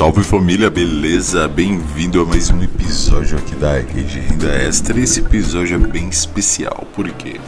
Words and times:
Salve 0.00 0.24
família, 0.24 0.70
beleza? 0.70 1.46
Bem-vindo 1.46 2.22
a 2.22 2.24
mais 2.24 2.50
um 2.50 2.62
episódio 2.62 3.36
aqui 3.36 3.54
da 3.54 3.74
Rede 3.74 4.18
Renda 4.18 4.48
Extra. 4.50 4.98
Esse 4.98 5.20
episódio 5.20 5.74
é 5.74 5.78
bem 5.78 6.08
especial, 6.08 6.86
porque 6.94 7.38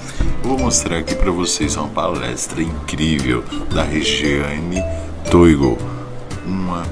eu 0.44 0.50
vou 0.50 0.58
mostrar 0.58 0.98
aqui 0.98 1.14
para 1.14 1.30
vocês 1.30 1.76
uma 1.76 1.88
palestra 1.88 2.62
incrível 2.62 3.42
da 3.72 3.82
Regiane 3.82 4.84
Toigo, 5.30 5.78
uma 6.44 6.82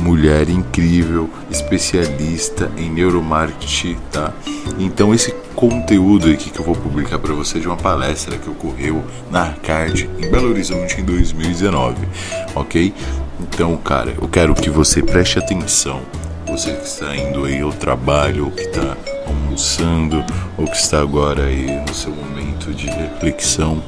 mulher 0.00 0.48
incrível, 0.48 1.28
especialista 1.50 2.72
em 2.78 2.90
neuromarketing, 2.90 3.98
tá? 4.10 4.32
Então 4.78 5.12
esse 5.12 5.34
conteúdo 5.54 6.30
aqui 6.30 6.48
que 6.48 6.58
eu 6.58 6.64
vou 6.64 6.74
publicar 6.74 7.18
para 7.18 7.34
vocês 7.34 7.60
de 7.60 7.68
uma 7.68 7.76
palestra 7.76 8.38
que 8.38 8.48
ocorreu 8.48 9.04
na 9.30 9.42
Arcade 9.42 10.08
em 10.18 10.30
Belo 10.30 10.48
Horizonte 10.48 11.02
em 11.02 11.04
2019, 11.04 11.96
ok? 12.54 12.94
Então, 13.40 13.76
cara, 13.76 14.14
eu 14.20 14.28
quero 14.28 14.54
que 14.54 14.70
você 14.70 15.02
preste 15.02 15.38
atenção. 15.38 16.00
Você 16.46 16.72
que 16.72 16.84
está 16.84 17.16
indo 17.16 17.44
aí 17.44 17.60
ao 17.60 17.72
trabalho, 17.72 18.46
ou 18.46 18.50
que 18.50 18.62
está 18.62 18.96
almoçando, 19.26 20.24
ou 20.58 20.66
que 20.66 20.76
está 20.76 21.00
agora 21.00 21.44
aí 21.44 21.80
no 21.86 21.94
seu 21.94 22.12
momento 22.12 22.72
de 22.74 22.86
reflexão, 22.86 23.82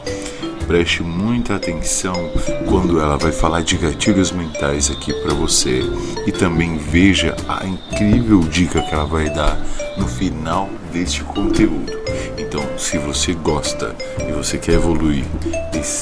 preste 0.66 1.02
muita 1.02 1.56
atenção 1.56 2.30
quando 2.66 2.98
ela 2.98 3.18
vai 3.18 3.32
falar 3.32 3.62
de 3.62 3.76
gatilhos 3.76 4.32
mentais 4.32 4.90
aqui 4.90 5.12
para 5.12 5.34
você 5.34 5.82
e 6.26 6.32
também 6.32 6.78
veja 6.78 7.36
a 7.46 7.66
incrível 7.66 8.40
dica 8.40 8.80
que 8.80 8.94
ela 8.94 9.04
vai 9.04 9.28
dar 9.28 9.58
no 9.98 10.08
final 10.08 10.70
deste 10.94 11.24
conteúdo. 11.24 11.92
Então, 12.38 12.78
se 12.78 12.96
você 12.98 13.34
gosta 13.34 13.96
e 14.28 14.32
você 14.32 14.56
quer 14.56 14.74
evoluir, 14.74 15.24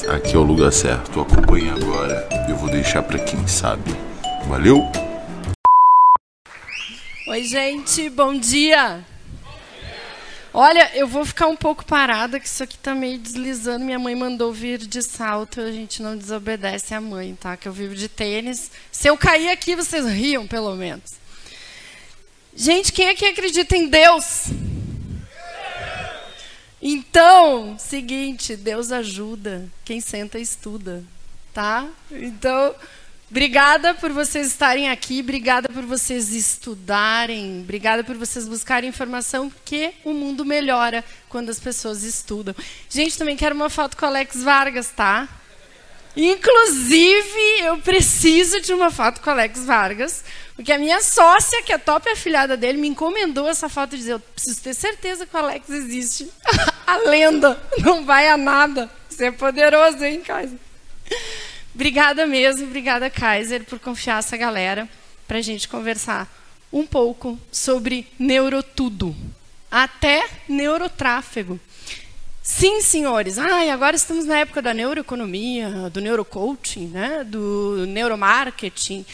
aqui 0.07 0.35
é 0.35 0.37
o 0.37 0.43
lugar 0.43 0.71
certo. 0.71 1.19
Acompanhe 1.19 1.67
agora. 1.69 2.29
Eu 2.47 2.55
vou 2.55 2.69
deixar 2.69 3.01
para 3.01 3.17
quem 3.17 3.47
sabe. 3.47 3.91
Valeu? 4.47 4.79
Oi, 7.27 7.43
gente, 7.43 8.07
bom 8.11 8.37
dia. 8.37 9.03
Olha, 10.53 10.91
eu 10.93 11.07
vou 11.07 11.25
ficar 11.25 11.47
um 11.47 11.55
pouco 11.55 11.83
parada, 11.83 12.39
que 12.39 12.45
isso 12.45 12.61
aqui 12.61 12.77
tá 12.77 12.93
meio 12.93 13.17
deslizando. 13.17 13.83
Minha 13.83 13.97
mãe 13.97 14.15
mandou 14.15 14.53
vir 14.53 14.77
de 14.77 15.01
salto, 15.01 15.59
a 15.59 15.71
gente 15.71 16.03
não 16.03 16.15
desobedece 16.15 16.93
a 16.93 17.01
mãe, 17.01 17.35
tá? 17.41 17.57
Que 17.57 17.67
eu 17.67 17.73
vivo 17.73 17.95
de 17.95 18.07
tênis. 18.07 18.69
Se 18.91 19.07
eu 19.07 19.17
cair 19.17 19.49
aqui, 19.49 19.75
vocês 19.75 20.05
riam, 20.05 20.45
pelo 20.45 20.75
menos. 20.75 21.13
Gente, 22.55 22.93
quem 22.93 23.09
aqui 23.09 23.25
acredita 23.25 23.75
em 23.75 23.87
Deus? 23.87 24.51
Então, 26.85 27.77
seguinte, 27.79 28.57
Deus 28.57 28.91
ajuda 28.91 29.69
quem 29.85 30.01
senta 30.01 30.37
estuda, 30.37 31.01
tá? 31.53 31.87
Então, 32.11 32.75
Obrigada 33.31 33.95
por 33.95 34.11
vocês 34.11 34.45
estarem 34.45 34.91
aqui, 34.91 35.21
obrigada 35.21 35.67
por 35.67 35.81
vocês 35.83 36.31
estudarem, 36.33 37.61
obrigada 37.61 38.03
por 38.03 38.15
vocês 38.15 38.47
buscarem 38.47 38.89
informação, 38.89 39.49
porque 39.49 39.91
o 40.03 40.13
mundo 40.13 40.45
melhora 40.45 41.03
quando 41.29 41.49
as 41.49 41.59
pessoas 41.59 42.03
estudam. 42.03 42.53
Gente, 42.87 43.17
também 43.17 43.35
quero 43.35 43.55
uma 43.55 43.71
foto 43.71 43.97
com 43.97 44.05
o 44.05 44.09
Alex 44.09 44.43
Vargas, 44.43 44.91
tá? 44.95 45.27
Inclusive, 46.15 47.59
eu 47.61 47.79
preciso 47.79 48.61
de 48.61 48.71
uma 48.71 48.91
foto 48.91 49.19
com 49.19 49.31
o 49.31 49.33
Alex 49.33 49.65
Vargas, 49.65 50.23
porque 50.55 50.71
a 50.71 50.77
minha 50.77 51.01
sócia, 51.01 51.63
que 51.63 51.73
é 51.73 51.77
top 51.77 52.07
afilhada 52.09 52.55
dele, 52.55 52.77
me 52.77 52.87
encomendou 52.87 53.47
essa 53.49 53.67
foto 53.67 53.95
e 53.95 53.97
disse: 53.97 54.11
Eu 54.11 54.19
preciso 54.19 54.61
ter 54.61 54.73
certeza 54.73 55.25
que 55.25 55.35
o 55.35 55.39
Alex 55.39 55.69
existe. 55.69 56.29
a 56.85 56.97
lenda 56.97 57.61
não 57.79 58.05
vai 58.05 58.29
a 58.29 58.37
nada. 58.37 58.89
Você 59.09 59.25
é 59.25 59.31
poderoso, 59.31 60.03
hein, 60.03 60.21
Kaiser? 60.21 60.59
Obrigada 61.73 62.27
mesmo, 62.27 62.67
obrigada, 62.67 63.09
Kaiser, 63.09 63.63
por 63.65 63.79
confiar 63.79 64.19
essa 64.19 64.37
galera 64.37 64.87
para 65.27 65.39
a 65.39 65.41
gente 65.41 65.67
conversar 65.67 66.31
um 66.71 66.85
pouco 66.85 67.39
sobre 67.51 68.07
neurotudo, 68.19 69.15
até 69.71 70.27
neurotráfego. 70.47 71.59
Sim, 72.43 72.81
senhores. 72.81 73.37
Ai, 73.37 73.69
agora 73.69 73.95
estamos 73.95 74.25
na 74.25 74.39
época 74.39 74.61
da 74.61 74.73
neuroeconomia, 74.73 75.89
do 75.91 76.01
neurocoaching, 76.01 76.87
né? 76.87 77.23
do 77.23 77.85
neuromarketing 77.87 79.05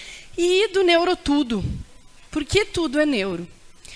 e 0.41 0.69
do 0.69 0.83
neurotudo. 0.83 1.61
Porque 2.31 2.63
tudo 2.63 2.97
é 2.97 3.05
neuro. 3.05 3.45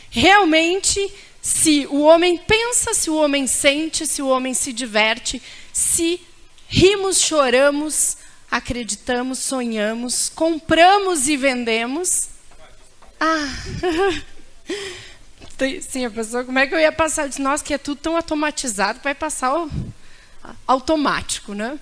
Realmente, 0.10 1.10
se 1.42 1.88
o 1.88 2.02
homem 2.02 2.38
pensa, 2.38 2.94
se 2.94 3.10
o 3.10 3.16
homem 3.16 3.48
sente, 3.48 4.06
se 4.06 4.22
o 4.22 4.28
homem 4.28 4.54
se 4.54 4.74
diverte, 4.74 5.42
se 5.72 6.20
rimos, 6.68 7.22
choramos, 7.22 8.18
acreditamos, 8.52 9.40
sonhamos, 9.40 10.28
compramos 10.36 11.30
e 11.30 11.38
vendemos. 11.38 12.28
Ah, 13.18 13.48
sim, 15.82 16.06
a 16.06 16.12
pessoa, 16.12 16.44
como 16.44 16.60
é 16.60 16.68
que 16.68 16.76
eu 16.76 16.80
ia 16.80 16.92
passar? 16.92 17.30
de 17.30 17.42
nós 17.42 17.62
que 17.62 17.74
é 17.74 17.78
tudo 17.78 18.02
tão 18.02 18.18
automatizado, 18.18 19.00
vai 19.02 19.16
passar 19.16 19.56
o, 19.56 19.72
automático, 20.68 21.54
né? 21.54 21.80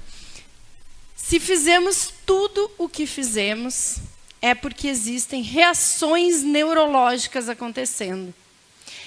Se 1.16 1.40
fizemos 1.40 2.14
tudo 2.26 2.70
o 2.78 2.88
que 2.88 3.08
fizemos, 3.08 3.98
é 4.41 4.56
porque 4.56 4.88
existem 4.88 5.41
reações 5.41 6.41
neurológicas 6.44 7.47
acontecendo. 7.47 8.34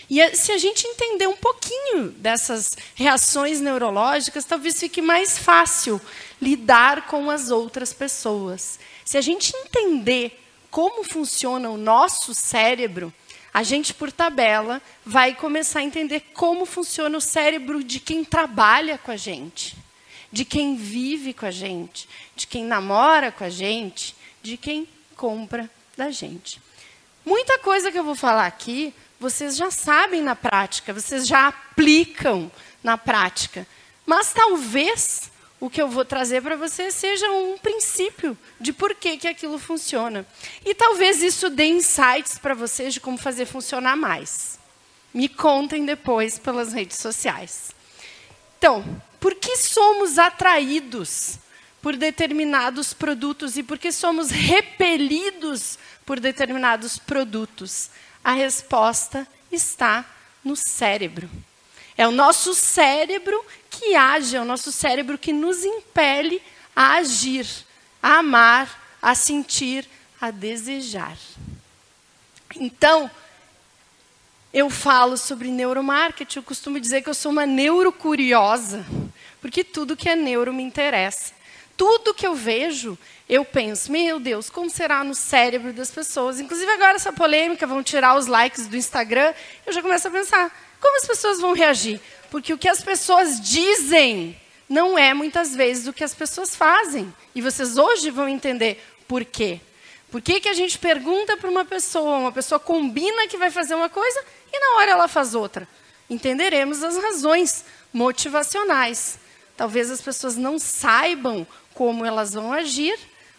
E 0.08 0.36
se 0.36 0.52
a 0.52 0.58
gente 0.58 0.86
entender 0.86 1.26
um 1.26 1.36
pouquinho 1.36 2.10
dessas 2.10 2.76
reações 2.94 3.60
neurológicas, 3.60 4.44
talvez 4.44 4.78
fique 4.78 5.00
mais 5.00 5.38
fácil 5.38 6.00
lidar 6.40 7.06
com 7.06 7.30
as 7.30 7.50
outras 7.50 7.92
pessoas. 7.92 8.78
Se 9.04 9.16
a 9.16 9.20
gente 9.20 9.54
entender 9.56 10.40
como 10.70 11.04
funciona 11.04 11.70
o 11.70 11.76
nosso 11.76 12.34
cérebro, 12.34 13.12
a 13.52 13.62
gente, 13.62 13.94
por 13.94 14.10
tabela, 14.10 14.82
vai 15.06 15.34
começar 15.34 15.78
a 15.78 15.84
entender 15.84 16.20
como 16.34 16.66
funciona 16.66 17.16
o 17.16 17.20
cérebro 17.20 17.82
de 17.82 18.00
quem 18.00 18.24
trabalha 18.24 18.98
com 18.98 19.12
a 19.12 19.16
gente, 19.16 19.76
de 20.30 20.44
quem 20.44 20.74
vive 20.74 21.32
com 21.32 21.46
a 21.46 21.50
gente, 21.52 22.08
de 22.34 22.46
quem 22.46 22.64
namora 22.64 23.30
com 23.30 23.44
a 23.44 23.48
gente, 23.48 24.14
de 24.42 24.56
quem 24.56 24.88
compra 25.14 25.70
da 25.96 26.10
gente. 26.10 26.60
Muita 27.24 27.58
coisa 27.60 27.90
que 27.90 27.98
eu 27.98 28.04
vou 28.04 28.14
falar 28.14 28.46
aqui 28.46 28.92
vocês 29.24 29.56
já 29.56 29.70
sabem 29.70 30.22
na 30.22 30.36
prática, 30.36 30.92
vocês 30.92 31.26
já 31.26 31.48
aplicam 31.48 32.50
na 32.82 32.98
prática. 32.98 33.66
Mas 34.04 34.34
talvez 34.34 35.30
o 35.58 35.70
que 35.70 35.80
eu 35.80 35.88
vou 35.88 36.04
trazer 36.04 36.42
para 36.42 36.56
vocês 36.56 36.94
seja 36.94 37.30
um 37.30 37.56
princípio 37.56 38.36
de 38.60 38.70
por 38.70 38.94
que, 38.94 39.16
que 39.16 39.28
aquilo 39.28 39.58
funciona. 39.58 40.26
E 40.62 40.74
talvez 40.74 41.22
isso 41.22 41.48
dê 41.48 41.64
insights 41.64 42.38
para 42.38 42.52
vocês 42.52 42.92
de 42.92 43.00
como 43.00 43.16
fazer 43.16 43.46
funcionar 43.46 43.96
mais. 43.96 44.58
Me 45.12 45.26
contem 45.26 45.86
depois 45.86 46.38
pelas 46.38 46.74
redes 46.74 46.98
sociais. 46.98 47.74
Então, 48.58 48.84
por 49.18 49.34
que 49.36 49.56
somos 49.56 50.18
atraídos 50.18 51.38
por 51.84 51.96
determinados 51.98 52.94
produtos 52.94 53.58
e 53.58 53.62
por 53.62 53.78
que 53.78 53.92
somos 53.92 54.30
repelidos 54.30 55.78
por 56.06 56.18
determinados 56.18 56.98
produtos? 56.98 57.90
A 58.24 58.32
resposta 58.32 59.28
está 59.52 60.02
no 60.42 60.56
cérebro. 60.56 61.28
É 61.94 62.08
o 62.08 62.10
nosso 62.10 62.54
cérebro 62.54 63.38
que 63.68 63.94
age, 63.94 64.34
é 64.34 64.40
o 64.40 64.46
nosso 64.46 64.72
cérebro 64.72 65.18
que 65.18 65.30
nos 65.30 65.62
impele 65.62 66.40
a 66.74 66.94
agir, 66.94 67.46
a 68.02 68.20
amar, 68.20 68.96
a 69.02 69.14
sentir, 69.14 69.86
a 70.18 70.30
desejar. 70.30 71.18
Então, 72.56 73.10
eu 74.54 74.70
falo 74.70 75.18
sobre 75.18 75.50
neuromarketing, 75.50 76.38
eu 76.38 76.42
costumo 76.42 76.80
dizer 76.80 77.02
que 77.02 77.10
eu 77.10 77.14
sou 77.14 77.30
uma 77.30 77.44
neurocuriosa, 77.44 78.86
porque 79.38 79.62
tudo 79.62 79.94
que 79.94 80.08
é 80.08 80.16
neuro 80.16 80.50
me 80.50 80.62
interessa. 80.62 81.43
Tudo 81.76 82.14
que 82.14 82.26
eu 82.26 82.34
vejo, 82.34 82.96
eu 83.28 83.44
penso, 83.44 83.90
meu 83.90 84.20
Deus, 84.20 84.48
como 84.48 84.70
será 84.70 85.02
no 85.02 85.14
cérebro 85.14 85.72
das 85.72 85.90
pessoas? 85.90 86.38
Inclusive 86.38 86.70
agora 86.70 86.96
essa 86.96 87.12
polêmica, 87.12 87.66
vão 87.66 87.82
tirar 87.82 88.16
os 88.16 88.26
likes 88.26 88.66
do 88.66 88.76
Instagram, 88.76 89.34
eu 89.66 89.72
já 89.72 89.82
começo 89.82 90.06
a 90.06 90.10
pensar, 90.10 90.76
como 90.80 90.96
as 90.96 91.06
pessoas 91.06 91.40
vão 91.40 91.52
reagir? 91.52 92.00
Porque 92.30 92.52
o 92.52 92.58
que 92.58 92.68
as 92.68 92.82
pessoas 92.82 93.40
dizem 93.40 94.38
não 94.68 94.98
é 94.98 95.14
muitas 95.14 95.54
vezes 95.54 95.86
o 95.86 95.92
que 95.92 96.04
as 96.04 96.14
pessoas 96.14 96.54
fazem. 96.54 97.12
E 97.34 97.40
vocês 97.40 97.76
hoje 97.76 98.10
vão 98.10 98.28
entender 98.28 98.82
por 99.06 99.24
quê. 99.24 99.60
Por 100.10 100.22
que, 100.22 100.40
que 100.40 100.48
a 100.48 100.54
gente 100.54 100.78
pergunta 100.78 101.36
para 101.36 101.50
uma 101.50 101.64
pessoa, 101.64 102.18
uma 102.18 102.32
pessoa 102.32 102.58
combina 102.58 103.26
que 103.26 103.36
vai 103.36 103.50
fazer 103.50 103.74
uma 103.74 103.88
coisa 103.88 104.22
e 104.52 104.58
na 104.58 104.76
hora 104.76 104.90
ela 104.92 105.08
faz 105.08 105.34
outra? 105.34 105.66
Entenderemos 106.08 106.84
as 106.84 106.96
razões 106.96 107.64
motivacionais. 107.92 109.18
Talvez 109.56 109.90
as 109.90 110.00
pessoas 110.00 110.36
não 110.36 110.58
saibam 110.58 111.46
como 111.74 112.04
elas 112.04 112.32
vão 112.32 112.52
agir, 112.52 112.98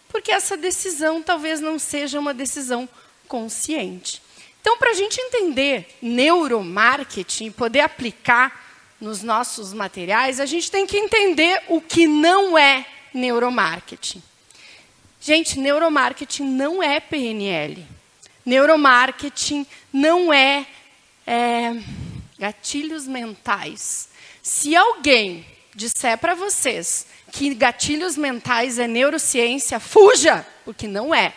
porque 0.10 0.32
essa 0.32 0.56
decisão 0.56 1.22
talvez 1.22 1.60
não 1.60 1.80
seja 1.80 2.20
uma 2.20 2.34
decisão 2.34 2.88
consciente. 3.28 4.22
Então, 4.62 4.78
para 4.78 4.92
a 4.92 4.94
gente 4.94 5.20
entender 5.20 5.98
neuromarketing 6.02 7.48
e 7.48 7.52
poder 7.52 7.82
aplicar 7.82 8.66
nos 9.00 9.22
nossos 9.22 9.74
materiais, 9.74 10.40
a 10.40 10.46
gente 10.46 10.72
tem 10.72 10.88
que 10.88 10.98
entender 10.98 11.62
o 11.68 11.80
que 11.80 12.08
não 12.08 12.58
é 12.58 12.86
neuromarketing. 13.14 14.24
Gente, 15.22 15.60
neuromarketing 15.60 16.46
não 16.46 16.82
é 16.82 17.00
PNL. 17.00 17.86
Neuromarketing 18.46 19.66
não 19.92 20.32
é, 20.32 20.66
é 21.26 21.76
gatilhos 22.38 23.08
mentais. 23.08 24.10
Se 24.42 24.76
alguém 24.76 25.46
disser 25.74 26.18
para 26.18 26.36
vocês 26.36 27.08
que 27.36 27.54
gatilhos 27.54 28.16
mentais 28.16 28.80
é 28.80 28.88
neurociência, 28.88 29.78
fuja, 29.78 30.48
porque 30.64 30.88
não 30.88 31.14
é. 31.14 31.34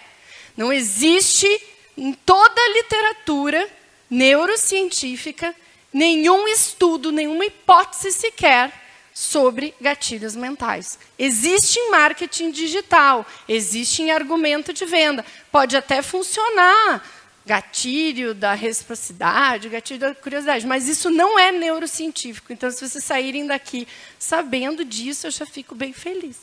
Não 0.57 0.73
existe 0.73 1.49
em 1.97 2.13
toda 2.13 2.61
a 2.61 2.69
literatura 2.69 3.69
neurocientífica 4.09 5.53
nenhum 5.93 6.47
estudo, 6.47 7.11
nenhuma 7.11 7.45
hipótese 7.47 8.13
sequer 8.13 8.73
sobre 9.13 9.75
gatilhos 9.81 10.37
mentais. 10.37 11.01
Existe 11.19 11.81
em 11.81 11.91
marketing 11.91 12.53
digital, 12.53 13.27
existe 13.49 14.01
em 14.01 14.13
argumento 14.13 14.73
de 14.73 14.85
venda. 14.85 15.27
Pode 15.51 15.77
até 15.77 16.01
funcionar 16.01 17.03
gatilho 17.49 18.35
da 18.35 18.53
reciprocidade, 18.53 19.71
gatilho 19.71 19.99
da 19.99 20.15
curiosidade, 20.15 20.67
mas 20.67 20.87
isso 20.87 21.09
não 21.09 21.39
é 21.39 21.51
neurocientífico. 21.51 22.53
Então, 22.53 22.71
se 22.71 22.87
vocês 22.87 23.03
saírem 23.03 23.47
daqui 23.47 23.89
sabendo 24.19 24.85
disso, 24.85 25.27
eu 25.27 25.31
já 25.31 25.47
fico 25.47 25.75
bem 25.75 25.95
feliz. 25.95 26.37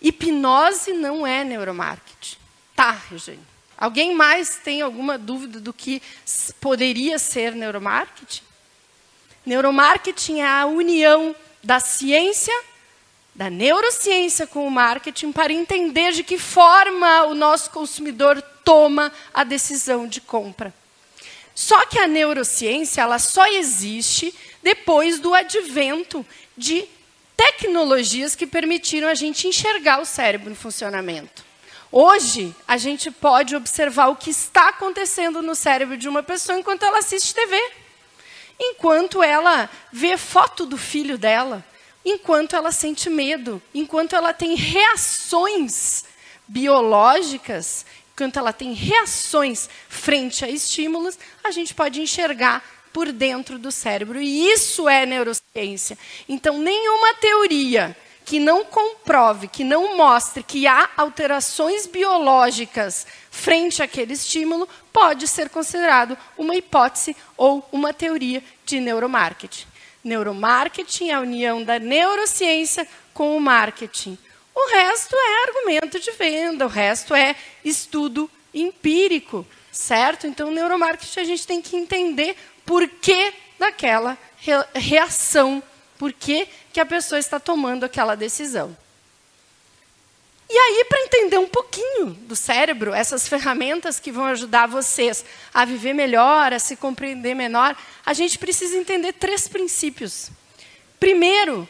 Hipnose 0.00 0.92
não 0.92 1.26
é 1.26 1.42
neuromarketing. 1.42 2.36
Tá, 2.76 2.92
Regiane. 2.92 3.40
Alguém 3.76 4.14
mais 4.14 4.60
tem 4.62 4.80
alguma 4.80 5.18
dúvida 5.18 5.58
do 5.58 5.72
que 5.72 6.00
poderia 6.60 7.18
ser 7.18 7.56
neuromarketing? 7.56 8.42
Neuromarketing 9.44 10.40
é 10.40 10.46
a 10.46 10.66
união 10.66 11.34
da 11.64 11.80
ciência, 11.80 12.54
da 13.40 13.48
neurociência 13.48 14.46
com 14.46 14.66
o 14.66 14.70
marketing 14.70 15.32
para 15.32 15.50
entender 15.50 16.12
de 16.12 16.22
que 16.22 16.36
forma 16.36 17.22
o 17.24 17.34
nosso 17.34 17.70
consumidor 17.70 18.42
toma 18.62 19.10
a 19.32 19.44
decisão 19.44 20.06
de 20.06 20.20
compra. 20.20 20.74
Só 21.54 21.86
que 21.86 21.98
a 21.98 22.06
neurociência 22.06 23.00
ela 23.00 23.18
só 23.18 23.46
existe 23.46 24.34
depois 24.62 25.18
do 25.18 25.32
advento 25.32 26.24
de 26.54 26.84
tecnologias 27.34 28.34
que 28.34 28.46
permitiram 28.46 29.08
a 29.08 29.14
gente 29.14 29.48
enxergar 29.48 30.02
o 30.02 30.04
cérebro 30.04 30.52
em 30.52 30.54
funcionamento. 30.54 31.42
Hoje, 31.90 32.54
a 32.68 32.76
gente 32.76 33.10
pode 33.10 33.56
observar 33.56 34.08
o 34.08 34.16
que 34.16 34.28
está 34.28 34.68
acontecendo 34.68 35.40
no 35.40 35.54
cérebro 35.54 35.96
de 35.96 36.10
uma 36.10 36.22
pessoa 36.22 36.58
enquanto 36.58 36.84
ela 36.84 36.98
assiste 36.98 37.34
TV, 37.34 37.58
enquanto 38.60 39.22
ela 39.22 39.70
vê 39.90 40.18
foto 40.18 40.66
do 40.66 40.76
filho 40.76 41.16
dela, 41.16 41.64
enquanto 42.04 42.56
ela 42.56 42.72
sente 42.72 43.08
medo, 43.10 43.62
enquanto 43.74 44.14
ela 44.14 44.32
tem 44.32 44.54
reações 44.54 46.04
biológicas 46.46 47.84
quando 48.20 48.36
ela 48.36 48.52
tem 48.52 48.74
reações 48.74 49.70
frente 49.88 50.44
a 50.44 50.48
estímulos, 50.50 51.18
a 51.42 51.50
gente 51.50 51.72
pode 51.72 52.02
enxergar 52.02 52.62
por 52.92 53.12
dentro 53.12 53.58
do 53.58 53.72
cérebro. 53.72 54.20
E 54.20 54.50
isso 54.50 54.86
é 54.88 55.06
neurociência. 55.06 55.96
Então, 56.28 56.58
nenhuma 56.58 57.14
teoria 57.14 57.96
que 58.26 58.38
não 58.38 58.62
comprove, 58.62 59.48
que 59.48 59.64
não 59.64 59.96
mostre 59.96 60.42
que 60.42 60.66
há 60.66 60.90
alterações 60.98 61.86
biológicas 61.86 63.06
frente 63.30 63.82
àquele 63.82 64.12
estímulo, 64.12 64.68
pode 64.92 65.26
ser 65.26 65.48
considerado 65.48 66.16
uma 66.36 66.54
hipótese 66.54 67.16
ou 67.38 67.66
uma 67.72 67.94
teoria 67.94 68.44
de 68.66 68.80
neuromarketing. 68.80 69.69
Neuromarketing 70.02 71.10
é 71.10 71.14
a 71.14 71.20
união 71.20 71.62
da 71.62 71.78
neurociência 71.78 72.86
com 73.12 73.36
o 73.36 73.40
marketing. 73.40 74.16
O 74.54 74.70
resto 74.70 75.14
é 75.14 75.42
argumento 75.48 76.00
de 76.00 76.10
venda, 76.12 76.66
o 76.66 76.68
resto 76.68 77.14
é 77.14 77.36
estudo 77.64 78.30
empírico, 78.52 79.46
certo? 79.70 80.26
Então, 80.26 80.50
neuromarketing 80.50 81.20
a 81.20 81.24
gente 81.24 81.46
tem 81.46 81.62
que 81.62 81.76
entender 81.76 82.36
por 82.64 82.88
que 82.88 83.32
daquela 83.58 84.18
reação, 84.74 85.62
por 85.98 86.12
que, 86.12 86.48
que 86.72 86.80
a 86.80 86.86
pessoa 86.86 87.18
está 87.18 87.38
tomando 87.38 87.84
aquela 87.84 88.14
decisão. 88.14 88.76
E 90.52 90.58
aí, 90.58 90.84
para 90.88 91.02
entender 91.02 91.38
um 91.38 91.46
pouquinho 91.46 92.06
do 92.06 92.34
cérebro, 92.34 92.92
essas 92.92 93.28
ferramentas 93.28 94.00
que 94.00 94.10
vão 94.10 94.24
ajudar 94.24 94.66
vocês 94.66 95.24
a 95.54 95.64
viver 95.64 95.92
melhor, 95.92 96.52
a 96.52 96.58
se 96.58 96.74
compreender 96.74 97.36
melhor, 97.36 97.76
a 98.04 98.12
gente 98.12 98.36
precisa 98.36 98.76
entender 98.76 99.12
três 99.12 99.46
princípios. 99.46 100.28
Primeiro, 100.98 101.68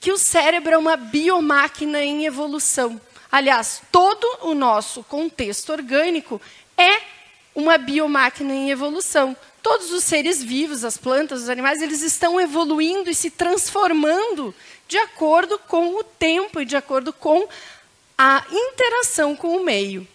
que 0.00 0.12
o 0.12 0.16
cérebro 0.16 0.72
é 0.72 0.78
uma 0.78 0.96
biomáquina 0.96 2.00
em 2.00 2.24
evolução. 2.24 3.00
Aliás, 3.30 3.82
todo 3.90 4.24
o 4.42 4.54
nosso 4.54 5.02
contexto 5.02 5.72
orgânico 5.72 6.40
é 6.78 7.00
uma 7.56 7.76
biomáquina 7.76 8.54
em 8.54 8.70
evolução. 8.70 9.36
Todos 9.60 9.90
os 9.90 10.04
seres 10.04 10.40
vivos, 10.40 10.84
as 10.84 10.96
plantas, 10.96 11.42
os 11.42 11.48
animais, 11.48 11.82
eles 11.82 12.02
estão 12.02 12.40
evoluindo 12.40 13.10
e 13.10 13.14
se 13.16 13.30
transformando 13.30 14.54
de 14.88 14.98
acordo 14.98 15.58
com 15.58 15.94
o 15.96 16.04
tempo 16.04 16.60
e 16.60 16.64
de 16.64 16.76
acordo 16.76 17.12
com 17.12 17.48
a 18.24 18.46
interação 18.52 19.34
com 19.34 19.56
o 19.56 19.64
meio. 19.64 20.06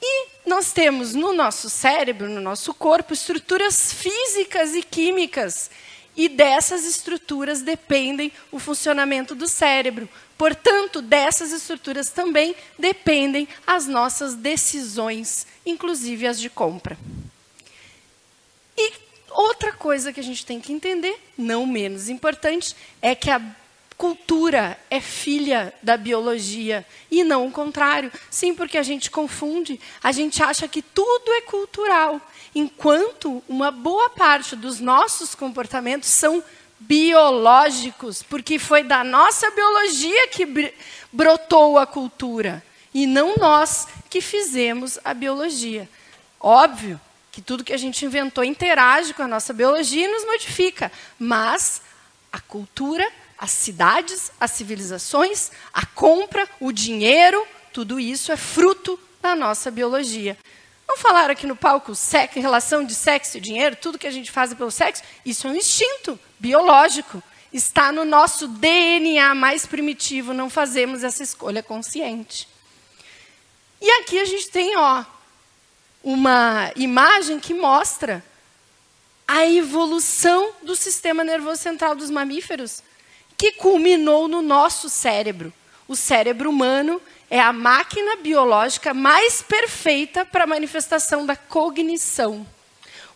E 0.00 0.28
nós 0.46 0.72
temos 0.72 1.12
no 1.12 1.32
nosso 1.32 1.68
cérebro, 1.68 2.28
no 2.28 2.40
nosso 2.40 2.72
corpo, 2.72 3.12
estruturas 3.12 3.92
físicas 3.92 4.72
e 4.72 4.80
químicas 4.80 5.72
e 6.16 6.28
dessas 6.28 6.84
estruturas 6.84 7.62
dependem 7.62 8.30
o 8.52 8.60
funcionamento 8.60 9.34
do 9.34 9.48
cérebro. 9.48 10.08
Portanto, 10.38 11.02
dessas 11.02 11.50
estruturas 11.50 12.10
também 12.10 12.54
dependem 12.78 13.48
as 13.66 13.88
nossas 13.88 14.36
decisões, 14.36 15.48
inclusive 15.66 16.28
as 16.28 16.38
de 16.38 16.48
compra. 16.48 16.96
E 18.78 18.92
outra 19.30 19.72
coisa 19.72 20.12
que 20.12 20.20
a 20.20 20.24
gente 20.24 20.46
tem 20.46 20.60
que 20.60 20.72
entender, 20.72 21.18
não 21.36 21.66
menos 21.66 22.08
importante, 22.08 22.76
é 23.00 23.16
que 23.16 23.30
a 23.30 23.40
cultura 23.96 24.78
é 24.90 25.00
filha 25.00 25.72
da 25.82 25.96
biologia 25.96 26.86
e 27.10 27.22
não 27.24 27.46
o 27.46 27.52
contrário. 27.52 28.12
Sim, 28.30 28.54
porque 28.54 28.78
a 28.78 28.82
gente 28.82 29.10
confunde, 29.10 29.80
a 30.02 30.12
gente 30.12 30.42
acha 30.42 30.66
que 30.68 30.82
tudo 30.82 31.32
é 31.32 31.40
cultural 31.42 32.20
enquanto 32.54 33.42
uma 33.48 33.70
boa 33.70 34.10
parte 34.10 34.54
dos 34.54 34.80
nossos 34.80 35.34
comportamentos 35.34 36.08
são 36.08 36.42
biológicos, 36.78 38.22
porque 38.22 38.58
foi 38.58 38.82
da 38.82 39.04
nossa 39.04 39.50
biologia 39.50 40.28
que 40.28 40.74
brotou 41.12 41.78
a 41.78 41.86
cultura, 41.86 42.62
e 42.92 43.06
não 43.06 43.36
nós 43.36 43.86
que 44.10 44.20
fizemos 44.20 44.98
a 45.04 45.14
biologia. 45.14 45.88
Óbvio 46.40 47.00
que 47.30 47.40
tudo 47.40 47.64
que 47.64 47.72
a 47.72 47.78
gente 47.78 48.04
inventou 48.04 48.44
interage 48.44 49.14
com 49.14 49.22
a 49.22 49.28
nossa 49.28 49.52
biologia 49.52 50.06
e 50.06 50.10
nos 50.10 50.24
modifica, 50.26 50.92
mas 51.18 51.80
a 52.32 52.40
cultura, 52.40 53.08
as 53.42 53.50
cidades, 53.50 54.30
as 54.38 54.52
civilizações, 54.52 55.50
a 55.72 55.84
compra, 55.84 56.48
o 56.60 56.70
dinheiro, 56.70 57.44
tudo 57.72 57.98
isso 57.98 58.30
é 58.30 58.36
fruto 58.36 58.96
da 59.20 59.34
nossa 59.34 59.68
biologia. 59.68 60.38
Não 60.86 60.96
falaram 60.96 61.32
aqui 61.32 61.44
no 61.44 61.56
palco 61.56 61.92
sexo, 61.92 62.38
relação 62.38 62.84
de 62.84 62.94
sexo 62.94 63.38
e 63.38 63.40
dinheiro, 63.40 63.74
tudo 63.74 63.98
que 63.98 64.06
a 64.06 64.12
gente 64.12 64.30
faz 64.30 64.54
pelo 64.54 64.70
sexo? 64.70 65.02
Isso 65.26 65.48
é 65.48 65.50
um 65.50 65.56
instinto 65.56 66.16
biológico. 66.38 67.20
Está 67.52 67.90
no 67.90 68.04
nosso 68.04 68.46
DNA 68.46 69.34
mais 69.34 69.66
primitivo, 69.66 70.32
não 70.32 70.48
fazemos 70.48 71.02
essa 71.02 71.24
escolha 71.24 71.64
consciente. 71.64 72.46
E 73.80 73.90
aqui 73.90 74.20
a 74.20 74.24
gente 74.24 74.50
tem 74.50 74.76
ó, 74.76 75.04
uma 76.04 76.70
imagem 76.76 77.40
que 77.40 77.54
mostra 77.54 78.24
a 79.26 79.44
evolução 79.48 80.52
do 80.62 80.76
sistema 80.76 81.24
nervoso 81.24 81.60
central 81.60 81.96
dos 81.96 82.08
mamíferos, 82.08 82.84
que 83.42 83.50
culminou 83.50 84.28
no 84.28 84.40
nosso 84.40 84.88
cérebro. 84.88 85.52
O 85.88 85.96
cérebro 85.96 86.48
humano 86.48 87.02
é 87.28 87.40
a 87.40 87.52
máquina 87.52 88.14
biológica 88.14 88.94
mais 88.94 89.42
perfeita 89.42 90.24
para 90.24 90.44
a 90.44 90.46
manifestação 90.46 91.26
da 91.26 91.34
cognição. 91.34 92.46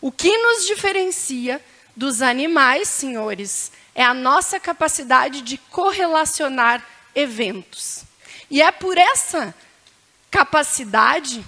O 0.01 0.11
que 0.11 0.37
nos 0.37 0.65
diferencia 0.65 1.63
dos 1.95 2.21
animais, 2.21 2.89
senhores, 2.89 3.71
é 3.95 4.03
a 4.03 4.13
nossa 4.13 4.59
capacidade 4.59 5.41
de 5.43 5.57
correlacionar 5.57 6.85
eventos. 7.15 8.03
E 8.51 8.61
é 8.61 8.69
por 8.69 8.97
essa 8.97 9.55
capacidade 10.29 11.41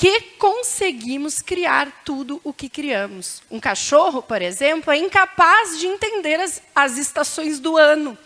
que 0.00 0.18
conseguimos 0.38 1.42
criar 1.42 1.92
tudo 2.06 2.40
o 2.42 2.54
que 2.54 2.70
criamos. 2.70 3.42
Um 3.50 3.60
cachorro, 3.60 4.22
por 4.22 4.40
exemplo, 4.40 4.90
é 4.90 4.96
incapaz 4.96 5.78
de 5.78 5.86
entender 5.86 6.40
as, 6.40 6.62
as 6.74 6.96
estações 6.96 7.60
do 7.60 7.76
ano. 7.76 8.16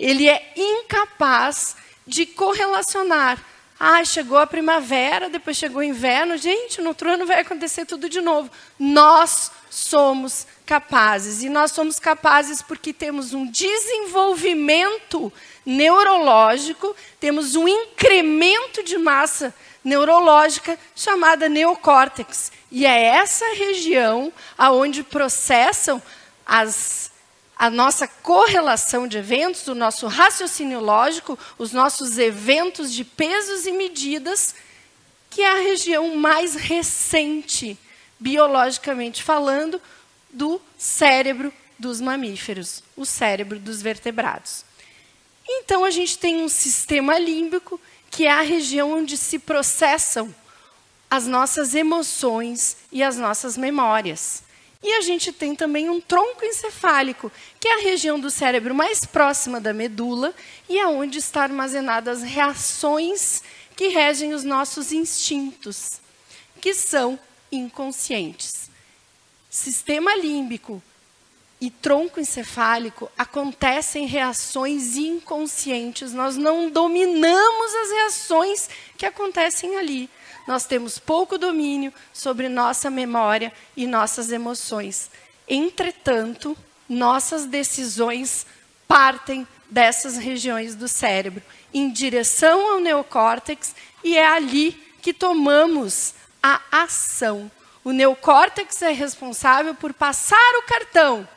Ele 0.00 0.26
é 0.26 0.54
incapaz 0.56 1.76
de 2.06 2.24
correlacionar 2.24 3.38
Ah, 3.78 4.02
chegou 4.06 4.38
a 4.38 4.46
primavera, 4.46 5.28
depois 5.28 5.58
chegou 5.58 5.80
o 5.80 5.84
inverno. 5.84 6.38
Gente, 6.38 6.80
no 6.80 6.88
outro 6.88 7.10
ano 7.10 7.26
vai 7.26 7.40
acontecer 7.40 7.84
tudo 7.84 8.08
de 8.08 8.22
novo. 8.22 8.50
Nós 8.78 9.52
somos 9.68 10.46
capazes. 10.64 11.42
E 11.42 11.50
nós 11.50 11.72
somos 11.72 11.98
capazes 11.98 12.62
porque 12.62 12.94
temos 12.94 13.34
um 13.34 13.44
desenvolvimento 13.44 15.30
neurológico, 15.66 16.96
temos 17.20 17.54
um 17.54 17.68
incremento 17.68 18.82
de 18.82 18.96
massa 18.96 19.54
neurológica 19.86 20.76
chamada 20.96 21.48
neocórtex. 21.48 22.50
E 22.72 22.84
é 22.84 23.04
essa 23.04 23.46
região 23.54 24.32
aonde 24.58 25.04
processam 25.04 26.02
as 26.44 27.12
a 27.58 27.70
nossa 27.70 28.06
correlação 28.06 29.08
de 29.08 29.16
eventos, 29.16 29.66
o 29.66 29.74
nosso 29.74 30.06
raciocínio 30.08 30.78
lógico, 30.78 31.38
os 31.56 31.72
nossos 31.72 32.18
eventos 32.18 32.92
de 32.92 33.02
pesos 33.02 33.64
e 33.64 33.72
medidas, 33.72 34.54
que 35.30 35.40
é 35.40 35.48
a 35.48 35.62
região 35.62 36.14
mais 36.16 36.54
recente, 36.54 37.78
biologicamente 38.20 39.22
falando, 39.22 39.80
do 40.30 40.60
cérebro 40.76 41.50
dos 41.78 41.98
mamíferos, 41.98 42.82
o 42.94 43.06
cérebro 43.06 43.58
dos 43.58 43.80
vertebrados. 43.80 44.62
Então 45.48 45.82
a 45.82 45.90
gente 45.90 46.18
tem 46.18 46.42
um 46.42 46.48
sistema 46.50 47.18
límbico, 47.18 47.80
que 48.10 48.26
é 48.26 48.30
a 48.30 48.40
região 48.40 48.92
onde 48.92 49.16
se 49.16 49.38
processam 49.38 50.34
as 51.10 51.26
nossas 51.26 51.74
emoções 51.74 52.76
e 52.90 53.02
as 53.02 53.16
nossas 53.16 53.56
memórias. 53.56 54.42
E 54.82 54.92
a 54.94 55.00
gente 55.00 55.32
tem 55.32 55.54
também 55.54 55.88
um 55.88 56.00
tronco 56.00 56.44
encefálico, 56.44 57.32
que 57.58 57.68
é 57.68 57.74
a 57.74 57.82
região 57.82 58.20
do 58.20 58.30
cérebro 58.30 58.74
mais 58.74 59.04
próxima 59.04 59.60
da 59.60 59.72
medula 59.72 60.34
e 60.68 60.78
é 60.78 60.86
onde 60.86 61.18
estão 61.18 61.42
armazenadas 61.42 62.22
as 62.22 62.28
reações 62.28 63.42
que 63.74 63.88
regem 63.88 64.32
os 64.32 64.44
nossos 64.44 64.92
instintos, 64.92 66.00
que 66.60 66.72
são 66.72 67.18
inconscientes. 67.50 68.70
Sistema 69.50 70.14
límbico 70.14 70.82
e 71.60 71.70
tronco 71.70 72.20
encefálico 72.20 73.10
acontecem 73.16 74.06
reações 74.06 74.96
inconscientes. 74.96 76.12
Nós 76.12 76.36
não 76.36 76.70
dominamos 76.70 77.74
as 77.74 77.90
reações 77.90 78.68
que 78.96 79.06
acontecem 79.06 79.76
ali 79.76 80.10
nós 80.46 80.64
temos 80.64 80.98
pouco 80.98 81.36
domínio 81.36 81.92
sobre 82.12 82.48
nossa 82.48 82.88
memória 82.88 83.52
e 83.76 83.86
nossas 83.86 84.30
emoções. 84.30 85.10
Entretanto, 85.48 86.56
nossas 86.88 87.46
decisões 87.46 88.46
partem 88.86 89.46
dessas 89.68 90.16
regiões 90.16 90.76
do 90.76 90.86
cérebro, 90.86 91.42
em 91.74 91.90
direção 91.90 92.74
ao 92.74 92.80
neocórtex, 92.80 93.74
e 94.04 94.16
é 94.16 94.26
ali 94.26 94.72
que 95.02 95.12
tomamos 95.12 96.14
a 96.40 96.60
ação. 96.70 97.50
O 97.82 97.90
neocórtex 97.90 98.82
é 98.82 98.92
responsável 98.92 99.74
por 99.74 99.92
passar 99.92 100.54
o 100.58 100.62
cartão, 100.62 101.28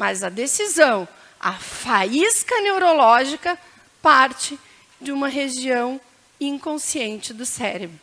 mas 0.00 0.24
a 0.24 0.30
decisão, 0.30 1.06
a 1.38 1.52
faísca 1.52 2.58
neurológica, 2.62 3.58
parte 4.00 4.58
de 4.98 5.12
uma 5.12 5.28
região 5.28 6.00
inconsciente 6.40 7.34
do 7.34 7.44
cérebro. 7.44 8.00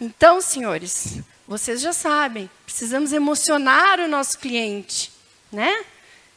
Então, 0.00 0.40
senhores, 0.40 1.18
vocês 1.46 1.82
já 1.82 1.92
sabem, 1.92 2.48
precisamos 2.64 3.12
emocionar 3.12 4.00
o 4.00 4.08
nosso 4.08 4.38
cliente, 4.38 5.12
né? 5.52 5.84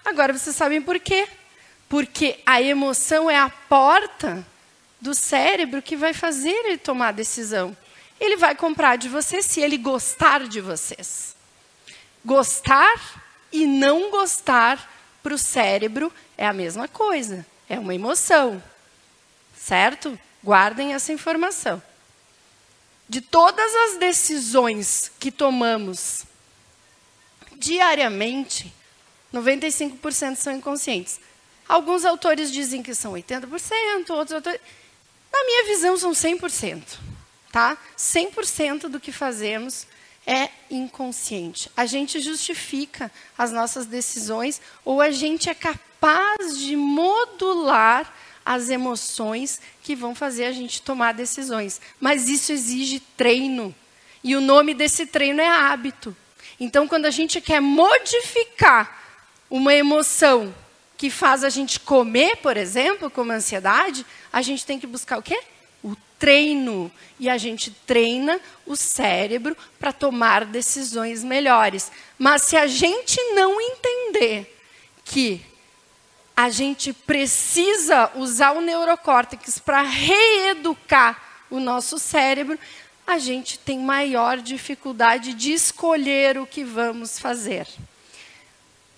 Agora 0.03 0.37
vocês 0.37 0.53
sabem 0.53 0.81
por 0.81 0.99
quê? 0.99 1.29
Porque 1.87 2.41
a 2.45 2.61
emoção 2.61 3.31
é 3.31 3.37
a 3.37 3.47
porta 3.47 4.45
do 4.99 5.13
cérebro 5.13 5.81
que 5.81 5.95
vai 5.95 6.13
fazer 6.13 6.49
ele 6.49 6.77
tomar 6.77 7.07
a 7.07 7.13
decisão. 7.13 7.75
Ele 8.19 8.35
vai 8.35 8.53
comprar 8.53 8.97
de 8.97 9.07
vocês 9.07 9.45
se 9.45 9.61
ele 9.61 9.77
gostar 9.77 10.45
de 10.45 10.59
vocês. 10.59 11.37
Gostar 12.25 13.22
e 13.53 13.65
não 13.65 14.11
gostar 14.11 14.91
para 15.21 15.33
o 15.33 15.37
cérebro 15.37 16.11
é 16.37 16.45
a 16.45 16.51
mesma 16.51 16.87
coisa, 16.87 17.45
é 17.69 17.79
uma 17.79 17.95
emoção. 17.95 18.61
Certo? 19.55 20.19
Guardem 20.43 20.93
essa 20.93 21.13
informação 21.13 21.81
de 23.07 23.21
todas 23.21 23.75
as 23.75 23.97
decisões 23.99 25.11
que 25.19 25.31
tomamos 25.31 26.25
diariamente, 27.55 28.73
95% 29.33 30.35
são 30.35 30.53
inconscientes. 30.53 31.19
Alguns 31.67 32.05
autores 32.05 32.51
dizem 32.51 32.81
que 32.81 32.95
são 32.95 33.13
80%, 33.13 34.09
outros 34.09 34.33
autores. 34.33 34.59
Na 35.31 35.43
minha 35.45 35.65
visão, 35.65 35.95
são 35.97 36.11
100%. 36.11 36.81
Tá? 37.51 37.77
100% 37.95 38.87
do 38.87 38.99
que 38.99 39.11
fazemos 39.11 39.85
é 40.25 40.49
inconsciente. 40.69 41.69
A 41.75 41.85
gente 41.85 42.19
justifica 42.19 43.11
as 43.37 43.51
nossas 43.51 43.85
decisões 43.85 44.61
ou 44.83 45.01
a 45.01 45.11
gente 45.11 45.49
é 45.49 45.53
capaz 45.53 46.57
de 46.57 46.75
modular 46.75 48.13
as 48.45 48.69
emoções 48.69 49.61
que 49.81 49.95
vão 49.95 50.13
fazer 50.13 50.45
a 50.45 50.51
gente 50.51 50.81
tomar 50.81 51.13
decisões. 51.13 51.79
Mas 51.99 52.27
isso 52.27 52.51
exige 52.51 52.99
treino. 52.99 53.73
E 54.23 54.35
o 54.35 54.41
nome 54.41 54.73
desse 54.73 55.05
treino 55.05 55.41
é 55.41 55.47
hábito. 55.47 56.15
Então, 56.59 56.87
quando 56.87 57.05
a 57.05 57.11
gente 57.11 57.41
quer 57.41 57.61
modificar 57.61 59.01
uma 59.49 59.73
emoção 59.73 60.53
que 60.97 61.09
faz 61.09 61.43
a 61.43 61.49
gente 61.49 61.79
comer, 61.79 62.37
por 62.37 62.55
exemplo, 62.55 63.09
como 63.09 63.31
ansiedade, 63.31 64.05
a 64.31 64.41
gente 64.41 64.65
tem 64.65 64.79
que 64.79 64.87
buscar 64.87 65.17
o 65.17 65.21
quê? 65.21 65.39
Treino. 66.23 66.89
E 67.19 67.29
a 67.29 67.37
gente 67.37 67.69
treina 67.85 68.39
o 68.65 68.77
cérebro 68.77 69.57
para 69.77 69.91
tomar 69.91 70.45
decisões 70.45 71.21
melhores. 71.21 71.91
Mas 72.17 72.43
se 72.43 72.55
a 72.55 72.65
gente 72.65 73.21
não 73.33 73.59
entender 73.59 74.57
que 75.03 75.41
a 76.33 76.49
gente 76.49 76.93
precisa 76.93 78.09
usar 78.15 78.53
o 78.53 78.61
neurocórtex 78.61 79.59
para 79.59 79.81
reeducar 79.81 81.21
o 81.51 81.59
nosso 81.59 81.99
cérebro, 81.99 82.57
a 83.05 83.17
gente 83.17 83.59
tem 83.59 83.79
maior 83.79 84.37
dificuldade 84.37 85.33
de 85.33 85.51
escolher 85.51 86.37
o 86.37 86.47
que 86.47 86.63
vamos 86.63 87.19
fazer. 87.19 87.67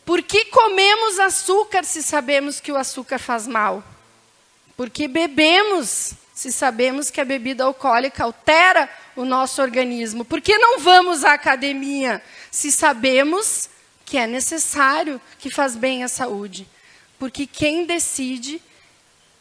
Por 0.06 0.22
que 0.22 0.46
comemos 0.46 1.18
açúcar 1.18 1.86
se 1.86 2.04
sabemos 2.04 2.60
que 2.60 2.72
o 2.72 2.78
açúcar 2.78 3.18
faz 3.18 3.48
mal? 3.48 3.84
Porque 4.78 5.08
bebemos 5.08 6.14
se 6.36 6.52
sabemos 6.52 7.10
que 7.10 7.22
a 7.22 7.26
bebida 7.26 7.64
alcoólica 7.64 8.26
altera 8.26 8.90
o 9.16 9.24
nosso 9.24 9.62
organismo? 9.62 10.26
Por 10.26 10.42
que 10.42 10.58
não 10.58 10.80
vamos 10.80 11.24
à 11.24 11.34
academia 11.34 12.22
se 12.52 12.74
sabemos 12.74 13.70
que 14.04 14.18
é 14.18 14.28
necessário, 14.28 15.20
que 15.40 15.50
faz 15.50 15.78
bem 15.78 16.04
à 16.04 16.10
saúde? 16.10 16.68
Porque 17.18 17.48
quem 17.48 17.86
decide, 17.86 18.62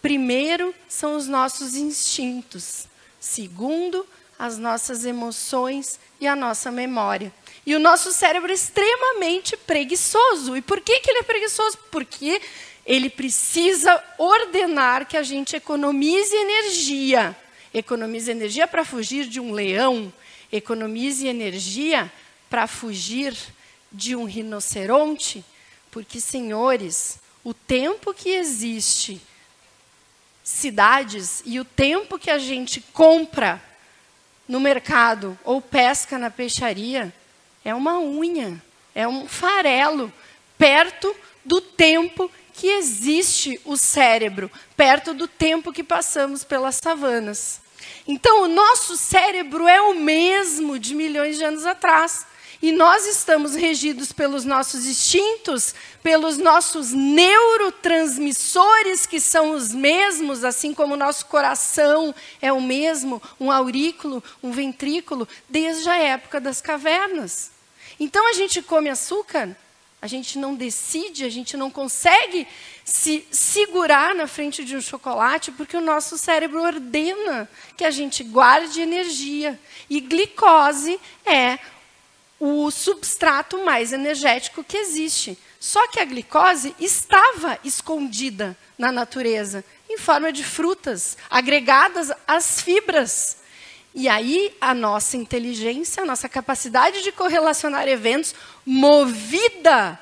primeiro, 0.01 0.73
são 0.89 1.17
os 1.17 1.27
nossos 1.27 1.75
instintos. 1.75 2.87
Segundo, 3.19 4.07
as 4.39 4.57
nossas 4.57 5.05
emoções 5.05 5.99
e 6.21 6.29
a 6.29 6.37
nossa 6.37 6.71
memória. 6.71 7.35
E 7.67 7.75
o 7.75 7.81
nosso 7.81 8.13
cérebro 8.13 8.53
é 8.53 8.55
extremamente 8.55 9.57
preguiçoso. 9.57 10.57
E 10.57 10.63
por 10.63 10.81
que, 10.81 11.01
que 11.01 11.11
ele 11.11 11.19
é 11.19 11.25
preguiçoso? 11.25 11.77
Porque 11.91 12.41
ele 12.87 13.09
precisa 13.09 14.03
ordenar 14.19 15.07
que 15.07 15.17
a 15.17 15.23
gente 15.23 15.57
economize 15.57 16.35
energia. 16.35 17.37
Economize 17.73 18.31
energia 18.31 18.69
para 18.69 18.85
fugir 18.85 19.27
de 19.27 19.41
um 19.41 19.53
leão. 19.53 20.13
Economize 20.53 21.27
energia 21.27 22.13
para 22.51 22.67
fugir 22.67 23.35
de 23.91 24.15
um 24.15 24.25
rinoceronte. 24.25 25.45
Porque, 25.91 26.21
senhores, 26.21 27.19
o 27.43 27.55
tempo 27.55 28.13
que 28.13 28.31
existe 28.31 29.21
cidades 30.43 31.43
e 31.47 31.59
o 31.59 31.65
tempo 31.65 32.19
que 32.19 32.31
a 32.31 32.39
gente 32.39 32.83
compra 32.93 33.63
no 34.47 34.61
mercado 34.61 35.39
ou 35.43 35.61
pesca 35.61 36.19
na 36.19 36.31
peixaria 36.31 37.13
é 37.65 37.75
uma 37.75 37.99
unha, 37.99 38.63
é 38.95 39.09
um 39.09 39.27
farelo 39.27 40.13
perto 40.59 41.17
do 41.43 41.63
tempo 41.63 42.31
que 42.55 42.69
existe 42.69 43.61
o 43.65 43.77
cérebro, 43.77 44.51
perto 44.77 45.13
do 45.13 45.29
tempo 45.29 45.73
que 45.73 45.83
passamos 45.83 46.45
pelas 46.45 46.77
savanas. 46.77 47.61
Então, 48.07 48.45
o 48.45 48.49
nosso 48.49 48.97
cérebro 48.97 49.67
é 49.67 49.81
o 49.81 49.95
mesmo 49.95 50.79
de 50.79 50.95
milhões 50.95 51.37
de 51.37 51.43
anos 51.45 51.67
atrás. 51.67 52.25
E 52.63 52.71
nós 52.73 53.07
estamos 53.07 53.55
regidos 53.55 54.13
pelos 54.13 54.45
nossos 54.45 54.87
instintos, 54.87 55.75
pelos 56.03 56.39
nossos 56.39 56.93
neurotransmissores, 56.93 59.05
que 59.05 59.21
são 59.21 59.51
os 59.51 59.75
mesmos, 59.75 60.45
assim 60.45 60.73
como 60.73 60.95
o 60.95 60.97
nosso 60.97 61.27
coração 61.27 62.15
é 62.41 62.51
o 62.53 62.63
mesmo, 62.63 63.21
um 63.39 63.51
aurículo, 63.51 64.25
um 64.43 64.51
ventrículo, 64.51 65.29
desde 65.49 65.91
a 65.91 65.97
época 65.97 66.41
das 66.41 66.63
cavernas. 66.63 67.51
Então 68.01 68.27
a 68.31 68.33
gente 68.33 68.63
come 68.63 68.89
açúcar, 68.89 69.55
a 70.05 70.07
gente 70.07 70.39
não 70.39 70.55
decide, 70.55 71.25
a 71.25 71.31
gente 71.31 71.57
não 71.57 71.71
consegue 71.71 72.47
se 72.85 73.27
segurar 73.31 74.15
na 74.15 74.27
frente 74.27 74.63
de 74.63 74.77
um 74.77 74.81
chocolate 74.83 75.51
porque 75.51 75.79
o 75.79 75.81
nosso 75.81 76.19
cérebro 76.19 76.63
ordena 76.63 77.49
que 77.75 77.87
a 77.87 77.91
gente 77.91 78.23
guarde 78.23 78.83
energia. 78.83 79.59
E 79.89 80.01
glicose 80.01 81.01
é 81.25 81.59
o 82.39 82.71
substrato 82.71 83.65
mais 83.65 83.95
energético 83.95 84.63
que 84.63 84.77
existe. 84.77 85.39
Só 85.59 85.89
que 85.89 85.99
a 85.99 86.05
glicose 86.05 86.77
estava 86.79 87.59
escondida 87.65 88.55
na 88.77 88.93
natureza, 88.93 89.65
em 89.89 89.97
forma 89.97 90.31
de 90.31 90.45
frutas, 90.45 91.17
agregadas 91.31 92.13
às 92.27 92.61
fibras. 92.61 93.39
E 93.95 94.09
aí 94.09 94.53
a 94.61 94.75
nossa 94.75 95.17
inteligência, 95.17 96.03
a 96.03 96.07
nossa 96.07 96.29
capacidade 96.29 97.03
de 97.03 97.13
correlacionar 97.13 97.87
eventos, 97.87 98.35
movida 98.67 99.99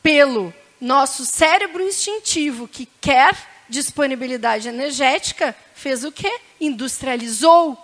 pelo 0.00 0.54
nosso 0.80 1.26
cérebro 1.26 1.82
instintivo 1.82 2.68
que 2.68 2.86
quer 3.00 3.36
disponibilidade 3.68 4.68
energética, 4.68 5.56
fez 5.74 6.04
o 6.04 6.12
quê? 6.12 6.40
Industrializou 6.60 7.76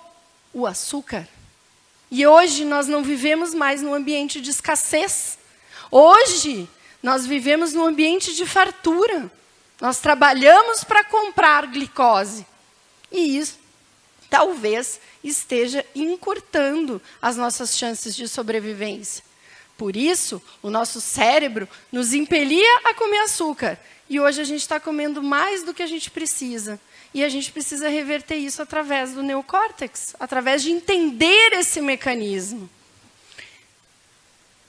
o 0.54 0.64
açúcar. 0.64 1.26
E 2.08 2.24
hoje 2.24 2.64
nós 2.64 2.86
não 2.86 3.02
vivemos 3.02 3.52
mais 3.52 3.82
num 3.82 3.94
ambiente 3.94 4.40
de 4.40 4.50
escassez. 4.50 5.38
Hoje 5.90 6.68
nós 7.02 7.26
vivemos 7.26 7.72
num 7.74 7.84
ambiente 7.84 8.32
de 8.34 8.46
fartura. 8.46 9.30
Nós 9.80 9.98
trabalhamos 9.98 10.84
para 10.84 11.02
comprar 11.04 11.66
glicose. 11.66 12.46
E 13.10 13.38
isso 13.38 13.58
talvez 14.28 15.00
esteja 15.22 15.84
encurtando 15.94 17.00
as 17.20 17.36
nossas 17.36 17.76
chances 17.76 18.14
de 18.14 18.28
sobrevivência. 18.28 19.24
Por 19.76 19.96
isso, 19.96 20.42
o 20.62 20.70
nosso 20.70 21.00
cérebro 21.00 21.68
nos 21.92 22.12
impelia 22.12 22.80
a 22.84 22.94
comer 22.94 23.18
açúcar. 23.18 23.78
E 24.10 24.18
hoje 24.18 24.40
a 24.40 24.44
gente 24.44 24.60
está 24.60 24.80
comendo 24.80 25.22
mais 25.22 25.62
do 25.62 25.72
que 25.72 25.82
a 25.82 25.86
gente 25.86 26.10
precisa. 26.10 26.80
E 27.14 27.22
a 27.22 27.28
gente 27.28 27.52
precisa 27.52 27.88
reverter 27.88 28.36
isso 28.36 28.60
através 28.60 29.12
do 29.12 29.22
neocórtex, 29.22 30.16
através 30.18 30.62
de 30.62 30.72
entender 30.72 31.52
esse 31.52 31.80
mecanismo. 31.80 32.68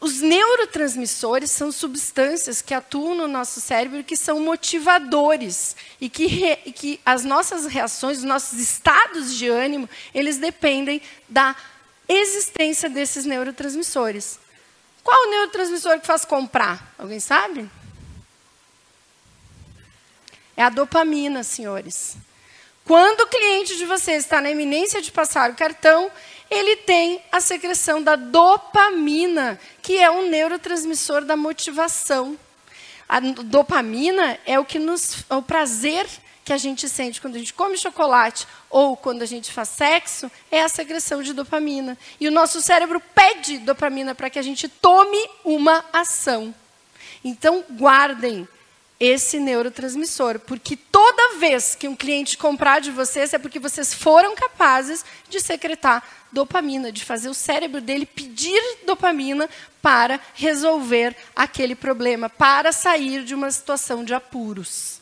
Os 0.01 0.21
neurotransmissores 0.21 1.51
são 1.51 1.73
substâncias 1.73 2.61
que 2.61 2.73
atuam 2.73 3.15
no 3.15 3.27
nosso 3.27 3.59
cérebro 3.59 4.03
que 4.03 4.15
são 4.15 4.39
motivadores 4.39 5.75
e 5.99 6.09
que, 6.09 6.25
re, 6.25 6.55
que 6.71 7.01
as 7.05 7.25
nossas 7.25 7.65
reações, 7.65 8.19
os 8.19 8.23
nossos 8.23 8.59
estados 8.59 9.35
de 9.35 9.49
ânimo, 9.49 9.89
eles 10.13 10.37
dependem 10.37 11.01
da 11.27 11.53
existência 12.07 12.89
desses 12.89 13.25
neurotransmissores. 13.25 14.39
Qual 15.03 15.27
o 15.27 15.29
neurotransmissor 15.31 15.99
que 15.99 16.07
faz 16.07 16.23
comprar? 16.23 16.93
Alguém 16.97 17.19
sabe? 17.19 17.69
É 20.55 20.63
a 20.63 20.69
dopamina, 20.69 21.43
senhores. 21.43 22.15
Quando 22.89 23.21
o 23.21 23.27
cliente 23.27 23.77
de 23.77 23.85
vocês 23.85 24.23
está 24.23 24.41
na 24.41 24.49
iminência 24.49 24.99
de 24.99 25.11
passar 25.11 25.51
o 25.51 25.55
cartão, 25.55 26.09
ele 26.49 26.75
tem 26.75 27.21
a 27.31 27.39
secreção 27.39 28.01
da 28.01 28.15
dopamina, 28.15 29.59
que 29.79 29.99
é 29.99 30.09
um 30.09 30.27
neurotransmissor 30.27 31.23
da 31.23 31.37
motivação. 31.37 32.35
A 33.07 33.19
dopamina 33.19 34.39
é 34.43 34.57
o 34.57 34.65
que 34.65 34.79
nos, 34.79 35.23
é 35.29 35.35
o 35.35 35.41
prazer 35.43 36.07
que 36.43 36.51
a 36.51 36.57
gente 36.57 36.89
sente 36.89 37.21
quando 37.21 37.35
a 37.35 37.37
gente 37.37 37.53
come 37.53 37.77
chocolate 37.77 38.47
ou 38.71 38.97
quando 38.97 39.21
a 39.21 39.27
gente 39.27 39.51
faz 39.51 39.69
sexo, 39.69 40.31
é 40.49 40.63
a 40.63 40.67
secreção 40.67 41.21
de 41.21 41.31
dopamina. 41.31 41.95
E 42.19 42.27
o 42.27 42.31
nosso 42.31 42.59
cérebro 42.59 42.99
pede 43.13 43.59
dopamina 43.59 44.15
para 44.15 44.31
que 44.31 44.39
a 44.39 44.41
gente 44.41 44.67
tome 44.67 45.29
uma 45.45 45.85
ação. 45.93 46.55
Então, 47.23 47.63
guardem 47.69 48.47
esse 48.99 49.39
neurotransmissor, 49.39 50.39
porque 50.39 50.75
toda 50.75 51.18
vez 51.37 51.75
que 51.75 51.87
um 51.87 51.95
cliente 51.95 52.37
comprar 52.37 52.79
de 52.79 52.91
vocês 52.91 53.33
é 53.33 53.37
porque 53.37 53.59
vocês 53.59 53.93
foram 53.93 54.35
capazes 54.35 55.03
de 55.29 55.39
secretar 55.39 56.03
dopamina, 56.31 56.91
de 56.91 57.03
fazer 57.03 57.29
o 57.29 57.33
cérebro 57.33 57.81
dele 57.81 58.05
pedir 58.05 58.61
dopamina 58.85 59.49
para 59.81 60.19
resolver 60.33 61.15
aquele 61.35 61.75
problema, 61.75 62.29
para 62.29 62.71
sair 62.71 63.23
de 63.23 63.33
uma 63.33 63.49
situação 63.49 64.03
de 64.03 64.13
apuros. 64.13 64.99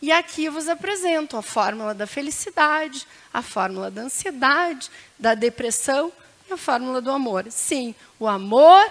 E 0.00 0.12
aqui 0.12 0.44
eu 0.44 0.52
vos 0.52 0.68
apresento 0.68 1.36
a 1.36 1.42
fórmula 1.42 1.92
da 1.92 2.06
felicidade, 2.06 3.06
a 3.32 3.42
fórmula 3.42 3.90
da 3.90 4.02
ansiedade, 4.02 4.90
da 5.18 5.34
depressão 5.34 6.12
e 6.48 6.52
a 6.52 6.56
fórmula 6.56 7.00
do 7.00 7.10
amor. 7.10 7.46
Sim, 7.50 7.94
o 8.18 8.26
amor 8.28 8.88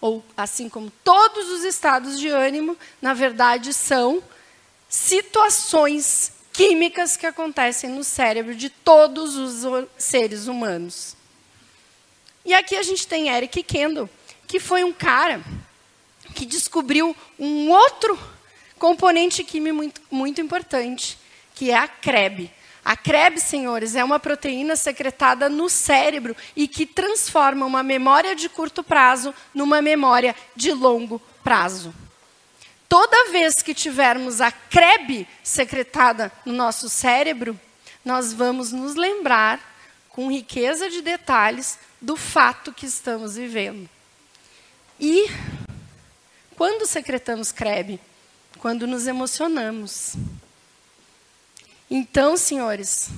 ou 0.00 0.24
assim 0.36 0.68
como 0.68 0.90
todos 1.02 1.48
os 1.50 1.64
estados 1.64 2.18
de 2.18 2.28
ânimo, 2.28 2.76
na 3.00 3.14
verdade 3.14 3.72
são 3.72 4.22
situações 4.88 6.32
químicas 6.52 7.16
que 7.16 7.26
acontecem 7.26 7.90
no 7.90 8.02
cérebro 8.02 8.54
de 8.54 8.70
todos 8.70 9.36
os 9.36 9.86
seres 9.96 10.46
humanos. 10.46 11.16
E 12.44 12.54
aqui 12.54 12.74
a 12.74 12.82
gente 12.82 13.06
tem 13.06 13.28
Eric 13.28 13.62
Kendall, 13.62 14.08
que 14.46 14.58
foi 14.58 14.82
um 14.82 14.92
cara 14.92 15.42
que 16.34 16.46
descobriu 16.46 17.14
um 17.38 17.70
outro 17.70 18.18
componente 18.78 19.44
químico 19.44 19.76
muito, 19.76 20.00
muito 20.10 20.40
importante, 20.40 21.18
que 21.54 21.70
é 21.70 21.76
a 21.76 21.86
CREB, 21.88 22.50
a 22.88 22.96
CREB, 22.96 23.38
senhores, 23.38 23.94
é 23.94 24.02
uma 24.02 24.18
proteína 24.18 24.74
secretada 24.74 25.46
no 25.50 25.68
cérebro 25.68 26.34
e 26.56 26.66
que 26.66 26.86
transforma 26.86 27.66
uma 27.66 27.82
memória 27.82 28.34
de 28.34 28.48
curto 28.48 28.82
prazo 28.82 29.34
numa 29.52 29.82
memória 29.82 30.34
de 30.56 30.72
longo 30.72 31.20
prazo. 31.44 31.92
Toda 32.88 33.30
vez 33.30 33.62
que 33.62 33.74
tivermos 33.74 34.40
a 34.40 34.50
CREB 34.50 35.28
secretada 35.42 36.32
no 36.46 36.54
nosso 36.54 36.88
cérebro, 36.88 37.58
nós 38.02 38.32
vamos 38.32 38.72
nos 38.72 38.94
lembrar, 38.94 39.60
com 40.08 40.30
riqueza 40.32 40.88
de 40.88 41.02
detalhes, 41.02 41.78
do 42.00 42.16
fato 42.16 42.72
que 42.72 42.86
estamos 42.86 43.36
vivendo. 43.36 43.88
E 44.98 45.28
quando 46.56 46.86
secretamos 46.86 47.52
CREB? 47.52 48.00
Quando 48.58 48.86
nos 48.86 49.06
emocionamos. 49.06 50.14
Então, 51.90 52.36
senhores, 52.36 53.10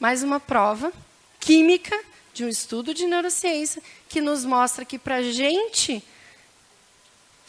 mais 0.00 0.22
uma 0.22 0.40
prova 0.40 0.92
química 1.38 1.96
de 2.32 2.44
um 2.44 2.48
estudo 2.48 2.92
de 2.92 3.06
neurociência 3.06 3.82
que 4.08 4.20
nos 4.20 4.44
mostra 4.44 4.84
que 4.84 4.98
para 4.98 5.16
a 5.16 5.22
gente 5.22 6.02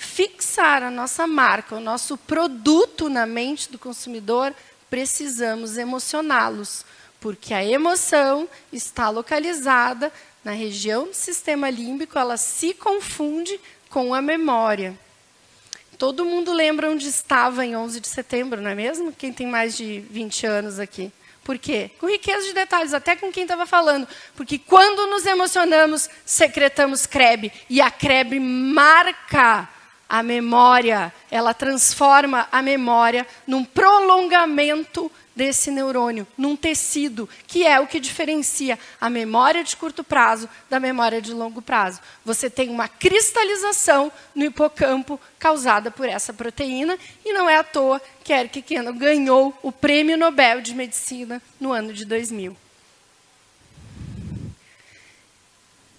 fixar 0.06 0.84
a 0.84 0.92
nossa 0.92 1.26
marca, 1.28 1.76
o 1.76 1.80
nosso 1.82 2.18
produto 2.18 3.10
na 3.10 3.26
mente 3.26 3.72
do 3.72 3.80
consumidor, 3.80 4.54
precisamos 4.90 5.78
emocioná-los, 5.78 6.86
porque 7.20 7.54
a 7.54 7.66
emoção 7.66 8.48
está 8.72 9.10
localizada 9.10 10.12
na 10.44 10.52
região 10.52 11.08
do 11.08 11.14
sistema 11.14 11.70
límbico, 11.70 12.18
ela 12.18 12.38
se 12.38 12.74
confunde 12.74 13.60
com 13.90 14.14
a 14.14 14.22
memória. 14.22 14.98
Todo 15.98 16.26
mundo 16.26 16.54
lembra 16.54 16.90
onde 16.90 17.08
estava 17.08 17.66
em 17.66 17.76
11 17.76 18.00
de 18.00 18.08
setembro, 18.08 18.62
não 18.62 18.70
é 18.70 18.76
mesmo? 18.76 19.12
Quem 19.12 19.34
tem 19.34 19.48
mais 19.48 19.76
de 19.76 20.02
20 20.02 20.46
anos 20.46 20.80
aqui. 20.80 21.12
Por 21.44 21.58
quê? 21.58 21.92
Com 22.00 22.08
riqueza 22.08 22.48
de 22.48 22.54
detalhes, 22.54 22.94
até 22.94 23.16
com 23.16 23.32
quem 23.32 23.44
estava 23.44 23.66
falando. 23.66 24.08
Porque 24.36 24.58
quando 24.58 25.08
nos 25.08 25.26
emocionamos, 25.26 26.10
secretamos 26.26 27.06
CREB. 27.06 27.52
E 27.70 27.80
a 27.80 27.92
CREB 27.92 28.40
marca 28.40 29.70
a 30.08 30.22
memória, 30.22 31.14
ela 31.32 31.54
transforma 31.54 32.48
a 32.52 32.62
memória 32.62 33.26
num 33.48 33.64
prolongamento 33.66 35.12
desse 35.36 35.70
neurônio 35.70 36.26
num 36.38 36.56
tecido, 36.56 37.28
que 37.46 37.66
é 37.66 37.80
o 37.80 37.88
que 37.88 38.00
diferencia 38.00 38.80
a 39.02 39.10
memória 39.10 39.64
de 39.64 39.76
curto 39.76 40.04
prazo 40.04 40.48
da 40.70 40.80
memória 40.80 41.22
de 41.22 41.34
longo 41.34 41.62
prazo. 41.62 42.00
Você 42.24 42.50
tem 42.50 42.70
uma 42.70 42.88
cristalização 42.88 44.12
no 44.34 44.46
hipocampo 44.46 45.20
causada 45.38 45.92
por 45.92 46.08
essa 46.08 46.34
proteína, 46.34 46.98
e 47.26 47.34
não 47.34 47.50
é 47.50 47.58
à 47.58 47.64
toa 47.64 48.02
que 48.24 48.32
Eric 48.32 48.62
Keno 48.62 48.94
ganhou 48.94 49.54
o 49.62 49.72
Prêmio 49.72 50.18
Nobel 50.18 50.62
de 50.62 50.74
Medicina 50.74 51.42
no 51.60 51.74
ano 51.74 51.92
de 51.92 52.06
2000. 52.06 52.56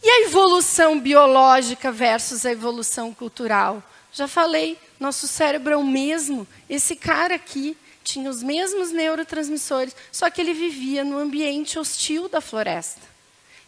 E 0.03 0.09
a 0.09 0.21
evolução 0.23 0.99
biológica 1.01 1.90
versus 1.90 2.47
a 2.47 2.53
evolução 2.53 3.12
cultural? 3.12 3.83
Já 4.16 4.26
falei, 4.26 4.79
nosso 4.98 5.29
cérebro 5.29 5.74
é 5.74 5.76
o 5.76 5.85
mesmo. 5.85 6.48
Esse 6.70 6.96
cara 6.96 7.35
aqui 7.35 7.76
tinha 8.02 8.31
os 8.31 8.42
mesmos 8.42 8.90
neurotransmissores, 8.90 9.94
só 10.11 10.31
que 10.31 10.40
ele 10.40 10.55
vivia 10.55 11.05
no 11.05 11.18
ambiente 11.18 11.79
hostil 11.79 12.26
da 12.26 12.40
floresta. 12.40 13.02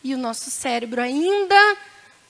E 0.03 0.15
o 0.15 0.19
nosso 0.19 0.51
cérebro 0.51 1.03
ainda 1.03 1.77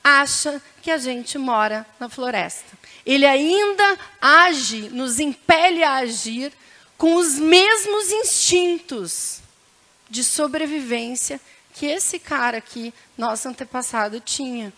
acha 0.03 0.61
que 0.83 0.91
a 0.91 0.99
gente 0.99 1.39
mora 1.39 1.87
na 2.01 2.09
floresta. 2.09 2.77
Ele 3.07 3.25
ainda 3.25 3.97
age, 4.21 4.89
nos 4.89 5.21
impele 5.21 5.85
a 5.85 5.99
agir 5.99 6.53
com 6.97 7.15
os 7.15 7.39
mesmos 7.39 8.11
instintos 8.11 9.41
de 10.11 10.25
sobrevivência 10.25 11.41
que 11.73 11.87
esse 11.87 12.19
cara 12.19 12.59
aqui, 12.59 12.93
nosso 13.17 13.47
antepassado, 13.47 14.19
tinha. 14.19 14.73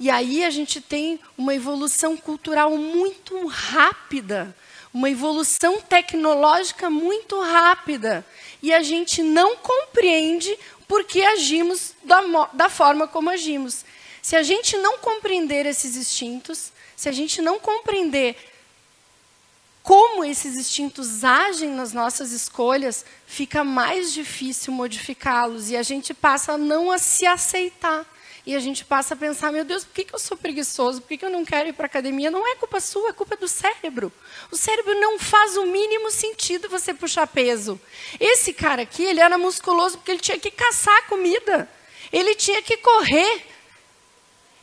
E 0.00 0.08
aí 0.10 0.44
a 0.44 0.50
gente 0.50 0.80
tem 0.80 1.18
uma 1.36 1.54
evolução 1.54 2.16
cultural 2.16 2.76
muito 2.76 3.46
rápida, 3.46 4.54
uma 4.94 5.10
evolução 5.10 5.80
tecnológica 5.80 6.88
muito 6.88 7.40
rápida. 7.40 8.24
E 8.62 8.72
a 8.72 8.82
gente 8.82 9.22
não 9.22 9.56
compreende 9.56 10.56
por 10.86 11.04
que 11.04 11.22
agimos 11.22 11.94
da, 12.04 12.20
da 12.52 12.68
forma 12.68 13.08
como 13.08 13.28
agimos. 13.28 13.84
Se 14.22 14.36
a 14.36 14.42
gente 14.42 14.76
não 14.76 14.98
compreender 14.98 15.66
esses 15.66 15.96
instintos, 15.96 16.72
se 16.96 17.08
a 17.08 17.12
gente 17.12 17.42
não 17.42 17.58
compreender 17.58 18.36
como 19.82 20.24
esses 20.24 20.54
instintos 20.54 21.24
agem 21.24 21.70
nas 21.70 21.92
nossas 21.92 22.30
escolhas, 22.30 23.04
fica 23.26 23.64
mais 23.64 24.12
difícil 24.12 24.72
modificá-los 24.72 25.70
e 25.70 25.76
a 25.76 25.82
gente 25.82 26.12
passa 26.12 26.52
a 26.52 26.58
não 26.58 26.90
a 26.90 26.98
se 26.98 27.26
aceitar. 27.26 28.04
E 28.48 28.56
a 28.56 28.60
gente 28.60 28.82
passa 28.82 29.12
a 29.12 29.16
pensar, 29.16 29.52
meu 29.52 29.62
Deus, 29.62 29.84
por 29.84 29.92
que, 29.92 30.04
que 30.04 30.14
eu 30.14 30.18
sou 30.18 30.34
preguiçoso? 30.34 31.02
Por 31.02 31.08
que, 31.08 31.18
que 31.18 31.24
eu 31.26 31.28
não 31.28 31.44
quero 31.44 31.68
ir 31.68 31.74
para 31.74 31.84
a 31.84 31.86
academia? 31.86 32.30
Não 32.30 32.50
é 32.50 32.54
culpa 32.54 32.80
sua, 32.80 33.10
é 33.10 33.12
culpa 33.12 33.36
do 33.36 33.46
cérebro. 33.46 34.10
O 34.50 34.56
cérebro 34.56 34.98
não 34.98 35.18
faz 35.18 35.58
o 35.58 35.66
mínimo 35.66 36.10
sentido 36.10 36.66
você 36.66 36.94
puxar 36.94 37.26
peso. 37.26 37.78
Esse 38.18 38.54
cara 38.54 38.80
aqui, 38.80 39.04
ele 39.04 39.20
era 39.20 39.36
musculoso 39.36 39.98
porque 39.98 40.12
ele 40.12 40.20
tinha 40.20 40.38
que 40.38 40.50
caçar 40.50 41.06
comida. 41.08 41.68
Ele 42.10 42.34
tinha 42.34 42.62
que 42.62 42.78
correr. 42.78 43.44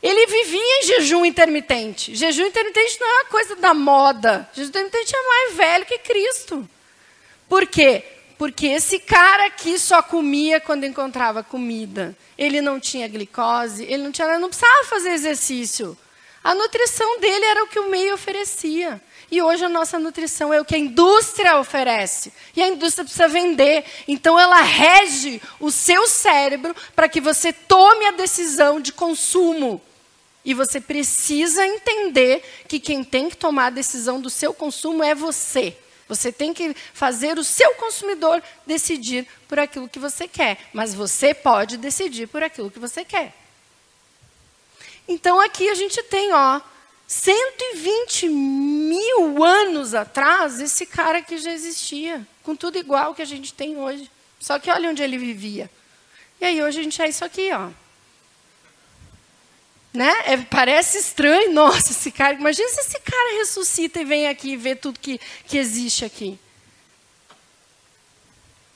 Ele 0.02 0.26
vivia 0.26 0.80
em 0.80 0.82
jejum 0.82 1.24
intermitente. 1.24 2.12
Jejum 2.12 2.44
intermitente 2.44 2.98
não 2.98 3.06
é 3.06 3.22
uma 3.22 3.24
coisa 3.26 3.54
da 3.54 3.72
moda. 3.72 4.50
Jejum 4.52 4.68
intermitente 4.70 5.14
é 5.14 5.28
mais 5.28 5.54
velho 5.54 5.86
que 5.86 5.98
Cristo. 5.98 6.68
Por 7.48 7.68
quê? 7.68 8.15
Porque 8.38 8.66
esse 8.66 8.98
cara 8.98 9.46
aqui 9.46 9.78
só 9.78 10.02
comia 10.02 10.60
quando 10.60 10.84
encontrava 10.84 11.42
comida. 11.42 12.16
Ele 12.36 12.60
não 12.60 12.78
tinha 12.78 13.08
glicose, 13.08 13.84
ele 13.84 14.02
não 14.02 14.12
tinha, 14.12 14.38
não 14.38 14.48
precisava 14.48 14.84
fazer 14.84 15.10
exercício. 15.10 15.96
A 16.44 16.54
nutrição 16.54 17.18
dele 17.18 17.44
era 17.44 17.64
o 17.64 17.66
que 17.66 17.78
o 17.78 17.90
meio 17.90 18.14
oferecia. 18.14 19.02
E 19.30 19.42
hoje 19.42 19.64
a 19.64 19.68
nossa 19.68 19.98
nutrição 19.98 20.54
é 20.54 20.60
o 20.60 20.64
que 20.64 20.76
a 20.76 20.78
indústria 20.78 21.58
oferece. 21.58 22.32
E 22.54 22.62
a 22.62 22.68
indústria 22.68 23.04
precisa 23.04 23.26
vender. 23.26 23.84
Então 24.06 24.38
ela 24.38 24.60
rege 24.60 25.42
o 25.58 25.70
seu 25.70 26.06
cérebro 26.06 26.76
para 26.94 27.08
que 27.08 27.20
você 27.20 27.52
tome 27.52 28.06
a 28.06 28.12
decisão 28.12 28.80
de 28.80 28.92
consumo. 28.92 29.80
E 30.44 30.54
você 30.54 30.80
precisa 30.80 31.66
entender 31.66 32.44
que 32.68 32.78
quem 32.78 33.02
tem 33.02 33.28
que 33.28 33.36
tomar 33.36 33.66
a 33.66 33.70
decisão 33.70 34.20
do 34.20 34.30
seu 34.30 34.54
consumo 34.54 35.02
é 35.02 35.14
você. 35.14 35.76
Você 36.08 36.30
tem 36.30 36.54
que 36.54 36.74
fazer 36.94 37.38
o 37.38 37.44
seu 37.44 37.74
consumidor 37.74 38.42
decidir 38.64 39.26
por 39.48 39.58
aquilo 39.58 39.88
que 39.88 39.98
você 39.98 40.28
quer, 40.28 40.58
mas 40.72 40.94
você 40.94 41.34
pode 41.34 41.76
decidir 41.76 42.28
por 42.28 42.42
aquilo 42.42 42.70
que 42.70 42.78
você 42.78 43.04
quer. 43.04 43.34
Então 45.08 45.40
aqui 45.40 45.68
a 45.68 45.74
gente 45.74 46.02
tem, 46.04 46.32
ó, 46.32 46.60
120 47.06 48.28
mil 48.28 49.44
anos 49.44 49.94
atrás, 49.94 50.60
esse 50.60 50.86
cara 50.86 51.22
que 51.22 51.38
já 51.38 51.52
existia, 51.52 52.26
com 52.42 52.56
tudo 52.56 52.78
igual 52.78 53.14
que 53.14 53.22
a 53.22 53.26
gente 53.26 53.52
tem 53.52 53.76
hoje. 53.76 54.10
Só 54.40 54.58
que 54.58 54.70
olha 54.70 54.90
onde 54.90 55.02
ele 55.02 55.18
vivia. 55.18 55.70
E 56.40 56.44
aí 56.44 56.62
hoje 56.62 56.80
a 56.80 56.82
gente 56.82 57.00
é 57.00 57.08
isso 57.08 57.24
aqui, 57.24 57.50
ó. 57.52 57.70
Né? 59.96 60.12
É, 60.26 60.36
parece 60.36 60.98
estranho, 60.98 61.54
nossa, 61.54 61.90
esse 61.90 62.10
cara. 62.10 62.34
Imagina 62.34 62.68
se 62.68 62.80
esse 62.80 63.00
cara 63.00 63.38
ressuscita 63.38 63.98
e 63.98 64.04
vem 64.04 64.28
aqui 64.28 64.50
e 64.50 64.56
vê 64.56 64.76
tudo 64.76 65.00
que, 65.00 65.18
que 65.46 65.56
existe 65.56 66.04
aqui. 66.04 66.38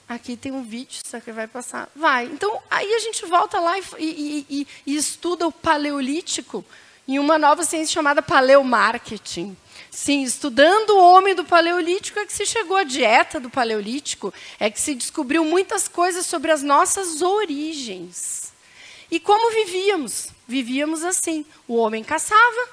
Aqui 0.08 0.34
tem 0.34 0.50
um 0.50 0.62
vídeo, 0.62 1.02
só 1.04 1.20
que 1.20 1.30
vai 1.30 1.46
passar. 1.46 1.90
Vai. 1.94 2.24
Então, 2.24 2.58
aí 2.70 2.94
a 2.94 2.98
gente 3.00 3.26
volta 3.26 3.60
lá 3.60 3.78
e, 3.78 3.84
e, 3.98 4.46
e, 4.48 4.66
e 4.86 4.96
estuda 4.96 5.46
o 5.46 5.52
paleolítico 5.52 6.64
em 7.06 7.18
uma 7.18 7.36
nova 7.36 7.64
ciência 7.64 7.92
chamada 7.92 8.22
paleomarketing. 8.22 9.54
Sim, 9.90 10.22
estudando 10.22 10.90
o 10.90 11.04
homem 11.04 11.34
do 11.34 11.44
paleolítico 11.44 12.18
é 12.18 12.24
que 12.24 12.32
se 12.32 12.46
chegou 12.46 12.78
à 12.78 12.82
dieta 12.82 13.38
do 13.38 13.50
paleolítico, 13.50 14.32
é 14.58 14.70
que 14.70 14.80
se 14.80 14.94
descobriu 14.94 15.44
muitas 15.44 15.86
coisas 15.86 16.24
sobre 16.24 16.50
as 16.50 16.62
nossas 16.62 17.20
origens. 17.20 18.39
E 19.10 19.18
como 19.18 19.50
vivíamos? 19.50 20.30
vivíamos 20.50 21.04
assim. 21.04 21.46
O 21.68 21.76
homem 21.76 22.02
caçava 22.02 22.68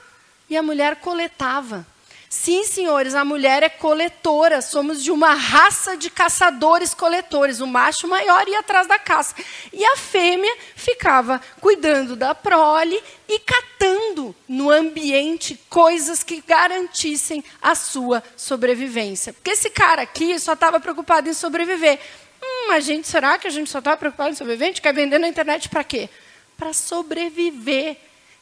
e 0.49 0.57
a 0.57 0.63
mulher 0.63 0.97
coletava. 0.97 1.85
Sim, 2.29 2.65
senhores, 2.65 3.15
a 3.15 3.23
mulher 3.23 3.63
é 3.63 3.69
coletora. 3.69 4.61
Somos 4.61 5.01
de 5.01 5.11
uma 5.11 5.33
raça 5.33 5.95
de 5.95 6.09
caçadores-coletores. 6.09 7.61
O 7.61 7.67
macho 7.67 8.05
maior 8.05 8.45
ia 8.49 8.59
atrás 8.59 8.85
da 8.85 8.99
caça. 8.99 9.33
E 9.71 9.85
a 9.85 9.95
fêmea 9.95 10.53
ficava 10.75 11.39
cuidando 11.61 12.17
da 12.17 12.35
prole 12.35 13.01
e 13.29 13.39
catando 13.39 14.35
no 14.45 14.69
ambiente 14.69 15.57
coisas 15.69 16.21
que 16.21 16.43
garantissem 16.45 17.41
a 17.61 17.75
sua 17.75 18.21
sobrevivência. 18.35 19.31
Porque 19.31 19.51
esse 19.51 19.69
cara 19.69 20.01
aqui 20.01 20.37
só 20.37 20.51
estava 20.51 20.81
preocupado 20.81 21.29
em 21.29 21.33
sobreviver. 21.33 21.97
Hum, 22.43 22.71
a 22.71 22.81
gente, 22.81 23.07
será 23.07 23.37
que 23.37 23.47
a 23.47 23.51
gente 23.51 23.69
só 23.69 23.79
está 23.79 23.95
preocupado 23.95 24.31
em 24.31 24.35
sobreviver? 24.35 24.67
A 24.67 24.71
gente 24.71 24.81
quer 24.81 24.93
vender 24.93 25.17
na 25.17 25.29
internet 25.29 25.69
para 25.69 25.83
quê? 25.83 26.09
Para 26.57 26.73
sobreviver. 26.73 27.97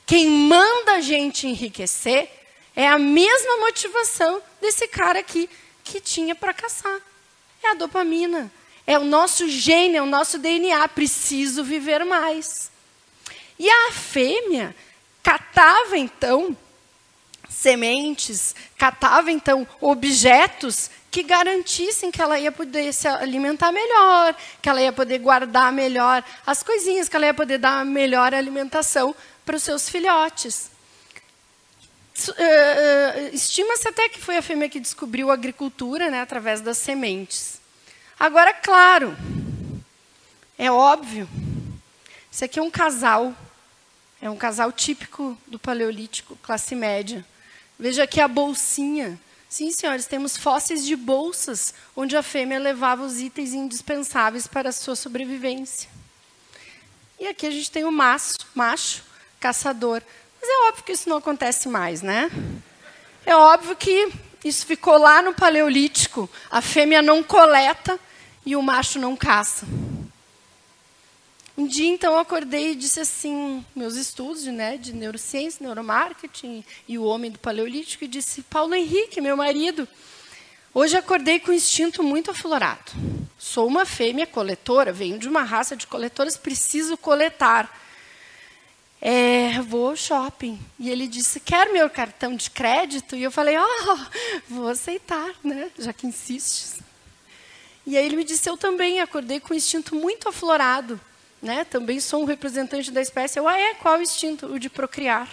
Quem 0.06 0.28
manda 0.28 0.94
a 0.94 1.02
gente 1.02 1.48
enriquecer 1.48 2.30
é 2.76 2.88
a 2.88 2.98
mesma 2.98 3.58
motivação 3.58 4.42
desse 4.62 4.88
cara 4.88 5.20
aqui 5.20 5.50
que 5.84 6.00
tinha 6.00 6.34
para 6.34 6.54
caçar. 6.54 7.00
É 7.64 7.70
a 7.70 7.74
dopamina. 7.74 8.52
É 8.88 9.00
o 9.00 9.04
nosso 9.04 9.50
gene, 9.50 9.98
é 9.98 10.02
o 10.02 10.06
nosso 10.06 10.38
DNA. 10.38 10.88
Preciso 10.90 11.64
viver 11.64 12.04
mais. 12.06 12.72
E 13.58 13.70
a 13.70 13.92
fêmea 13.92 14.76
catava 15.24 15.98
então 15.98 16.56
sementes, 17.50 18.54
catava 18.78 19.32
então 19.32 19.68
objetos 19.80 20.90
que 21.16 21.24
garantissem 21.24 22.12
que 22.12 22.22
ela 22.22 22.38
ia 22.38 22.52
poder 22.52 22.92
se 22.92 23.08
alimentar 23.08 23.72
melhor, 23.72 24.36
que 24.62 24.68
ela 24.68 24.82
ia 24.82 24.92
poder 24.92 25.18
guardar 25.20 25.72
melhor 25.72 26.22
as 26.46 26.62
coisinhas, 26.62 27.08
que 27.08 27.16
ela 27.16 27.28
ia 27.28 27.34
poder 27.34 27.58
dar 27.58 27.86
melhor 27.86 28.34
alimentação 28.34 29.16
para 29.46 29.56
os 29.56 29.64
seus 29.64 29.88
filhotes. 29.88 30.70
Uh, 32.20 33.34
Estima-se 33.34 33.88
até 33.88 34.10
que 34.10 34.20
foi 34.20 34.36
a 34.36 34.42
fêmea 34.42 34.68
que 34.68 34.78
descobriu 34.78 35.32
a 35.32 35.36
agricultura 35.36 36.12
né, 36.12 36.20
através 36.20 36.60
das 36.60 36.80
sementes. 36.80 37.62
Agora, 38.20 38.54
claro, 38.54 39.16
é 40.58 40.70
óbvio, 40.70 41.30
isso 42.30 42.44
aqui 42.44 42.60
é 42.60 42.62
um 42.62 42.70
casal, 42.70 43.34
é 44.22 44.30
um 44.30 44.36
casal 44.36 44.70
típico 44.70 45.38
do 45.48 45.58
Paleolítico, 45.58 46.38
classe 46.44 46.76
média. 46.76 47.26
Veja 47.80 48.04
aqui 48.04 48.20
a 48.20 48.28
bolsinha 48.28 49.18
Sim, 49.56 49.72
senhores, 49.72 50.06
temos 50.06 50.36
fósseis 50.36 50.86
de 50.86 50.98
bolsas 50.98 51.74
onde 51.96 52.18
a 52.18 52.22
fêmea 52.22 52.60
levava 52.60 53.06
os 53.06 53.22
itens 53.22 53.54
indispensáveis 53.54 54.48
para 54.48 54.68
a 54.68 54.74
sua 54.74 54.98
sobrevivência. 54.98 55.90
E 57.18 57.26
aqui 57.26 57.48
a 57.48 57.52
gente 57.52 57.72
tem 57.72 57.86
o 57.86 57.92
macho, 57.92 58.36
macho 58.54 59.02
caçador. 59.40 60.02
Mas 60.42 60.50
é 60.50 60.68
óbvio 60.68 60.84
que 60.84 60.92
isso 60.92 61.08
não 61.08 61.16
acontece 61.16 61.70
mais, 61.70 62.02
né? 62.02 62.30
É 63.26 63.34
óbvio 63.34 63.78
que 63.78 64.12
isso 64.44 64.66
ficou 64.66 64.98
lá 64.98 65.22
no 65.22 65.34
Paleolítico. 65.34 66.30
A 66.52 66.60
fêmea 66.60 67.02
não 67.02 67.24
coleta 67.24 67.98
e 68.46 68.58
o 68.58 68.62
macho 68.62 69.00
não 69.00 69.16
caça. 69.16 69.66
Um 71.58 71.66
dia, 71.66 71.88
então, 71.88 72.14
eu 72.14 72.20
acordei 72.20 72.72
e 72.72 72.76
disse 72.76 73.00
assim, 73.00 73.66
meus 73.74 73.96
estudos 73.96 74.44
né, 74.44 74.76
de 74.76 74.92
neurociência, 74.92 75.64
neuromarketing 75.64 76.66
e 76.86 76.98
o 76.98 77.06
homem 77.06 77.32
do 77.32 77.40
paleolítico, 77.40 78.04
e 78.04 78.10
disse, 78.10 78.42
Paulo 78.42 78.76
Henrique, 78.76 79.22
meu 79.22 79.38
marido, 79.38 79.88
hoje 80.74 80.98
acordei 80.98 81.40
com 81.40 81.52
um 81.52 81.54
instinto 81.54 82.04
muito 82.04 82.30
aflorado. 82.30 82.92
Sou 83.40 83.66
uma 83.68 83.86
fêmea 83.86 84.28
coletora, 84.28 84.92
venho 84.92 85.18
de 85.18 85.30
uma 85.30 85.44
raça 85.44 85.78
de 85.78 85.88
coletoras, 85.88 86.36
preciso 86.36 86.98
coletar. 86.98 87.74
É, 89.00 89.62
vou 89.62 89.92
ao 89.92 89.96
shopping. 89.96 90.60
E 90.78 90.90
ele 90.90 91.08
disse, 91.08 91.40
quer 91.40 91.72
meu 91.72 91.90
cartão 91.90 92.36
de 92.36 92.50
crédito? 92.50 93.16
E 93.16 93.24
eu 93.24 93.32
falei, 93.32 93.56
oh, 93.58 93.98
vou 94.50 94.68
aceitar, 94.68 95.34
né, 95.42 95.72
já 95.80 95.94
que 95.94 96.06
insistes. 96.06 96.80
E 97.88 97.96
aí 97.96 98.06
ele 98.06 98.18
me 98.18 98.26
disse, 98.26 98.50
eu 98.50 98.58
também 98.58 99.00
acordei 99.00 99.40
com 99.40 99.54
um 99.54 99.58
instinto 99.58 99.96
muito 99.96 100.28
aflorado 100.28 101.00
né? 101.46 101.64
Também 101.64 102.00
sou 102.00 102.24
um 102.24 102.26
representante 102.26 102.92
da 102.92 103.02
espécie. 103.02 103.40
Eu, 103.40 103.48
ah, 103.48 103.58
é? 103.58 103.76
Qual 103.76 103.98
o 103.98 104.02
instinto? 104.02 104.48
O 104.48 104.60
de 104.60 104.70
procriar. 104.70 105.30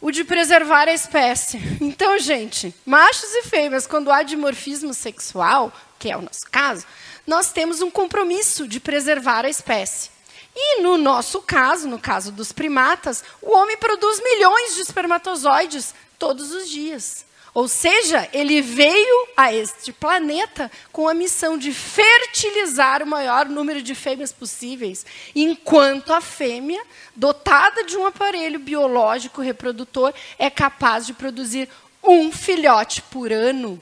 o 0.00 0.10
de 0.12 0.22
preservar 0.22 0.88
a 0.88 0.92
espécie. 0.92 1.58
Então, 1.80 2.18
gente, 2.18 2.74
machos 2.84 3.32
e 3.34 3.42
fêmeas, 3.42 3.86
quando 3.86 4.12
há 4.12 4.22
dimorfismo 4.22 4.94
sexual, 4.94 5.72
que 5.98 6.10
é 6.10 6.16
o 6.16 6.22
nosso 6.22 6.48
caso, 6.50 6.86
nós 7.26 7.50
temos 7.50 7.80
um 7.80 7.90
compromisso 7.90 8.68
de 8.68 8.78
preservar 8.78 9.44
a 9.44 9.48
espécie. 9.48 10.10
E 10.54 10.80
no 10.80 10.96
nosso 10.96 11.42
caso, 11.42 11.88
no 11.88 11.98
caso 11.98 12.30
dos 12.30 12.52
primatas, 12.52 13.24
o 13.42 13.52
homem 13.52 13.76
produz 13.76 14.22
milhões 14.22 14.74
de 14.74 14.82
espermatozoides 14.82 15.94
todos 16.18 16.52
os 16.52 16.68
dias. 16.68 17.26
Ou 17.56 17.68
seja, 17.68 18.28
ele 18.34 18.60
veio 18.60 19.28
a 19.34 19.50
este 19.50 19.90
planeta 19.90 20.70
com 20.92 21.08
a 21.08 21.14
missão 21.14 21.56
de 21.56 21.72
fertilizar 21.72 23.02
o 23.02 23.06
maior 23.06 23.46
número 23.46 23.80
de 23.80 23.94
fêmeas 23.94 24.30
possíveis, 24.30 25.06
enquanto 25.34 26.12
a 26.12 26.20
fêmea, 26.20 26.84
dotada 27.14 27.82
de 27.84 27.96
um 27.96 28.04
aparelho 28.04 28.58
biológico 28.58 29.40
reprodutor, 29.40 30.12
é 30.38 30.50
capaz 30.50 31.06
de 31.06 31.14
produzir 31.14 31.66
um 32.04 32.30
filhote 32.30 33.00
por 33.00 33.32
ano, 33.32 33.80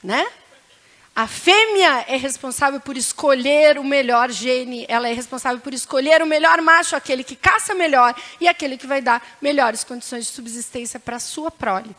né? 0.00 0.24
A 1.12 1.26
fêmea 1.26 2.04
é 2.06 2.16
responsável 2.16 2.78
por 2.78 2.96
escolher 2.96 3.80
o 3.80 3.84
melhor 3.84 4.30
gene, 4.30 4.86
ela 4.88 5.08
é 5.08 5.12
responsável 5.12 5.58
por 5.58 5.74
escolher 5.74 6.22
o 6.22 6.26
melhor 6.26 6.62
macho, 6.62 6.94
aquele 6.94 7.24
que 7.24 7.34
caça 7.34 7.74
melhor 7.74 8.14
e 8.40 8.46
aquele 8.46 8.78
que 8.78 8.86
vai 8.86 9.02
dar 9.02 9.36
melhores 9.42 9.82
condições 9.82 10.26
de 10.26 10.30
subsistência 10.30 11.00
para 11.00 11.16
a 11.16 11.18
sua 11.18 11.50
prole. 11.50 11.96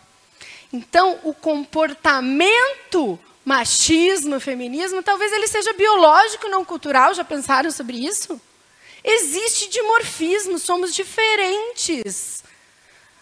Então, 0.71 1.19
o 1.23 1.33
comportamento 1.33 3.19
machismo, 3.43 4.39
feminismo, 4.39 5.01
talvez 5.01 5.31
ele 5.31 5.47
seja 5.47 5.73
biológico, 5.73 6.47
não 6.47 6.63
cultural. 6.63 7.13
Já 7.13 7.23
pensaram 7.23 7.71
sobre 7.71 7.97
isso? 7.97 8.39
Existe 9.03 9.69
dimorfismo, 9.69 10.59
somos 10.59 10.93
diferentes. 10.93 12.43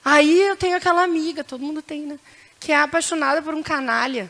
Aí 0.03 0.41
eu 0.41 0.55
tenho 0.55 0.75
aquela 0.75 1.03
amiga, 1.03 1.43
todo 1.43 1.63
mundo 1.63 1.81
tem, 1.81 2.01
né? 2.01 2.19
Que 2.59 2.71
é 2.71 2.77
apaixonada 2.77 3.41
por 3.41 3.53
um 3.53 3.63
canalha. 3.63 4.29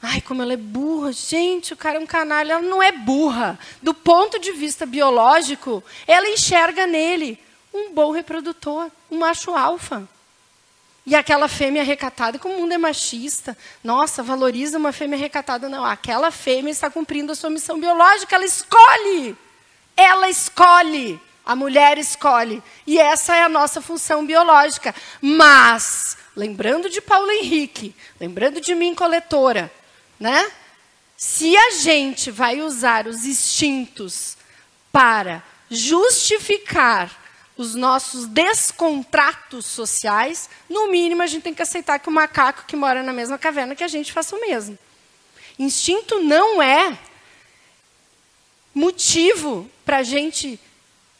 Ai, 0.00 0.20
como 0.20 0.42
ela 0.42 0.52
é 0.52 0.56
burra. 0.56 1.12
Gente, 1.12 1.72
o 1.72 1.76
cara 1.76 1.96
é 1.96 2.00
um 2.00 2.06
canalha. 2.06 2.52
Ela 2.52 2.62
não 2.62 2.82
é 2.82 2.92
burra. 2.92 3.58
Do 3.82 3.94
ponto 3.94 4.38
de 4.38 4.52
vista 4.52 4.86
biológico, 4.86 5.82
ela 6.06 6.28
enxerga 6.28 6.86
nele 6.86 7.38
um 7.72 7.92
bom 7.92 8.12
reprodutor, 8.12 8.90
um 9.10 9.18
macho 9.18 9.54
alfa. 9.54 10.08
E 11.06 11.14
aquela 11.14 11.46
fêmea 11.46 11.84
recatada, 11.84 12.36
como 12.36 12.56
o 12.56 12.60
mundo 12.62 12.72
é 12.72 12.78
machista, 12.78 13.56
nossa, 13.84 14.24
valoriza 14.24 14.76
uma 14.76 14.92
fêmea 14.92 15.16
recatada. 15.16 15.68
Não, 15.68 15.84
aquela 15.84 16.32
fêmea 16.32 16.72
está 16.72 16.90
cumprindo 16.90 17.30
a 17.30 17.36
sua 17.36 17.48
missão 17.48 17.78
biológica, 17.78 18.34
ela 18.34 18.44
escolhe. 18.44 19.36
Ela 19.96 20.28
escolhe. 20.28 21.20
A 21.44 21.54
mulher 21.54 21.96
escolhe. 21.96 22.60
E 22.84 22.98
essa 22.98 23.36
é 23.36 23.42
a 23.42 23.48
nossa 23.48 23.80
função 23.80 24.26
biológica. 24.26 24.92
Mas, 25.22 26.18
lembrando 26.34 26.90
de 26.90 27.00
Paulo 27.00 27.30
Henrique, 27.30 27.94
lembrando 28.18 28.60
de 28.60 28.74
mim, 28.74 28.92
coletora, 28.92 29.72
né? 30.18 30.50
Se 31.16 31.56
a 31.56 31.70
gente 31.70 32.32
vai 32.32 32.60
usar 32.60 33.06
os 33.06 33.24
instintos 33.24 34.36
para 34.90 35.40
justificar 35.70 37.25
os 37.56 37.74
nossos 37.74 38.26
descontratos 38.26 39.64
sociais, 39.64 40.50
no 40.68 40.90
mínimo 40.90 41.22
a 41.22 41.26
gente 41.26 41.42
tem 41.42 41.54
que 41.54 41.62
aceitar 41.62 41.98
que 41.98 42.08
o 42.08 42.12
macaco 42.12 42.64
que 42.66 42.76
mora 42.76 43.02
na 43.02 43.12
mesma 43.12 43.38
caverna 43.38 43.74
que 43.74 43.84
a 43.84 43.88
gente 43.88 44.12
faça 44.12 44.36
o 44.36 44.40
mesmo. 44.40 44.78
Instinto 45.58 46.20
não 46.20 46.62
é 46.62 46.98
motivo 48.74 49.70
para 49.86 49.98
a 49.98 50.02
gente 50.02 50.60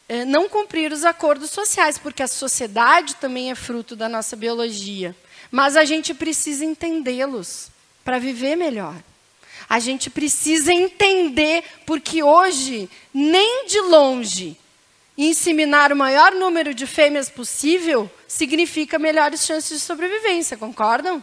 é, 0.09 0.25
não 0.27 0.49
cumprir 0.49 0.93
os 0.93 1.05
acordos 1.05 1.51
sociais, 1.51 1.97
porque 1.99 2.23
a 2.23 2.29
sociedade 2.29 3.17
também 3.17 3.51
é 3.51 3.55
fruto 3.55 3.97
da 3.97 4.09
nossa 4.09 4.37
biologia. 4.37 5.17
Mas 5.51 5.75
a 5.77 5.85
gente 5.85 6.13
precisa 6.13 6.65
entendê-los 6.65 7.71
para 8.05 8.19
viver 8.19 8.57
melhor. 8.57 8.95
A 9.69 9.79
gente 9.79 10.11
precisa 10.11 10.73
entender, 10.73 11.65
porque 11.87 12.23
hoje, 12.23 12.89
nem 13.13 13.67
de 13.67 13.81
longe, 13.81 14.57
inseminar 15.17 15.93
o 15.93 15.97
maior 15.97 16.33
número 16.33 16.75
de 16.75 16.87
fêmeas 16.87 17.31
possível 17.31 18.11
significa 18.29 18.99
melhores 18.99 19.45
chances 19.45 19.79
de 19.79 19.85
sobrevivência, 19.85 20.57
concordam? 20.57 21.23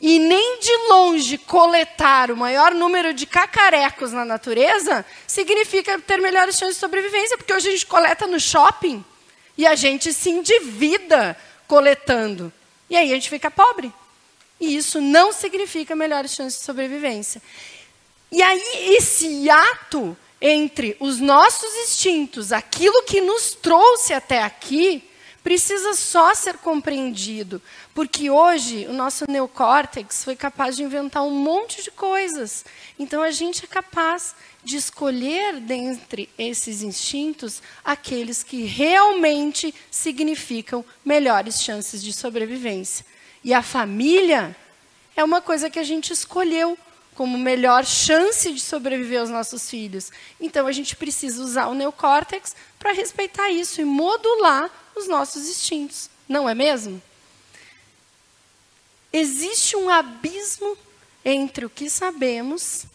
E 0.00 0.18
nem 0.18 0.58
de 0.60 0.74
longe 0.88 1.36
coletar 1.36 2.30
o 2.30 2.36
maior 2.36 2.74
número 2.74 3.12
de 3.12 3.26
cacarecos 3.26 4.12
na 4.12 4.24
natureza 4.24 5.04
significa 5.26 5.98
ter 6.00 6.18
melhores 6.20 6.56
chances 6.56 6.76
de 6.76 6.80
sobrevivência, 6.80 7.36
porque 7.36 7.52
hoje 7.52 7.68
a 7.68 7.72
gente 7.72 7.86
coleta 7.86 8.26
no 8.26 8.40
shopping 8.40 9.04
e 9.58 9.66
a 9.66 9.74
gente 9.74 10.12
se 10.12 10.30
endivida 10.30 11.36
coletando. 11.66 12.50
E 12.88 12.96
aí 12.96 13.10
a 13.12 13.14
gente 13.14 13.28
fica 13.28 13.50
pobre. 13.50 13.92
E 14.58 14.74
isso 14.76 15.00
não 15.00 15.32
significa 15.32 15.94
melhores 15.94 16.32
chances 16.32 16.58
de 16.60 16.64
sobrevivência. 16.64 17.42
E 18.32 18.42
aí 18.42 18.94
esse 18.96 19.50
ato 19.50 20.16
entre 20.40 20.96
os 20.98 21.20
nossos 21.20 21.72
instintos, 21.84 22.52
aquilo 22.52 23.02
que 23.02 23.20
nos 23.20 23.52
trouxe 23.52 24.12
até 24.12 24.42
aqui, 24.42 25.04
precisa 25.42 25.94
só 25.94 26.34
ser 26.34 26.58
compreendido. 26.58 27.60
Porque 27.94 28.30
hoje 28.30 28.86
o 28.88 28.92
nosso 28.92 29.24
neocórtex 29.28 30.24
foi 30.24 30.36
capaz 30.36 30.76
de 30.76 30.82
inventar 30.82 31.22
um 31.22 31.30
monte 31.30 31.82
de 31.82 31.90
coisas. 31.90 32.64
Então 32.98 33.22
a 33.22 33.30
gente 33.30 33.64
é 33.64 33.68
capaz 33.68 34.34
de 34.62 34.76
escolher 34.76 35.60
dentre 35.60 36.28
esses 36.38 36.82
instintos 36.82 37.62
aqueles 37.84 38.42
que 38.42 38.64
realmente 38.64 39.74
significam 39.90 40.84
melhores 41.04 41.62
chances 41.62 42.02
de 42.02 42.12
sobrevivência. 42.12 43.04
E 43.42 43.54
a 43.54 43.62
família 43.62 44.54
é 45.16 45.24
uma 45.24 45.40
coisa 45.40 45.70
que 45.70 45.78
a 45.78 45.84
gente 45.84 46.12
escolheu 46.12 46.78
como 47.20 47.36
melhor 47.36 47.84
chance 47.84 48.50
de 48.50 48.58
sobreviver 48.58 49.20
aos 49.20 49.28
nossos 49.28 49.68
filhos. 49.68 50.10
Então 50.40 50.66
a 50.66 50.72
gente 50.72 50.96
precisa 50.96 51.42
usar 51.42 51.66
o 51.66 51.74
neocórtex 51.74 52.56
para 52.78 52.92
respeitar 52.92 53.50
isso 53.50 53.78
e 53.78 53.84
modular 53.84 54.70
os 54.96 55.06
nossos 55.06 55.46
instintos, 55.46 56.08
não 56.26 56.48
é 56.48 56.54
mesmo? 56.54 57.02
Existe 59.12 59.76
um 59.76 59.90
abismo 59.90 60.78
entre 61.22 61.66
o 61.66 61.68
que 61.68 61.90
sabemos 61.90 62.86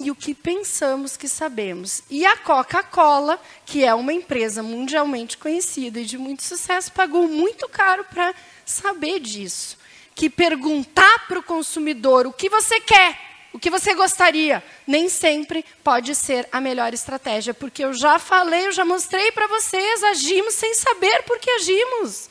e 0.00 0.10
o 0.10 0.14
que 0.16 0.34
pensamos 0.34 1.16
que 1.16 1.28
sabemos. 1.28 2.02
E 2.10 2.26
a 2.26 2.36
Coca-Cola, 2.36 3.40
que 3.64 3.84
é 3.84 3.94
uma 3.94 4.12
empresa 4.12 4.64
mundialmente 4.64 5.38
conhecida 5.38 6.00
e 6.00 6.04
de 6.04 6.18
muito 6.18 6.42
sucesso, 6.42 6.90
pagou 6.90 7.28
muito 7.28 7.68
caro 7.68 8.04
para 8.06 8.34
saber 8.64 9.20
disso 9.20 9.78
que 10.16 10.30
perguntar 10.30 11.28
para 11.28 11.38
o 11.38 11.42
consumidor 11.42 12.26
o 12.26 12.32
que 12.32 12.48
você 12.48 12.80
quer, 12.80 13.20
o 13.52 13.58
que 13.58 13.68
você 13.68 13.94
gostaria, 13.94 14.64
nem 14.86 15.10
sempre 15.10 15.62
pode 15.84 16.14
ser 16.14 16.48
a 16.50 16.58
melhor 16.58 16.94
estratégia, 16.94 17.52
porque 17.52 17.84
eu 17.84 17.92
já 17.92 18.18
falei, 18.18 18.66
eu 18.66 18.72
já 18.72 18.84
mostrei 18.84 19.30
para 19.30 19.46
vocês, 19.46 20.02
agimos 20.02 20.54
sem 20.54 20.74
saber 20.74 21.22
por 21.24 21.38
que 21.38 21.50
agimos. 21.50 22.30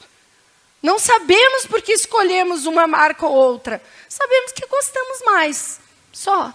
Não 0.82 0.98
sabemos 0.98 1.68
por 1.68 1.82
que 1.82 1.94
escolhemos 1.94 2.66
uma 2.66 2.88
marca 2.88 3.26
ou 3.26 3.34
outra. 3.34 3.82
Sabemos 4.10 4.52
que 4.52 4.66
gostamos 4.68 5.22
mais. 5.24 5.80
Só. 6.12 6.54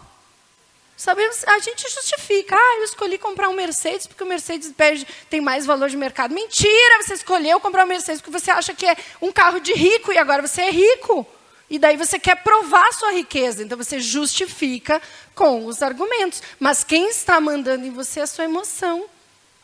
Sabemos, 1.01 1.43
a 1.47 1.59
gente 1.61 1.89
justifica. 1.89 2.55
Ah, 2.55 2.77
eu 2.77 2.85
escolhi 2.85 3.17
comprar 3.17 3.49
um 3.49 3.55
Mercedes 3.55 4.07
porque 4.07 4.23
o 4.23 4.27
Mercedes 4.27 4.71
Benz 4.71 5.07
tem 5.31 5.41
mais 5.41 5.65
valor 5.65 5.89
de 5.89 5.97
mercado. 5.97 6.35
Mentira, 6.35 7.03
você 7.03 7.15
escolheu 7.15 7.59
comprar 7.59 7.87
um 7.87 7.89
Mercedes 7.89 8.21
porque 8.21 8.39
você 8.39 8.51
acha 8.51 8.75
que 8.75 8.85
é 8.85 8.95
um 9.19 9.33
carro 9.33 9.61
de 9.61 9.73
rico 9.73 10.13
e 10.13 10.19
agora 10.19 10.47
você 10.47 10.61
é 10.61 10.71
rico. 10.71 11.27
E 11.71 11.79
daí 11.79 11.97
você 11.97 12.19
quer 12.19 12.43
provar 12.43 12.93
sua 12.93 13.13
riqueza. 13.13 13.63
Então 13.63 13.79
você 13.79 13.99
justifica 13.99 15.01
com 15.35 15.65
os 15.65 15.83
argumentos. 15.83 16.43
Mas 16.59 16.85
quem 16.85 17.09
está 17.09 17.41
mandando 17.41 17.87
em 17.87 17.91
você 17.91 18.21
é 18.21 18.25
a 18.25 18.27
sua 18.27 18.45
emoção. 18.45 19.07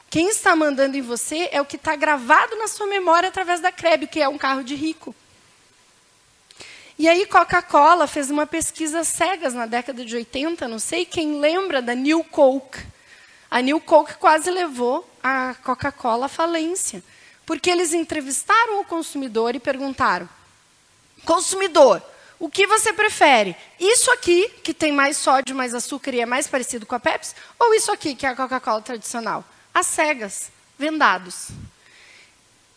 Quem 0.09 0.31
está 0.31 0.57
mandando 0.57 0.96
em 0.96 1.03
você 1.03 1.51
é 1.53 1.61
o 1.61 1.66
que 1.66 1.77
está 1.77 1.94
gravado 1.96 2.57
na 2.57 2.66
sua 2.66 2.87
memória 2.87 3.29
através 3.29 3.61
da 3.61 3.70
CREB, 3.70 4.07
que 4.07 4.22
é 4.22 4.29
um 4.29 4.38
carro 4.38 4.64
de 4.64 4.75
rico. 4.75 5.14
E 6.98 7.06
aí 7.09 7.26
Coca-Cola 7.26 8.06
fez 8.06 8.30
uma 8.30 8.46
pesquisa 8.46 9.04
cegas 9.04 9.52
na 9.52 9.66
década 9.66 10.02
de 10.02 10.16
80, 10.16 10.66
não 10.66 10.78
sei 10.78 11.04
quem 11.04 11.38
lembra 11.38 11.82
da 11.82 11.94
New 11.94 12.24
Coke. 12.24 12.78
A 13.50 13.61
New 13.61 13.78
Coke 13.80 14.14
quase 14.14 14.50
levou 14.50 15.06
a 15.22 15.54
Coca-Cola 15.62 16.26
à 16.26 16.28
falência, 16.28 17.04
porque 17.44 17.70
eles 17.70 17.92
entrevistaram 17.92 18.80
o 18.80 18.85
consumidor 18.85 19.54
e 19.54 19.61
perguntaram: 19.61 20.26
Consumidor, 21.26 22.02
o 22.38 22.48
que 22.48 22.66
você 22.66 22.94
prefere? 22.94 23.54
Isso 23.78 24.11
aqui, 24.11 24.48
que 24.64 24.72
tem 24.72 24.90
mais 24.90 25.18
sódio, 25.18 25.54
mais 25.54 25.74
açúcar 25.74 26.14
e 26.14 26.20
é 26.20 26.26
mais 26.26 26.46
parecido 26.46 26.87
com 26.87 26.94
a 26.94 27.00
Pepsi, 27.00 27.35
ou 27.59 27.74
isso 27.74 27.92
aqui, 27.92 28.14
que 28.14 28.24
é 28.24 28.30
a 28.30 28.37
Coca-Cola 28.37 28.80
tradicional? 28.80 29.44
As 29.74 29.87
cegas, 29.87 30.50
vendados. 30.78 31.48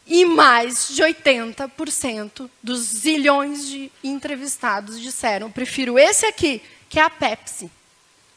E 0.09 0.25
mais 0.25 0.87
de 0.89 1.03
80% 1.03 2.49
dos 2.63 2.79
zilhões 2.79 3.67
de 3.67 3.91
entrevistados 4.03 4.99
disseram: 4.99 5.51
prefiro 5.51 5.99
esse 5.99 6.25
aqui, 6.25 6.63
que 6.89 6.99
é 6.99 7.03
a 7.03 7.09
Pepsi. 7.11 7.69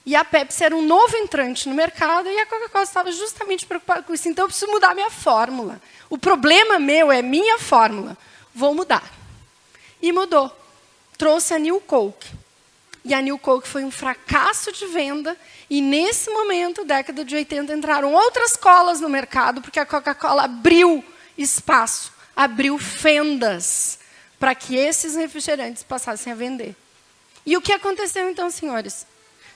E 0.04 0.14
a 0.14 0.22
Pepsi 0.22 0.64
era 0.64 0.76
um 0.76 0.84
novo 0.84 1.16
entrante 1.16 1.68
no 1.68 1.74
mercado 1.74 2.28
e 2.28 2.38
a 2.38 2.44
Coca-Cola 2.44 2.84
estava 2.84 3.10
justamente 3.10 3.64
preocupada 3.64 4.02
com 4.02 4.12
isso. 4.12 4.28
Então 4.28 4.44
eu 4.44 4.48
preciso 4.48 4.70
mudar 4.70 4.94
minha 4.94 5.08
fórmula. 5.08 5.80
O 6.10 6.18
problema 6.18 6.78
meu 6.78 7.10
é 7.10 7.22
minha 7.22 7.58
fórmula. 7.58 8.18
Vou 8.54 8.74
mudar. 8.74 9.10
E 10.02 10.12
mudou. 10.12 10.54
Trouxe 11.16 11.54
a 11.54 11.58
New 11.58 11.80
Coke. 11.80 12.28
E 13.04 13.14
a 13.14 13.20
New 13.20 13.38
Coke 13.38 13.66
foi 13.66 13.84
um 13.84 13.90
fracasso 13.90 14.72
de 14.72 14.86
venda. 14.86 15.36
E 15.70 15.80
nesse 15.80 16.28
momento, 16.30 16.84
década 16.84 17.24
de 17.24 17.34
80, 17.34 17.72
entraram 17.72 18.12
outras 18.12 18.56
colas 18.56 19.00
no 19.00 19.08
mercado, 19.08 19.62
porque 19.62 19.80
a 19.80 19.86
Coca-Cola 19.86 20.44
abriu 20.44 21.02
espaço, 21.36 22.12
abriu 22.34 22.78
fendas 22.78 23.98
para 24.38 24.54
que 24.54 24.76
esses 24.76 25.14
refrigerantes 25.14 25.82
passassem 25.82 26.32
a 26.32 26.36
vender. 26.36 26.74
E 27.44 27.56
o 27.56 27.60
que 27.60 27.72
aconteceu 27.72 28.28
então, 28.28 28.50
senhores? 28.50 29.06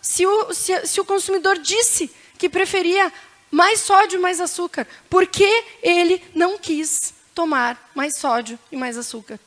Se 0.01 0.27
o, 0.27 0.55
se, 0.55 0.87
se 0.87 1.01
o 1.01 1.05
consumidor 1.05 1.59
disse 1.59 2.11
que 2.39 2.49
preferia 2.49 3.13
mais 3.51 3.81
sódio 3.81 4.19
e 4.19 4.23
mais 4.23 4.41
açúcar, 4.41 4.87
por 5.09 5.27
que 5.27 5.65
ele 5.83 6.23
não 6.35 6.59
quis 6.59 7.15
tomar 7.35 7.91
mais 7.95 8.17
sódio 8.19 8.59
e 8.71 8.77
mais 8.77 8.97
açúcar? 8.97 9.41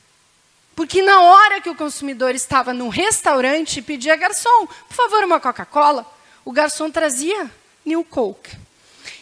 Porque 0.76 1.02
na 1.02 1.22
hora 1.22 1.60
que 1.60 1.70
o 1.70 1.76
consumidor 1.76 2.34
estava 2.34 2.74
no 2.74 2.88
restaurante 2.88 3.80
e 3.80 3.82
pedia 3.82 4.16
garçom, 4.16 4.66
por 4.66 4.96
favor, 4.96 5.24
uma 5.24 5.40
Coca-Cola, 5.40 6.06
o 6.46 6.52
garçom 6.52 6.90
trazia 6.90 7.52
New 7.86 8.04
Coke. 8.04 8.58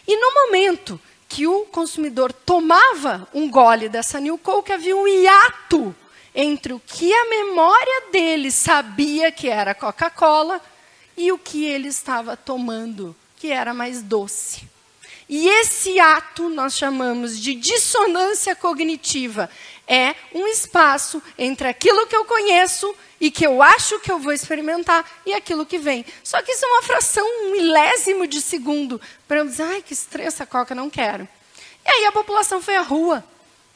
E 0.07 0.15
no 0.15 0.33
momento 0.33 0.99
que 1.27 1.45
o 1.45 1.65
consumidor 1.65 2.31
tomava 2.31 3.27
um 3.33 3.49
gole 3.49 3.89
dessa 3.89 4.19
New 4.19 4.37
Coke, 4.37 4.71
havia 4.71 4.95
um 4.95 5.07
hiato 5.07 5.95
entre 6.33 6.73
o 6.73 6.79
que 6.79 7.11
a 7.11 7.29
memória 7.29 8.11
dele 8.11 8.51
sabia 8.51 9.31
que 9.31 9.49
era 9.49 9.73
Coca-Cola 9.73 10.61
e 11.17 11.31
o 11.31 11.37
que 11.37 11.65
ele 11.65 11.87
estava 11.87 12.37
tomando, 12.37 13.15
que 13.35 13.51
era 13.51 13.73
mais 13.73 14.01
doce. 14.01 14.67
E 15.29 15.49
esse 15.49 15.99
ato 15.99 16.47
nós 16.47 16.77
chamamos 16.77 17.39
de 17.39 17.53
dissonância 17.53 18.55
cognitiva. 18.55 19.49
É 19.87 20.15
um 20.33 20.47
espaço 20.47 21.21
entre 21.37 21.67
aquilo 21.67 22.07
que 22.07 22.15
eu 22.15 22.25
conheço 22.25 22.93
e 23.19 23.31
que 23.31 23.45
eu 23.45 23.63
acho 23.63 23.99
que 23.99 24.11
eu 24.11 24.19
vou 24.19 24.33
experimentar 24.33 25.09
e 25.25 25.33
aquilo 25.33 25.65
que 25.65 25.77
vem. 25.77 26.05
Só 26.23 26.41
que 26.41 26.51
isso 26.51 26.65
é 26.65 26.67
uma 26.67 26.83
fração, 26.83 27.25
um 27.25 27.51
milésimo 27.51 28.27
de 28.27 28.41
segundo, 28.41 28.99
para 29.27 29.37
eu 29.37 29.45
dizer, 29.45 29.63
ai, 29.63 29.81
que 29.81 29.93
estranho 29.93 30.27
essa 30.27 30.45
coca, 30.45 30.75
não 30.75 30.89
quero. 30.89 31.27
E 31.85 31.89
aí 31.89 32.05
a 32.05 32.11
população 32.11 32.61
foi 32.61 32.75
à 32.75 32.81
rua 32.81 33.23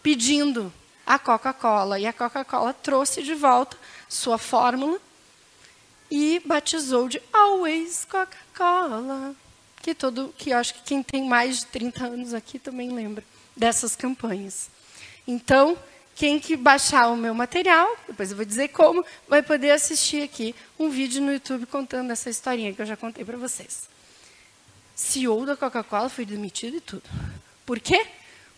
pedindo 0.03 0.71
a 1.05 1.17
Coca-Cola. 1.17 1.99
E 1.99 2.05
a 2.05 2.13
Coca-Cola 2.13 2.73
trouxe 2.73 3.23
de 3.23 3.33
volta 3.33 3.77
sua 4.09 4.37
fórmula 4.37 4.99
e 6.09 6.41
batizou 6.45 7.07
de 7.07 7.21
Always 7.31 8.05
Coca-Cola 8.05 9.33
que 9.81 9.95
todo, 9.95 10.33
que 10.37 10.53
acho 10.53 10.75
que 10.75 10.81
quem 10.83 11.03
tem 11.03 11.27
mais 11.27 11.59
de 11.59 11.65
30 11.67 12.05
anos 12.05 12.33
aqui 12.33 12.59
também 12.59 12.91
lembra 12.91 13.23
dessas 13.57 13.95
campanhas. 13.95 14.69
Então, 15.27 15.77
quem 16.15 16.39
que 16.39 16.55
baixar 16.55 17.07
o 17.07 17.17
meu 17.17 17.33
material, 17.33 17.97
depois 18.07 18.31
eu 18.31 18.37
vou 18.37 18.45
dizer 18.45 18.69
como, 18.69 19.03
vai 19.27 19.41
poder 19.41 19.71
assistir 19.71 20.23
aqui 20.23 20.55
um 20.77 20.89
vídeo 20.89 21.21
no 21.21 21.33
YouTube 21.33 21.65
contando 21.65 22.11
essa 22.11 22.29
historinha 22.29 22.73
que 22.73 22.81
eu 22.81 22.85
já 22.85 22.95
contei 22.95 23.25
para 23.25 23.37
vocês. 23.37 23.89
CEO 24.95 25.45
da 25.45 25.55
Coca-Cola 25.55 26.09
foi 26.09 26.25
demitido 26.25 26.77
e 26.77 26.81
tudo. 26.81 27.03
Por 27.65 27.79
quê? 27.79 28.05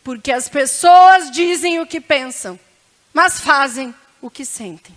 Porque 0.03 0.31
as 0.31 0.49
pessoas 0.49 1.31
dizem 1.31 1.79
o 1.79 1.87
que 1.87 2.01
pensam, 2.01 2.59
mas 3.13 3.39
fazem 3.39 3.95
o 4.21 4.29
que 4.29 4.43
sentem. 4.43 4.93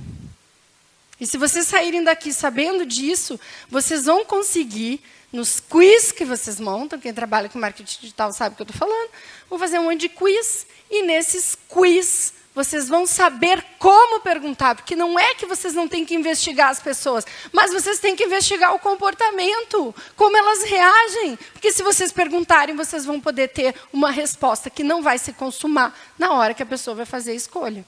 E 1.20 1.26
se 1.26 1.38
vocês 1.38 1.66
saírem 1.66 2.02
daqui 2.04 2.32
sabendo 2.32 2.84
disso, 2.84 3.38
vocês 3.70 4.04
vão 4.04 4.24
conseguir 4.24 5.00
nos 5.32 5.60
quiz 5.60 6.12
que 6.12 6.24
vocês 6.24 6.58
montam, 6.60 6.98
quem 6.98 7.12
trabalha 7.12 7.48
com 7.48 7.58
marketing 7.58 8.00
digital 8.00 8.32
sabe 8.32 8.54
o 8.54 8.56
que 8.56 8.62
eu 8.62 8.64
estou 8.64 8.78
falando, 8.78 9.10
vou 9.48 9.58
fazer 9.58 9.78
um 9.78 9.84
monte 9.84 10.02
de 10.02 10.08
quiz, 10.08 10.66
e 10.90 11.02
nesses 11.02 11.56
quiz 11.68 12.32
vocês 12.56 12.88
vão 12.88 13.06
saber 13.06 13.62
como 13.78 14.18
perguntar, 14.20 14.74
porque 14.74 14.96
não 14.96 15.18
é 15.18 15.34
que 15.34 15.44
vocês 15.44 15.74
não 15.74 15.86
têm 15.86 16.06
que 16.06 16.14
investigar 16.14 16.70
as 16.70 16.80
pessoas, 16.80 17.26
mas 17.52 17.70
vocês 17.70 17.98
têm 17.98 18.16
que 18.16 18.24
investigar 18.24 18.74
o 18.74 18.78
comportamento, 18.78 19.94
como 20.16 20.38
elas 20.38 20.62
reagem. 20.62 21.36
Porque 21.52 21.70
se 21.70 21.82
vocês 21.82 22.10
perguntarem, 22.10 22.74
vocês 22.74 23.04
vão 23.04 23.20
poder 23.20 23.48
ter 23.48 23.74
uma 23.92 24.10
resposta 24.10 24.70
que 24.70 24.82
não 24.82 25.02
vai 25.02 25.18
se 25.18 25.34
consumar 25.34 25.94
na 26.18 26.32
hora 26.32 26.54
que 26.54 26.62
a 26.62 26.66
pessoa 26.66 26.96
vai 26.96 27.04
fazer 27.04 27.32
a 27.32 27.34
escolha. 27.34 27.84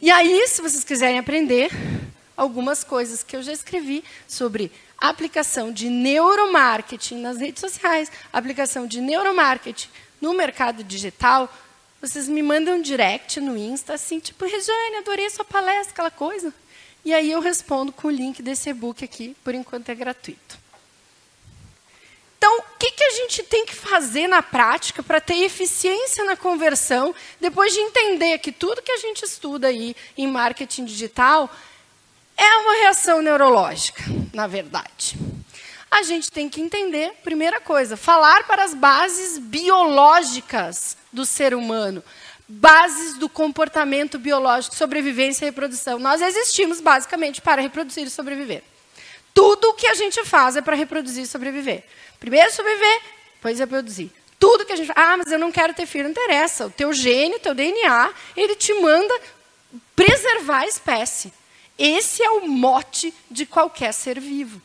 E 0.00 0.08
aí, 0.08 0.46
se 0.46 0.62
vocês 0.62 0.84
quiserem 0.84 1.18
aprender, 1.18 1.72
algumas 2.36 2.84
coisas 2.84 3.24
que 3.24 3.34
eu 3.34 3.42
já 3.42 3.52
escrevi 3.52 4.04
sobre 4.28 4.70
aplicação 4.96 5.72
de 5.72 5.90
neuromarketing 5.90 7.16
nas 7.16 7.38
redes 7.38 7.60
sociais, 7.60 8.12
aplicação 8.32 8.86
de 8.86 9.00
neuromarketing 9.00 9.88
no 10.20 10.34
mercado 10.34 10.84
digital, 10.84 11.52
vocês 12.00 12.28
me 12.28 12.42
mandam 12.42 12.76
um 12.76 12.82
direct 12.82 13.40
no 13.40 13.56
Insta, 13.56 13.94
assim, 13.94 14.18
tipo, 14.18 14.44
Regiane, 14.44 14.96
adorei 14.96 15.28
sua 15.30 15.44
palestra, 15.44 15.92
aquela 15.92 16.10
coisa. 16.10 16.52
E 17.04 17.14
aí 17.14 17.30
eu 17.30 17.40
respondo 17.40 17.92
com 17.92 18.08
o 18.08 18.10
link 18.10 18.42
desse 18.42 18.68
e-book 18.68 19.04
aqui, 19.04 19.36
por 19.42 19.54
enquanto 19.54 19.88
é 19.88 19.94
gratuito. 19.94 20.58
Então, 22.36 22.58
o 22.58 22.62
que, 22.78 22.90
que 22.90 23.02
a 23.02 23.10
gente 23.10 23.42
tem 23.42 23.64
que 23.64 23.74
fazer 23.74 24.28
na 24.28 24.42
prática 24.42 25.02
para 25.02 25.20
ter 25.20 25.42
eficiência 25.42 26.24
na 26.24 26.36
conversão, 26.36 27.14
depois 27.40 27.72
de 27.72 27.80
entender 27.80 28.38
que 28.38 28.52
tudo 28.52 28.82
que 28.82 28.92
a 28.92 28.98
gente 28.98 29.24
estuda 29.24 29.68
aí 29.68 29.96
em 30.16 30.26
marketing 30.26 30.84
digital 30.84 31.50
é 32.36 32.56
uma 32.58 32.74
reação 32.74 33.22
neurológica, 33.22 34.02
na 34.34 34.46
verdade. 34.46 35.16
A 35.90 36.02
gente 36.02 36.30
tem 36.30 36.48
que 36.48 36.60
entender, 36.60 37.14
primeira 37.24 37.60
coisa, 37.60 37.96
falar 37.96 38.44
para 38.44 38.64
as 38.64 38.74
bases 38.74 39.38
biológicas 39.38 40.96
do 41.16 41.24
ser 41.24 41.54
humano, 41.54 42.04
bases 42.46 43.14
do 43.14 43.28
comportamento 43.28 44.18
biológico, 44.18 44.76
sobrevivência 44.76 45.44
e 45.44 45.48
reprodução. 45.48 45.98
Nós 45.98 46.20
existimos 46.20 46.80
basicamente 46.80 47.40
para 47.40 47.62
reproduzir 47.62 48.06
e 48.06 48.10
sobreviver. 48.10 48.62
Tudo 49.34 49.70
o 49.70 49.74
que 49.74 49.86
a 49.86 49.94
gente 49.94 50.22
faz 50.24 50.56
é 50.56 50.60
para 50.60 50.76
reproduzir 50.76 51.24
e 51.24 51.26
sobreviver. 51.26 51.84
Primeiro 52.20 52.52
sobreviver, 52.52 53.00
depois 53.34 53.58
reproduzir. 53.58 54.10
Tudo 54.38 54.66
que 54.66 54.72
a 54.72 54.76
gente. 54.76 54.92
Ah, 54.94 55.16
mas 55.16 55.32
eu 55.32 55.38
não 55.38 55.50
quero 55.50 55.72
ter 55.72 55.86
filho, 55.86 56.04
não 56.04 56.10
interessa. 56.10 56.66
O 56.66 56.70
teu 56.70 56.92
gene, 56.92 57.36
o 57.36 57.40
teu 57.40 57.54
DNA, 57.54 58.12
ele 58.36 58.54
te 58.54 58.72
manda 58.74 59.18
preservar 59.94 60.60
a 60.60 60.66
espécie. 60.66 61.32
Esse 61.78 62.22
é 62.22 62.30
o 62.30 62.46
mote 62.46 63.12
de 63.30 63.46
qualquer 63.46 63.92
ser 63.92 64.20
vivo. 64.20 64.60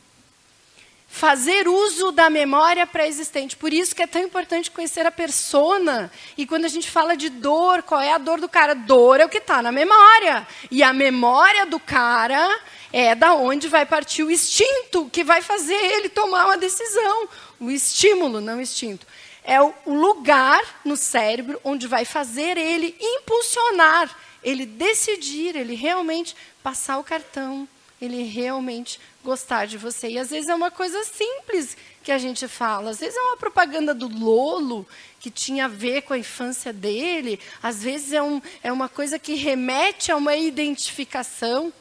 Fazer 1.13 1.67
uso 1.67 2.13
da 2.13 2.29
memória 2.29 2.87
pré-existente. 2.87 3.57
Por 3.57 3.73
isso 3.73 3.93
que 3.93 4.01
é 4.01 4.07
tão 4.07 4.21
importante 4.21 4.71
conhecer 4.71 5.05
a 5.05 5.11
persona. 5.11 6.09
E 6.37 6.47
quando 6.47 6.63
a 6.63 6.69
gente 6.69 6.89
fala 6.89 7.17
de 7.17 7.29
dor, 7.29 7.83
qual 7.83 7.99
é 7.99 8.13
a 8.13 8.17
dor 8.17 8.39
do 8.39 8.47
cara? 8.47 8.73
Dor 8.73 9.19
é 9.19 9.25
o 9.25 9.29
que 9.29 9.37
está 9.37 9.61
na 9.61 9.73
memória. 9.73 10.47
E 10.71 10.81
a 10.81 10.93
memória 10.93 11.65
do 11.65 11.79
cara 11.81 12.59
é 12.93 13.13
da 13.13 13.33
onde 13.33 13.67
vai 13.67 13.85
partir 13.85 14.23
o 14.23 14.31
instinto 14.31 15.09
que 15.11 15.21
vai 15.21 15.41
fazer 15.41 15.75
ele 15.75 16.07
tomar 16.07 16.45
uma 16.45 16.57
decisão. 16.57 17.27
O 17.59 17.69
estímulo, 17.69 18.39
não 18.39 18.57
o 18.57 18.61
instinto. 18.61 19.05
É 19.43 19.61
o 19.61 19.73
lugar 19.85 20.63
no 20.83 20.95
cérebro 20.95 21.59
onde 21.61 21.87
vai 21.87 22.05
fazer 22.05 22.57
ele 22.57 22.95
impulsionar, 22.99 24.09
ele 24.41 24.65
decidir, 24.65 25.57
ele 25.57 25.75
realmente 25.75 26.35
passar 26.63 26.97
o 26.97 27.03
cartão, 27.03 27.67
ele 28.01 28.23
realmente 28.23 28.99
gostar 29.23 29.65
de 29.65 29.77
você. 29.77 30.09
E 30.09 30.19
às 30.19 30.29
vezes 30.29 30.49
é 30.49 30.55
uma 30.55 30.71
coisa 30.71 31.03
simples 31.03 31.77
que 32.03 32.11
a 32.11 32.17
gente 32.17 32.47
fala. 32.47 32.91
Às 32.91 32.99
vezes 32.99 33.15
é 33.15 33.21
uma 33.21 33.37
propaganda 33.37 33.93
do 33.93 34.07
Lolo 34.07 34.87
que 35.19 35.29
tinha 35.29 35.65
a 35.65 35.67
ver 35.67 36.01
com 36.01 36.13
a 36.13 36.17
infância 36.17 36.73
dele. 36.73 37.39
Às 37.61 37.83
vezes 37.83 38.13
é, 38.13 38.21
um, 38.21 38.41
é 38.63 38.71
uma 38.71 38.89
coisa 38.89 39.19
que 39.19 39.35
remete 39.35 40.11
a 40.11 40.15
uma 40.15 40.35
identificação. 40.35 41.71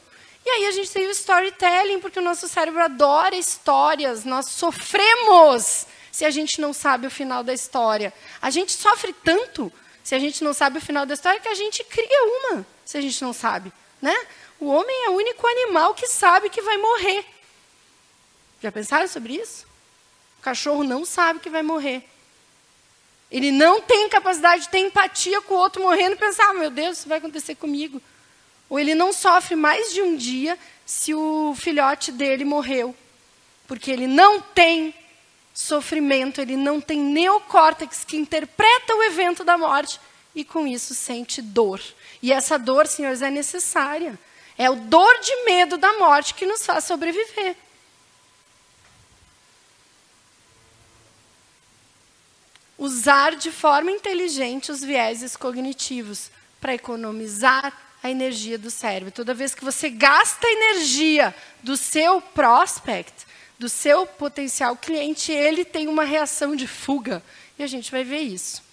E 0.45 0.49
aí 0.49 0.67
a 0.67 0.71
gente 0.71 0.91
tem 0.91 1.07
o 1.07 1.11
storytelling, 1.11 1.99
porque 1.99 2.19
o 2.19 2.23
nosso 2.23 2.47
cérebro 2.47 2.81
adora 2.81 3.35
histórias. 3.35 4.25
Nós 4.25 4.47
sofremos 4.47 5.85
se 6.11 6.25
a 6.25 6.29
gente 6.29 6.59
não 6.59 6.73
sabe 6.73 7.07
o 7.07 7.11
final 7.11 7.43
da 7.43 7.53
história. 7.53 8.13
A 8.41 8.49
gente 8.49 8.71
sofre 8.71 9.13
tanto 9.23 9.71
se 10.03 10.15
a 10.15 10.19
gente 10.19 10.43
não 10.43 10.53
sabe 10.53 10.77
o 10.77 10.81
final 10.81 11.05
da 11.05 11.13
história 11.13 11.39
que 11.39 11.47
a 11.47 11.55
gente 11.55 11.83
cria 11.83 12.23
uma, 12.23 12.65
se 12.83 12.97
a 12.97 13.01
gente 13.01 13.21
não 13.21 13.33
sabe. 13.33 13.71
Né? 14.01 14.15
O 14.61 14.67
homem 14.67 15.05
é 15.05 15.09
o 15.09 15.15
único 15.15 15.47
animal 15.47 15.95
que 15.95 16.05
sabe 16.05 16.47
que 16.47 16.61
vai 16.61 16.77
morrer. 16.77 17.25
Já 18.61 18.71
pensaram 18.71 19.07
sobre 19.07 19.33
isso? 19.33 19.65
O 20.37 20.43
cachorro 20.43 20.83
não 20.83 21.03
sabe 21.03 21.39
que 21.39 21.49
vai 21.49 21.63
morrer. 21.63 22.07
Ele 23.31 23.49
não 23.49 23.81
tem 23.81 24.07
capacidade 24.07 24.63
de 24.63 24.69
ter 24.69 24.77
empatia 24.77 25.41
com 25.41 25.55
o 25.55 25.57
outro 25.57 25.81
morrendo 25.81 26.13
e 26.13 26.19
pensar, 26.19 26.51
ah, 26.51 26.53
meu 26.53 26.69
Deus, 26.69 26.99
isso 26.99 27.09
vai 27.09 27.17
acontecer 27.17 27.55
comigo. 27.55 27.99
Ou 28.69 28.79
ele 28.79 28.93
não 28.93 29.11
sofre 29.11 29.55
mais 29.55 29.91
de 29.91 30.03
um 30.03 30.15
dia 30.15 30.59
se 30.85 31.11
o 31.11 31.55
filhote 31.57 32.11
dele 32.11 32.45
morreu. 32.45 32.95
Porque 33.67 33.89
ele 33.89 34.05
não 34.05 34.39
tem 34.39 34.93
sofrimento, 35.55 36.39
ele 36.39 36.55
não 36.55 36.79
tem 36.79 36.99
neocórtex 36.99 38.03
que 38.03 38.15
interpreta 38.15 38.93
o 38.93 39.01
evento 39.01 39.43
da 39.43 39.57
morte 39.57 39.99
e 40.35 40.45
com 40.45 40.67
isso 40.67 40.93
sente 40.93 41.41
dor. 41.41 41.81
E 42.21 42.31
essa 42.31 42.59
dor, 42.59 42.85
senhores, 42.85 43.23
é 43.23 43.31
necessária. 43.31 44.19
É 44.57 44.69
o 44.69 44.75
dor 44.75 45.19
de 45.19 45.43
medo 45.43 45.77
da 45.77 45.93
morte 45.97 46.33
que 46.33 46.45
nos 46.45 46.65
faz 46.65 46.83
sobreviver. 46.83 47.55
Usar 52.77 53.35
de 53.35 53.51
forma 53.51 53.91
inteligente 53.91 54.71
os 54.71 54.81
vieses 54.81 55.35
cognitivos 55.35 56.31
para 56.59 56.73
economizar 56.73 57.71
a 58.03 58.09
energia 58.09 58.57
do 58.57 58.71
cérebro. 58.71 59.11
Toda 59.11 59.33
vez 59.33 59.53
que 59.53 59.63
você 59.63 59.89
gasta 59.89 60.47
energia 60.47 61.35
do 61.61 61.77
seu 61.77 62.19
prospect, 62.21 63.27
do 63.59 63.69
seu 63.69 64.07
potencial 64.07 64.75
cliente, 64.75 65.31
ele 65.31 65.63
tem 65.63 65.87
uma 65.87 66.03
reação 66.03 66.55
de 66.55 66.67
fuga. 66.67 67.23
E 67.59 67.63
a 67.63 67.67
gente 67.67 67.91
vai 67.91 68.03
ver 68.03 68.21
isso. 68.21 68.63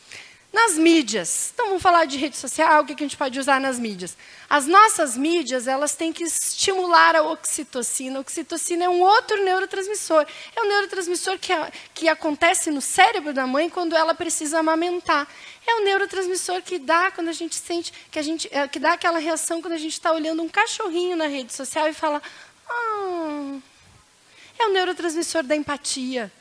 Nas 0.61 0.77
mídias. 0.77 1.53
Então, 1.55 1.67
vamos 1.67 1.83
falar 1.83 2.05
de 2.05 2.19
rede 2.19 2.37
social, 2.37 2.83
o 2.83 2.85
que 2.85 2.93
a 2.93 2.97
gente 2.97 3.17
pode 3.17 3.39
usar 3.39 3.61
nas 3.61 3.79
mídias. 3.79 4.17
As 4.51 4.67
nossas 4.67 5.17
mídias, 5.17 5.69
elas 5.69 5.95
têm 5.95 6.13
que 6.13 6.25
estimular 6.25 7.15
a 7.15 7.23
oxitocina. 7.23 8.19
A 8.19 8.21
oxitocina 8.23 8.85
é 8.85 8.89
um 8.89 9.01
outro 9.01 9.41
neurotransmissor. 9.45 10.27
É 10.57 10.61
um 10.61 10.67
neurotransmissor 10.67 11.39
que, 11.39 11.53
que 11.95 12.09
acontece 12.09 12.73
no 12.73 12.81
cérebro 12.81 13.33
da 13.33 13.47
mãe 13.47 13.71
quando 13.71 13.95
ela 13.95 14.15
precisa 14.15 14.59
amamentar. 14.59 15.29
É 15.65 15.77
o 15.77 15.85
neurotransmissor 15.85 16.61
que 16.61 16.77
dá 16.81 17.13
quando 17.13 17.29
a 17.29 17.33
gente 17.33 17.55
sente, 17.55 17.93
que, 18.11 18.19
a 18.19 18.23
gente, 18.23 18.49
é, 18.51 18.67
que 18.67 18.81
dá 18.81 18.95
aquela 18.95 19.21
reação 19.21 19.63
quando 19.63 19.75
a 19.75 19.79
gente 19.79 19.93
está 19.93 20.11
olhando 20.11 20.43
um 20.43 20.49
cachorrinho 20.49 21.17
na 21.17 21.29
rede 21.29 21.55
social 21.55 21.87
e 21.89 21.95
fala, 21.95 22.21
ah, 22.69 23.59
é 24.59 24.67
o 24.67 24.73
neurotransmissor 24.73 25.45
da 25.45 25.55
empatia. 25.55 26.33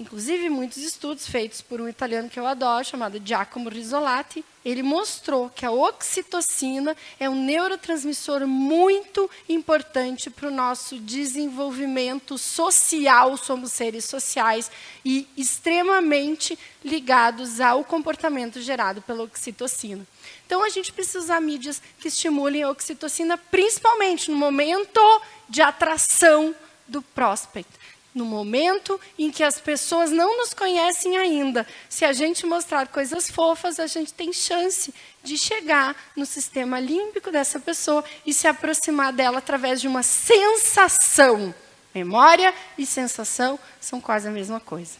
Inclusive, 0.00 0.48
muitos 0.48 0.78
estudos 0.78 1.28
feitos 1.28 1.60
por 1.60 1.78
um 1.78 1.86
italiano 1.86 2.30
que 2.30 2.40
eu 2.40 2.46
adoro, 2.46 2.82
chamado 2.82 3.20
Giacomo 3.22 3.68
Risolati, 3.68 4.42
ele 4.64 4.82
mostrou 4.82 5.50
que 5.50 5.66
a 5.66 5.70
oxitocina 5.70 6.96
é 7.18 7.28
um 7.28 7.44
neurotransmissor 7.44 8.46
muito 8.46 9.28
importante 9.46 10.30
para 10.30 10.48
o 10.48 10.50
nosso 10.50 10.98
desenvolvimento 10.98 12.38
social, 12.38 13.36
somos 13.36 13.72
seres 13.72 14.06
sociais, 14.06 14.70
e 15.04 15.28
extremamente 15.36 16.58
ligados 16.82 17.60
ao 17.60 17.84
comportamento 17.84 18.58
gerado 18.62 19.02
pela 19.02 19.24
oxitocina. 19.24 20.06
Então, 20.46 20.64
a 20.64 20.70
gente 20.70 20.94
precisa 20.94 21.18
usar 21.18 21.42
mídias 21.42 21.82
que 21.98 22.08
estimulem 22.08 22.62
a 22.62 22.70
oxitocina, 22.70 23.36
principalmente 23.36 24.30
no 24.30 24.38
momento 24.38 24.98
de 25.46 25.60
atração 25.60 26.54
do 26.88 27.02
prospect 27.02 27.79
no 28.14 28.24
momento 28.24 29.00
em 29.18 29.30
que 29.30 29.42
as 29.42 29.60
pessoas 29.60 30.10
não 30.10 30.38
nos 30.38 30.52
conhecem 30.52 31.16
ainda. 31.16 31.66
Se 31.88 32.04
a 32.04 32.12
gente 32.12 32.44
mostrar 32.44 32.88
coisas 32.88 33.30
fofas, 33.30 33.78
a 33.78 33.86
gente 33.86 34.12
tem 34.12 34.32
chance 34.32 34.92
de 35.22 35.38
chegar 35.38 35.96
no 36.16 36.26
sistema 36.26 36.80
límbico 36.80 37.30
dessa 37.30 37.60
pessoa 37.60 38.04
e 38.26 38.34
se 38.34 38.48
aproximar 38.48 39.12
dela 39.12 39.38
através 39.38 39.80
de 39.80 39.88
uma 39.88 40.02
sensação. 40.02 41.54
Memória 41.94 42.54
e 42.78 42.86
sensação 42.86 43.58
são 43.80 44.00
quase 44.00 44.28
a 44.28 44.30
mesma 44.30 44.60
coisa. 44.60 44.96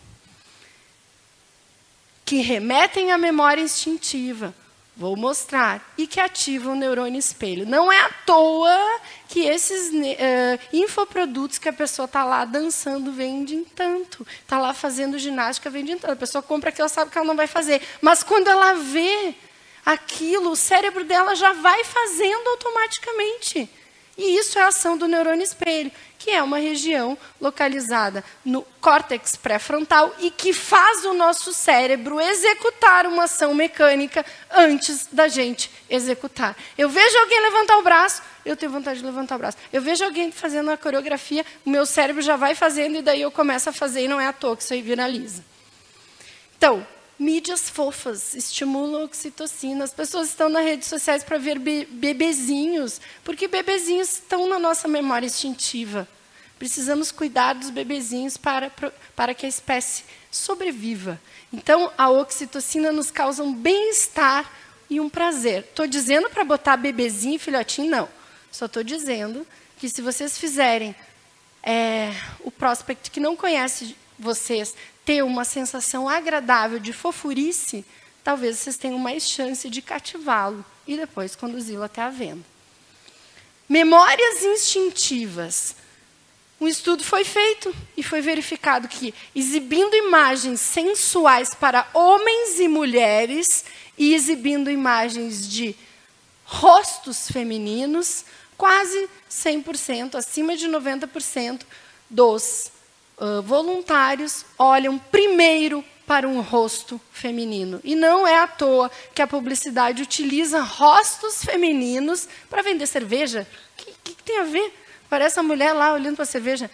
Que 2.25 2.41
remetem 2.41 3.13
à 3.13 3.19
memória 3.19 3.63
instintiva. 3.63 4.55
Vou 5.01 5.17
mostrar. 5.17 5.95
E 5.97 6.07
que 6.07 6.21
ativam 6.21 6.75
o 6.75 6.77
neurônio 6.77 7.19
espelho. 7.19 7.65
Não 7.65 7.91
é 7.91 7.99
à 8.03 8.11
toa 8.27 9.01
que 9.29 9.41
esses 9.41 9.89
uh, 9.95 10.61
infoprodutos 10.75 11.57
que 11.57 11.71
a 11.71 11.73
pessoa 11.73 12.05
está 12.05 12.23
lá 12.23 12.45
dançando 12.45 13.11
vendem 13.11 13.65
tanto. 13.65 14.27
Está 14.43 14.59
lá 14.59 14.75
fazendo 14.75 15.19
ginástica, 15.19 15.71
vendem 15.71 15.97
tanto. 15.97 16.13
A 16.13 16.17
pessoa 16.17 16.43
compra 16.43 16.69
aquilo, 16.69 16.87
sabe 16.87 17.11
que 17.11 17.17
ela 17.17 17.27
não 17.27 17.35
vai 17.35 17.47
fazer. 17.47 17.81
Mas 18.03 18.23
quando 18.23 18.49
ela 18.49 18.75
vê 18.75 19.35
aquilo, 19.87 20.51
o 20.51 20.57
cérebro 20.57 21.03
dela 21.03 21.35
já 21.35 21.55
vai 21.55 21.83
fazendo 21.83 22.47
automaticamente. 22.51 23.71
E 24.21 24.37
isso 24.39 24.59
é 24.59 24.63
a 24.63 24.69
ação 24.69 24.99
do 24.99 25.09
neurônio 25.09 25.43
espelho 25.43 25.91
que 26.21 26.31
é 26.31 26.43
uma 26.43 26.59
região 26.59 27.17
localizada 27.41 28.23
no 28.45 28.61
córtex 28.79 29.37
pré-frontal 29.37 30.15
e 30.19 30.31
que 30.31 30.53
faz 30.53 31.03
o 31.07 31.15
nosso 31.15 31.51
cérebro 31.55 32.21
executar 32.21 33.07
uma 33.07 33.25
ação 33.25 33.55
mecânica 33.55 34.25
antes 34.51 35.09
da 35.11 35.29
gente 35.29 35.71
executar. 35.89 36.55
Eu 36.77 36.91
vejo 36.91 37.17
alguém 37.17 37.41
levantar 37.41 37.79
o 37.79 37.83
braço, 37.83 38.23
eu 38.45 38.55
tenho 38.55 38.71
vontade 38.71 39.01
de 39.01 39.07
levantar 39.07 39.37
o 39.37 39.39
braço. 39.39 39.57
Eu 39.73 39.81
vejo 39.81 40.05
alguém 40.05 40.31
fazendo 40.31 40.71
a 40.71 40.77
coreografia, 40.77 41.45
o 41.65 41.71
meu 41.71 41.87
cérebro 41.87 42.21
já 42.21 42.37
vai 42.37 42.55
fazendo 42.55 42.99
e 42.99 43.03
daí 43.03 43.23
eu 43.23 43.31
começo 43.31 43.71
a 43.71 43.73
fazer 43.73 44.05
e 44.05 44.09
não 44.09 44.21
é 44.21 44.27
à 44.27 44.33
toa 44.33 44.55
que 44.59 44.63
isso 44.63 44.75
aí 44.75 44.83
viraliza. 44.83 45.43
Então, 46.59 46.87
mídias 47.21 47.69
fofas 47.69 48.35
estimulam 48.35 49.05
oxitocina. 49.05 49.85
As 49.85 49.93
pessoas 49.93 50.31
estão 50.31 50.49
nas 50.49 50.65
redes 50.65 50.89
sociais 50.89 51.23
para 51.23 51.37
ver 51.37 51.59
be 51.59 51.85
bebezinhos, 51.85 52.99
porque 53.23 53.47
bebezinhos 53.47 54.15
estão 54.15 54.49
na 54.49 54.59
nossa 54.59 54.89
memória 54.89 55.27
instintiva. 55.27 56.09
Precisamos 56.59 57.13
cuidar 57.13 57.53
dos 57.53 57.69
bebezinhos 57.69 58.39
para, 58.39 58.73
para 59.15 59.35
que 59.35 59.45
a 59.45 59.49
espécie 59.49 60.05
sobreviva. 60.31 61.21
Então, 61.53 61.93
a 61.99 62.09
oxitocina 62.09 62.91
nos 62.91 63.11
causa 63.11 63.43
um 63.43 63.53
bem-estar 63.55 64.51
e 64.89 64.99
um 64.99 65.09
prazer. 65.09 65.65
Estou 65.65 65.87
dizendo 65.87 66.31
para 66.31 66.45
botar 66.45 66.77
bebezinho 66.79 67.37
e 67.37 67.39
filhotinho? 67.39 67.91
Não. 67.91 68.09
Só 68.51 68.65
estou 68.65 68.83
dizendo 68.83 69.47
que 69.79 69.89
se 69.89 70.01
vocês 70.01 70.39
fizerem 70.39 70.95
é, 71.63 72.13
o 72.41 72.51
prospect 72.51 73.11
que 73.11 73.21
não 73.21 73.37
conhece 73.37 73.95
vocês 74.19 74.75
ter 75.11 75.25
uma 75.25 75.45
sensação 75.45 76.09
agradável 76.09 76.79
de 76.79 76.93
fofurice, 76.93 77.85
talvez 78.23 78.59
vocês 78.59 78.77
tenham 78.77 78.97
mais 78.97 79.29
chance 79.29 79.69
de 79.69 79.83
cativá-lo 79.83 80.65
e 80.87 80.97
depois 80.97 81.35
conduzi-lo 81.35 81.83
até 81.83 82.01
a 82.01 82.11
venda. 82.11 82.45
Memórias 83.69 84.45
instintivas. 84.45 85.75
Um 86.61 86.69
estudo 86.69 87.03
foi 87.03 87.25
feito 87.25 87.75
e 87.97 88.05
foi 88.05 88.21
verificado 88.21 88.87
que, 88.87 89.13
exibindo 89.35 89.97
imagens 89.97 90.61
sensuais 90.61 91.57
para 91.57 91.89
homens 91.93 92.61
e 92.61 92.69
mulheres 92.69 93.65
e 93.99 94.15
exibindo 94.15 94.71
imagens 94.71 95.51
de 95.51 95.75
rostos 96.45 97.29
femininos, 97.29 98.25
quase 98.57 99.09
100%, 99.29 100.15
acima 100.15 100.57
de 100.57 100.69
90% 100.69 101.63
dos 102.09 102.71
voluntários 103.45 104.45
olham 104.59 104.99
primeiro 104.99 105.85
para 106.07 106.27
um 106.27 106.41
rosto 106.41 107.01
feminino. 107.13 107.81
E 107.85 107.95
não 107.95 108.27
é 108.27 108.39
à 108.39 108.47
toa 108.49 108.91
que 109.15 109.23
a 109.23 109.29
publicidade 109.29 110.03
utiliza 110.03 110.61
rostos 110.61 111.45
femininos 111.45 112.29
para 112.49 112.63
vender 112.63 112.87
cerveja. 112.87 113.47
O 113.73 113.77
que, 113.77 114.15
que, 114.15 114.23
tem 114.25 114.41
a 114.41 114.45
ver? 114.45 114.73
Parece 115.09 115.39
a 115.39 115.43
mulher 115.43 115.73
lá 115.73 115.93
olhando 115.93 116.17
para 116.17 116.25
a 116.25 116.27
cerveja. 116.27 116.69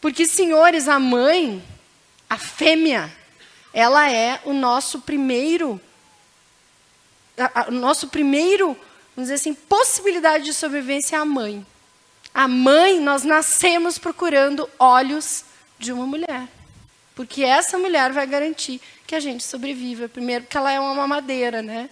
Porque, 0.00 0.24
senhores, 0.24 0.86
a 0.86 1.00
mãe, 1.00 1.64
a 2.30 2.38
fêmea, 2.38 3.12
ela 3.72 4.08
é 4.08 4.40
o 4.44 4.52
nosso 4.52 5.00
primeiro, 5.00 5.80
a, 7.36 7.62
a, 7.62 7.68
o 7.68 7.72
nosso 7.72 8.08
primeiro, 8.08 8.76
vamos 9.16 9.30
dizer 9.30 9.34
assim, 9.34 9.54
possibilidade 9.54 10.44
de 10.44 10.52
sobrevivência 10.52 11.18
a 11.18 11.24
mãe. 11.24 11.66
A 12.34 12.48
mãe, 12.48 12.98
nós 12.98 13.24
nascemos 13.24 13.98
procurando 13.98 14.68
olhos 14.78 15.44
de 15.78 15.92
uma 15.92 16.06
mulher. 16.06 16.48
Porque 17.14 17.42
essa 17.42 17.78
mulher 17.78 18.12
vai 18.12 18.26
garantir 18.26 18.80
que 19.06 19.14
a 19.14 19.20
gente 19.20 19.44
sobreviva. 19.44 20.08
Primeiro, 20.08 20.44
porque 20.44 20.56
ela 20.56 20.72
é 20.72 20.80
uma 20.80 20.94
mamadeira, 20.94 21.60
né? 21.60 21.90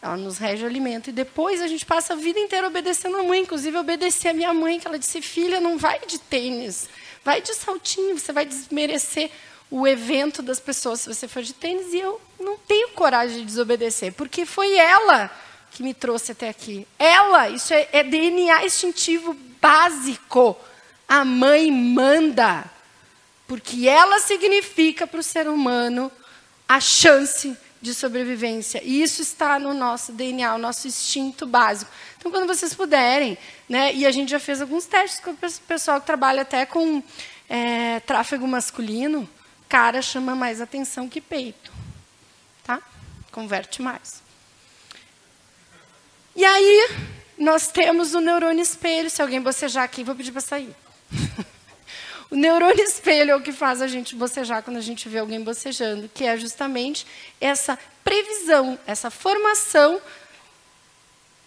Ela 0.00 0.16
nos 0.16 0.38
rege 0.38 0.64
o 0.64 0.66
alimento. 0.66 1.10
E 1.10 1.12
depois 1.12 1.60
a 1.60 1.66
gente 1.66 1.84
passa 1.84 2.14
a 2.14 2.16
vida 2.16 2.38
inteira 2.38 2.66
obedecendo 2.66 3.18
a 3.18 3.22
mãe. 3.22 3.42
Inclusive, 3.42 3.76
obedecer 3.76 4.28
a 4.28 4.32
minha 4.32 4.54
mãe, 4.54 4.80
que 4.80 4.86
ela 4.86 4.98
disse: 4.98 5.20
Filha, 5.20 5.60
não 5.60 5.76
vai 5.76 6.00
de 6.06 6.18
tênis, 6.18 6.88
vai 7.22 7.42
de 7.42 7.54
saltinho, 7.54 8.18
você 8.18 8.32
vai 8.32 8.46
desmerecer 8.46 9.30
o 9.70 9.86
evento 9.86 10.40
das 10.40 10.58
pessoas 10.58 11.00
se 11.00 11.14
você 11.14 11.28
for 11.28 11.42
de 11.42 11.52
tênis. 11.52 11.92
E 11.92 11.98
eu 11.98 12.18
não 12.40 12.56
tenho 12.56 12.88
coragem 12.90 13.40
de 13.40 13.44
desobedecer, 13.44 14.14
porque 14.14 14.46
foi 14.46 14.74
ela 14.76 15.30
que 15.72 15.82
me 15.82 15.92
trouxe 15.92 16.32
até 16.32 16.48
aqui. 16.48 16.86
Ela, 16.98 17.50
isso 17.50 17.74
é, 17.74 17.86
é 17.92 18.02
DNA 18.02 18.64
instintivo 18.64 19.36
básico. 19.60 20.56
A 21.06 21.24
mãe 21.24 21.70
manda, 21.70 22.64
porque 23.46 23.88
ela 23.88 24.20
significa 24.20 25.06
para 25.06 25.20
o 25.20 25.22
ser 25.22 25.48
humano 25.48 26.12
a 26.68 26.80
chance 26.80 27.56
de 27.80 27.94
sobrevivência. 27.94 28.82
E 28.84 29.02
isso 29.02 29.22
está 29.22 29.58
no 29.58 29.72
nosso 29.72 30.12
DNA, 30.12 30.54
o 30.54 30.58
nosso 30.58 30.86
instinto 30.86 31.46
básico. 31.46 31.90
Então, 32.18 32.30
quando 32.30 32.46
vocês 32.46 32.74
puderem, 32.74 33.38
né, 33.68 33.94
e 33.94 34.04
a 34.04 34.10
gente 34.10 34.30
já 34.30 34.40
fez 34.40 34.60
alguns 34.60 34.84
testes 34.84 35.20
com 35.20 35.30
o 35.30 35.36
pessoal 35.36 36.00
que 36.00 36.06
trabalha 36.06 36.42
até 36.42 36.66
com 36.66 37.02
é, 37.48 38.00
tráfego 38.00 38.46
masculino, 38.46 39.28
cara 39.68 40.00
chama 40.00 40.34
mais 40.34 40.60
atenção 40.60 41.08
que 41.08 41.20
peito. 41.20 41.70
Tá? 42.64 42.80
Converte 43.30 43.82
mais. 43.82 44.22
E 46.34 46.44
aí, 46.44 46.88
nós 47.38 47.68
temos 47.68 48.14
o 48.14 48.20
neurônio 48.20 48.62
espelho. 48.62 49.08
Se 49.08 49.22
alguém 49.22 49.40
bocejar 49.40 49.84
aqui, 49.84 50.04
vou 50.04 50.14
pedir 50.14 50.32
para 50.32 50.40
sair. 50.40 50.74
O 52.30 52.36
neurônio 52.36 52.84
espelho 52.84 53.30
é 53.30 53.36
o 53.36 53.40
que 53.40 53.52
faz 53.52 53.80
a 53.80 53.86
gente 53.86 54.14
bocejar 54.14 54.62
quando 54.62 54.76
a 54.76 54.82
gente 54.82 55.08
vê 55.08 55.18
alguém 55.18 55.42
bocejando, 55.42 56.10
que 56.12 56.24
é 56.24 56.36
justamente 56.36 57.06
essa 57.40 57.78
previsão, 58.04 58.78
essa 58.86 59.10
formação 59.10 59.98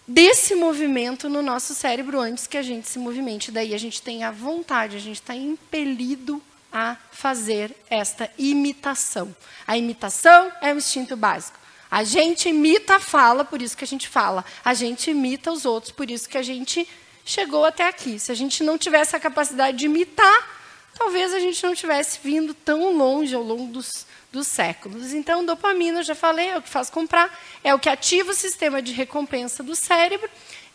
desse 0.08 0.56
movimento 0.56 1.30
no 1.30 1.44
nosso 1.44 1.76
cérebro 1.76 2.20
antes 2.20 2.48
que 2.48 2.58
a 2.58 2.64
gente 2.64 2.88
se 2.88 2.98
movimente. 2.98 3.52
Daí 3.52 3.76
a 3.76 3.78
gente 3.78 4.02
tem 4.02 4.24
a 4.24 4.32
vontade, 4.32 4.98
a 4.98 5.00
gente 5.00 5.22
está 5.22 5.36
impelido 5.36 6.42
a 6.74 6.98
fazer 7.12 7.76
esta 7.88 8.28
imitação. 8.38 9.36
A 9.68 9.78
imitação 9.78 10.52
é 10.62 10.74
o 10.74 10.78
instinto 10.78 11.16
básico. 11.16 11.61
A 11.92 12.06
gente 12.06 12.48
imita 12.48 12.96
a 12.96 13.00
fala, 13.02 13.44
por 13.44 13.62
isso 13.62 13.76
que 13.76 13.84
a 13.84 13.88
gente 13.88 14.08
fala. 14.08 14.46
A 14.64 14.74
gente 14.74 15.12
imita 15.12 15.52
os 15.52 15.66
outros, 15.66 15.92
por 15.92 16.10
isso 16.10 16.30
que 16.30 16.38
a 16.38 16.42
gente 16.42 16.88
chegou 17.26 17.66
até 17.66 17.86
aqui. 17.86 18.18
Se 18.18 18.32
a 18.32 18.36
gente 18.36 18.64
não 18.64 18.78
tivesse 18.78 19.14
a 19.14 19.20
capacidade 19.20 19.78
de 19.78 19.88
imitar, 19.88 20.50
talvez 20.98 21.34
a 21.34 21.40
gente 21.40 21.62
não 21.66 21.76
tivesse 21.76 22.20
vindo 22.24 22.54
tão 22.54 22.96
longe 22.96 23.36
ao 23.36 23.44
longo 23.44 23.74
dos, 23.74 24.06
dos 24.32 24.48
séculos. 24.48 25.14
Então, 25.14 25.46
dopamina, 25.46 26.00
eu 26.00 26.04
já 26.04 26.16
falei, 26.16 26.52
é 26.52 26.58
o 26.58 26.62
que 26.62 26.70
faz 26.70 26.90
comprar, 26.90 27.38
é 27.62 27.76
o 27.76 27.80
que 27.80 27.90
ativa 27.90 28.32
o 28.32 28.36
sistema 28.36 28.82
de 28.82 28.94
recompensa 28.94 29.62
do 29.62 29.76
cérebro 29.76 30.30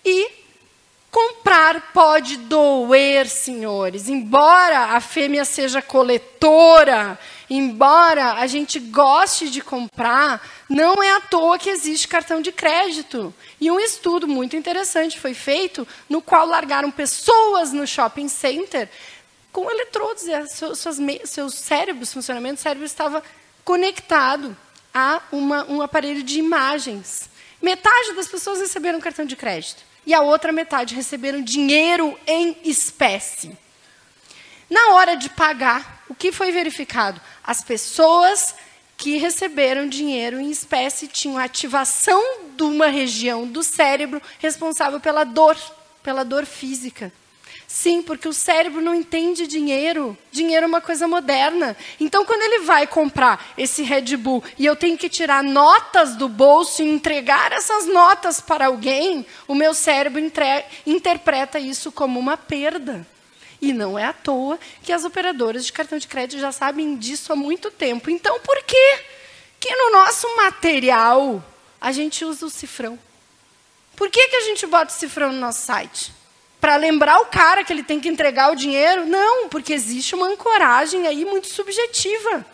e 0.05 0.31
comprar 1.11 1.93
pode 1.93 2.37
doer, 2.37 3.27
senhores. 3.27 4.07
Embora 4.07 4.97
a 4.97 5.01
fêmea 5.01 5.47
seja 5.47 5.81
coletora, 5.81 7.19
embora 7.49 8.35
a 8.35 8.47
gente 8.47 8.79
goste 8.79 9.49
de 9.49 9.61
comprar, 9.61 10.47
não 10.69 11.03
é 11.03 11.13
à 11.13 11.21
toa 11.21 11.59
que 11.59 11.71
existe 11.71 12.09
cartão 12.09 12.41
de 12.41 12.53
crédito. 12.53 13.33
E 13.61 13.71
um 13.71 13.81
estudo 13.81 14.27
muito 14.27 14.57
interessante 14.57 15.21
foi 15.21 15.35
feito, 15.35 15.87
no 16.09 16.21
qual 16.21 16.47
largaram 16.47 16.91
pessoas 16.91 17.73
no 17.73 17.87
shopping 17.87 18.29
center 18.29 18.89
com 19.53 19.71
eletrodos, 19.71 20.25
e 20.25 20.47
seus, 20.49 20.85
seus 21.25 21.55
cérebros, 21.55 22.13
funcionamento 22.13 22.57
do 22.57 22.63
cérebro 22.63 22.85
estava 22.85 23.23
conectado 23.65 24.55
a 24.93 25.23
uma, 25.33 25.65
um 25.65 25.81
aparelho 25.81 26.23
de 26.23 26.39
imagens. 26.39 27.31
Metade 27.63 28.13
das 28.15 28.29
pessoas 28.29 28.61
receberam 28.61 29.01
cartão 29.01 29.25
de 29.25 29.35
crédito 29.35 29.83
e 30.07 30.15
a 30.15 30.21
outra 30.21 30.53
metade 30.53 30.95
receberam 30.95 31.43
dinheiro 31.43 32.19
em 32.27 32.57
espécie. 32.65 33.57
Na 34.69 34.95
hora 34.95 35.17
de 35.17 35.29
pagar, 35.31 36.05
o 36.09 36.15
que 36.15 36.31
foi 36.33 36.53
verificado? 36.53 37.21
As 37.47 37.63
pessoas 37.63 38.55
que 38.97 39.19
receberam 39.19 39.89
dinheiro 39.89 40.41
em 40.41 40.51
espécie 40.51 41.07
tinham 41.07 41.39
ativação 41.39 42.23
de 42.57 42.63
uma 42.63 42.89
região 42.89 43.47
do 43.47 43.63
cérebro 43.63 44.21
responsável 44.39 44.99
pela 44.99 45.23
dor, 45.23 45.57
pela 46.03 46.25
dor 46.25 46.45
física. 46.47 47.13
Sim, 47.69 48.01
porque 48.01 48.29
o 48.29 48.33
cérebro 48.33 48.81
não 48.81 48.95
entende 48.95 49.47
dinheiro. 49.47 50.17
Dinheiro 50.31 50.65
é 50.65 50.69
uma 50.69 50.81
coisa 50.81 51.07
moderna. 51.07 51.77
Então, 52.01 52.25
quando 52.25 52.43
ele 52.43 52.61
vai 52.61 52.87
comprar 52.87 53.53
esse 53.59 53.83
Red 53.83 54.17
Bull 54.17 54.43
e 54.59 54.65
eu 54.65 54.77
tenho 54.77 54.97
que 54.97 55.09
tirar 55.09 55.43
notas 55.43 56.17
do 56.17 56.29
bolso 56.29 56.83
e 56.83 56.89
entregar 56.89 57.53
essas 57.53 57.87
notas 57.87 58.41
para 58.41 58.67
alguém, 58.67 59.27
o 59.47 59.55
meu 59.55 59.75
cérebro 59.75 60.23
interpreta 60.87 61.59
isso 61.59 61.93
como 61.93 62.19
uma 62.19 62.37
perda. 62.37 63.07
E 63.61 63.73
não 63.73 63.99
é 63.99 64.05
à 64.05 64.13
toa 64.13 64.59
que 64.83 64.93
as 64.93 65.05
operadoras 65.05 65.65
de 65.65 65.73
cartão 65.73 65.99
de 65.99 66.07
crédito 66.07 66.41
já 66.41 66.53
sabem 66.53 66.97
disso 66.97 67.33
há 67.33 67.37
muito 67.37 67.71
tempo. 67.71 68.11
Então, 68.11 68.39
por 68.41 68.63
que 68.65 68.99
que 69.59 69.75
no 69.75 69.93
nosso 69.93 70.37
material 70.37 71.43
a 71.81 71.93
gente 71.93 72.25
usa 72.25 72.47
o 72.47 72.51
cifrão? 72.51 72.99
Por 73.97 74.11
que, 74.11 74.29
que 74.29 74.37
a 74.37 74.41
gente 74.43 74.67
bota 74.67 74.93
o 74.93 74.97
cifrão 74.97 75.33
no 75.33 75.39
nosso 75.39 75.61
site? 75.61 76.13
para 76.61 76.77
lembrar 76.77 77.21
o 77.21 77.27
cara 77.27 77.63
que 77.63 77.73
ele 77.73 77.85
tem 77.85 78.01
que 78.01 78.09
entregar 78.09 78.51
o 78.51 78.57
dinheiro? 78.57 79.07
Não, 79.07 79.49
porque 79.49 79.73
existe 79.73 80.17
uma 80.17 80.27
ancoragem 80.27 81.07
aí 81.07 81.25
muito 81.25 81.47
subjetiva. 81.47 82.45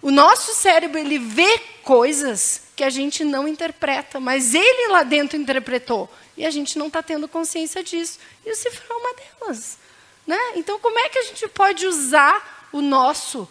O 0.00 0.10
nosso 0.10 0.54
cérebro 0.54 0.98
ele 0.98 1.18
vê 1.18 1.58
coisas 1.82 2.62
que 2.74 2.82
a 2.82 2.88
gente 2.90 3.22
não 3.22 3.46
interpreta, 3.46 4.18
mas 4.18 4.54
ele 4.54 4.88
lá 4.88 5.02
dentro 5.02 5.36
interpretou 5.36 6.10
e 6.36 6.46
a 6.46 6.50
gente 6.50 6.78
não 6.78 6.86
está 6.86 7.02
tendo 7.02 7.28
consciência 7.28 7.84
disso. 7.84 8.18
E 8.46 8.50
o 8.50 8.56
cifrão 8.56 8.96
é 8.96 9.00
uma 9.00 9.14
delas, 9.14 9.78
né? 10.26 10.38
Então 10.56 10.78
como 10.78 10.98
é 10.98 11.08
que 11.08 11.18
a 11.18 11.24
gente 11.24 11.46
pode 11.48 11.86
usar 11.86 12.68
o 12.72 12.80
nosso 12.80 13.48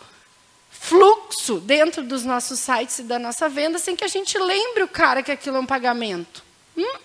fluxo 0.70 1.60
dentro 1.60 2.04
dos 2.04 2.24
nossos 2.24 2.60
sites 2.60 3.00
e 3.00 3.04
da 3.04 3.20
nossa 3.20 3.48
venda 3.48 3.78
sem 3.78 3.96
que 3.96 4.04
a 4.04 4.08
gente 4.08 4.38
lembre 4.38 4.84
o 4.84 4.88
cara 4.88 5.22
que 5.22 5.32
aquilo 5.32 5.58
é 5.58 5.60
um 5.60 5.66
pagamento? 5.66 6.44
Hum? 6.78 7.00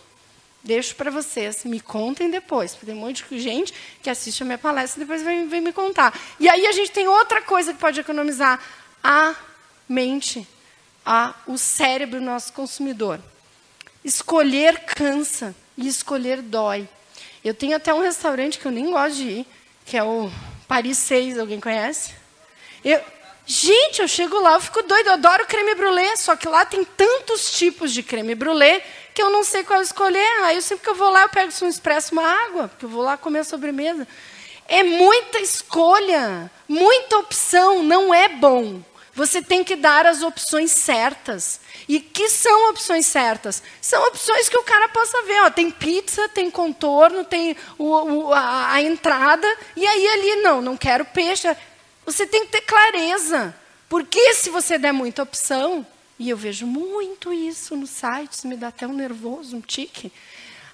Deixo 0.66 0.96
para 0.96 1.12
vocês, 1.12 1.64
me 1.64 1.78
contem 1.78 2.28
depois. 2.28 2.74
Tem 2.74 2.92
um 2.92 2.98
monte 2.98 3.24
de 3.30 3.38
gente 3.38 3.72
que 4.02 4.10
assiste 4.10 4.42
a 4.42 4.46
minha 4.46 4.58
palestra 4.58 5.00
e 5.00 5.06
depois 5.06 5.22
vem, 5.22 5.46
vem 5.46 5.60
me 5.60 5.72
contar. 5.72 6.18
E 6.40 6.48
aí 6.48 6.66
a 6.66 6.72
gente 6.72 6.90
tem 6.90 7.06
outra 7.06 7.40
coisa 7.40 7.72
que 7.72 7.78
pode 7.78 8.00
economizar: 8.00 8.60
a 9.02 9.36
mente, 9.88 10.46
a, 11.04 11.34
o 11.46 11.56
cérebro 11.56 12.18
do 12.18 12.26
nosso 12.26 12.52
consumidor. 12.52 13.20
Escolher 14.04 14.80
cansa 14.86 15.54
e 15.76 15.86
escolher 15.86 16.42
dói. 16.42 16.88
Eu 17.44 17.54
tenho 17.54 17.76
até 17.76 17.94
um 17.94 18.00
restaurante 18.00 18.58
que 18.58 18.66
eu 18.66 18.72
nem 18.72 18.90
gosto 18.90 19.18
de 19.18 19.28
ir, 19.28 19.46
que 19.87 19.97
é 19.97 20.03
o 20.03 20.30
Paris 20.66 20.99
6, 20.99 21.39
alguém 21.39 21.61
conhece? 21.61 22.12
Eu, 22.84 23.01
gente, 23.47 24.03
eu 24.03 24.09
chego 24.09 24.39
lá, 24.41 24.55
eu 24.55 24.61
fico 24.61 24.82
doido, 24.82 25.07
eu 25.07 25.12
adoro 25.12 25.47
creme 25.47 25.76
brulee, 25.76 26.16
só 26.16 26.34
que 26.34 26.49
lá 26.49 26.64
tem 26.64 26.84
tantos 26.84 27.53
tipos 27.53 27.93
de 27.93 28.03
creme 28.03 28.34
brulee 28.34 28.82
que 29.14 29.22
eu 29.22 29.30
não 29.30 29.45
sei 29.45 29.62
qual 29.62 29.80
escolher. 29.80 30.43
Aí 30.43 30.57
eu 30.57 30.62
sempre 30.62 30.82
que 30.82 30.91
eu 30.91 30.95
vou 30.97 31.09
lá, 31.09 31.22
eu 31.22 31.28
pego 31.28 31.53
um 31.62 31.68
expresso, 31.68 32.12
uma 32.12 32.22
água, 32.22 32.68
porque 32.68 32.84
eu 32.84 32.89
vou 32.89 33.03
lá 33.03 33.16
comer 33.16 33.39
a 33.39 33.45
sobremesa. 33.45 34.07
É 34.68 34.82
muita 34.82 35.39
escolha, 35.39 36.51
muita 36.68 37.18
opção, 37.18 37.84
não 37.84 38.12
é 38.12 38.28
bom. 38.28 38.82
Você 39.16 39.40
tem 39.40 39.64
que 39.64 39.74
dar 39.74 40.04
as 40.04 40.22
opções 40.22 40.70
certas. 40.70 41.58
E 41.88 41.98
que 41.98 42.28
são 42.28 42.68
opções 42.68 43.06
certas? 43.06 43.62
São 43.80 44.06
opções 44.08 44.46
que 44.46 44.58
o 44.58 44.62
cara 44.62 44.90
possa 44.90 45.22
ver. 45.22 45.40
Ó, 45.40 45.50
tem 45.50 45.70
pizza, 45.70 46.28
tem 46.28 46.50
contorno, 46.50 47.24
tem 47.24 47.56
o, 47.78 47.86
o, 47.86 48.34
a, 48.34 48.72
a 48.72 48.82
entrada. 48.82 49.48
E 49.74 49.86
aí 49.86 50.06
ali, 50.06 50.42
não, 50.42 50.60
não 50.60 50.76
quero 50.76 51.02
peixe. 51.06 51.56
Você 52.04 52.26
tem 52.26 52.44
que 52.44 52.52
ter 52.52 52.60
clareza. 52.60 53.56
Porque 53.88 54.34
se 54.34 54.50
você 54.50 54.76
der 54.76 54.92
muita 54.92 55.22
opção, 55.22 55.86
e 56.18 56.28
eu 56.28 56.36
vejo 56.36 56.66
muito 56.66 57.32
isso 57.32 57.74
nos 57.74 57.88
sites, 57.88 58.44
me 58.44 58.54
dá 58.54 58.68
até 58.68 58.86
um 58.86 58.92
nervoso, 58.92 59.56
um 59.56 59.62
tique. 59.62 60.12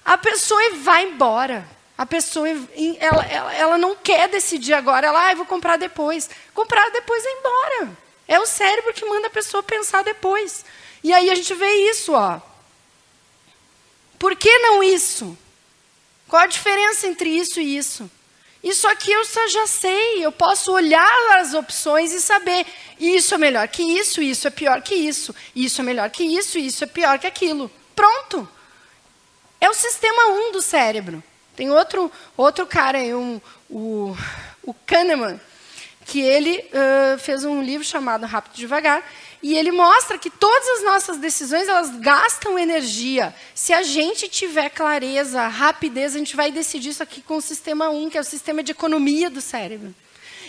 A 0.03 0.17
pessoa 0.17 0.59
vai 0.81 1.05
embora. 1.05 1.65
A 1.97 2.05
pessoa, 2.05 2.49
ela, 2.49 3.25
ela, 3.25 3.53
ela 3.53 3.77
não 3.77 3.95
quer 3.95 4.27
decidir 4.27 4.73
agora, 4.73 5.07
ela, 5.07 5.29
ah, 5.29 5.35
vou 5.35 5.45
comprar 5.45 5.77
depois. 5.77 6.29
Comprar 6.53 6.89
depois 6.89 7.23
é 7.25 7.31
embora. 7.39 8.02
É 8.27 8.39
o 8.39 8.45
cérebro 8.45 8.93
que 8.93 9.05
manda 9.05 9.27
a 9.27 9.31
pessoa 9.31 9.61
pensar 9.61 10.03
depois. 10.03 10.65
E 11.03 11.13
aí 11.13 11.29
a 11.29 11.35
gente 11.35 11.53
vê 11.53 11.89
isso, 11.89 12.13
ó. 12.13 12.39
Por 14.17 14.35
que 14.35 14.57
não 14.59 14.81
isso? 14.81 15.37
Qual 16.27 16.41
a 16.41 16.47
diferença 16.47 17.07
entre 17.07 17.29
isso 17.29 17.59
e 17.59 17.77
isso? 17.77 18.09
Isso 18.63 18.87
aqui 18.87 19.11
eu 19.11 19.23
já 19.49 19.67
sei, 19.67 20.25
eu 20.25 20.31
posso 20.31 20.71
olhar 20.71 21.37
as 21.37 21.53
opções 21.53 22.13
e 22.13 22.21
saber 22.21 22.65
isso 22.97 23.35
é 23.35 23.37
melhor 23.37 23.67
que 23.67 23.83
isso, 23.83 24.21
isso 24.21 24.47
é 24.47 24.49
pior 24.49 24.81
que 24.81 24.95
isso, 24.95 25.35
isso 25.53 25.81
é 25.81 25.83
melhor 25.83 26.09
que 26.09 26.23
isso, 26.23 26.57
isso 26.57 26.85
é 26.85 26.87
pior 26.87 27.19
que 27.19 27.27
aquilo. 27.27 27.69
Pronto. 27.93 28.47
É 29.59 29.69
o 29.69 29.73
sistema 29.73 30.27
1 30.27 30.47
um 30.47 30.51
do 30.53 30.61
cérebro. 30.61 31.21
Tem 31.55 31.69
outro, 31.69 32.09
outro 32.37 32.65
cara, 32.65 32.99
um, 32.99 33.41
o, 33.69 34.15
o 34.63 34.73
Kahneman, 34.73 35.39
que 36.05 36.21
ele 36.21 36.59
uh, 36.59 37.17
fez 37.19 37.43
um 37.43 37.61
livro 37.61 37.85
chamado 37.85 38.25
Rápido 38.25 38.55
e 38.55 38.59
Devagar, 38.59 39.03
e 39.41 39.57
ele 39.57 39.71
mostra 39.71 40.17
que 40.17 40.29
todas 40.29 40.67
as 40.77 40.83
nossas 40.83 41.17
decisões 41.17 41.67
elas 41.67 41.97
gastam 41.97 42.57
energia. 42.57 43.35
Se 43.53 43.73
a 43.73 43.83
gente 43.83 44.29
tiver 44.29 44.69
clareza, 44.69 45.47
rapidez, 45.47 46.15
a 46.15 46.19
gente 46.19 46.35
vai 46.35 46.51
decidir 46.51 46.89
isso 46.89 47.03
aqui 47.03 47.21
com 47.21 47.37
o 47.37 47.41
sistema 47.41 47.89
1, 47.89 48.09
que 48.09 48.17
é 48.17 48.21
o 48.21 48.23
sistema 48.23 48.63
de 48.63 48.71
economia 48.71 49.29
do 49.29 49.41
cérebro. 49.41 49.93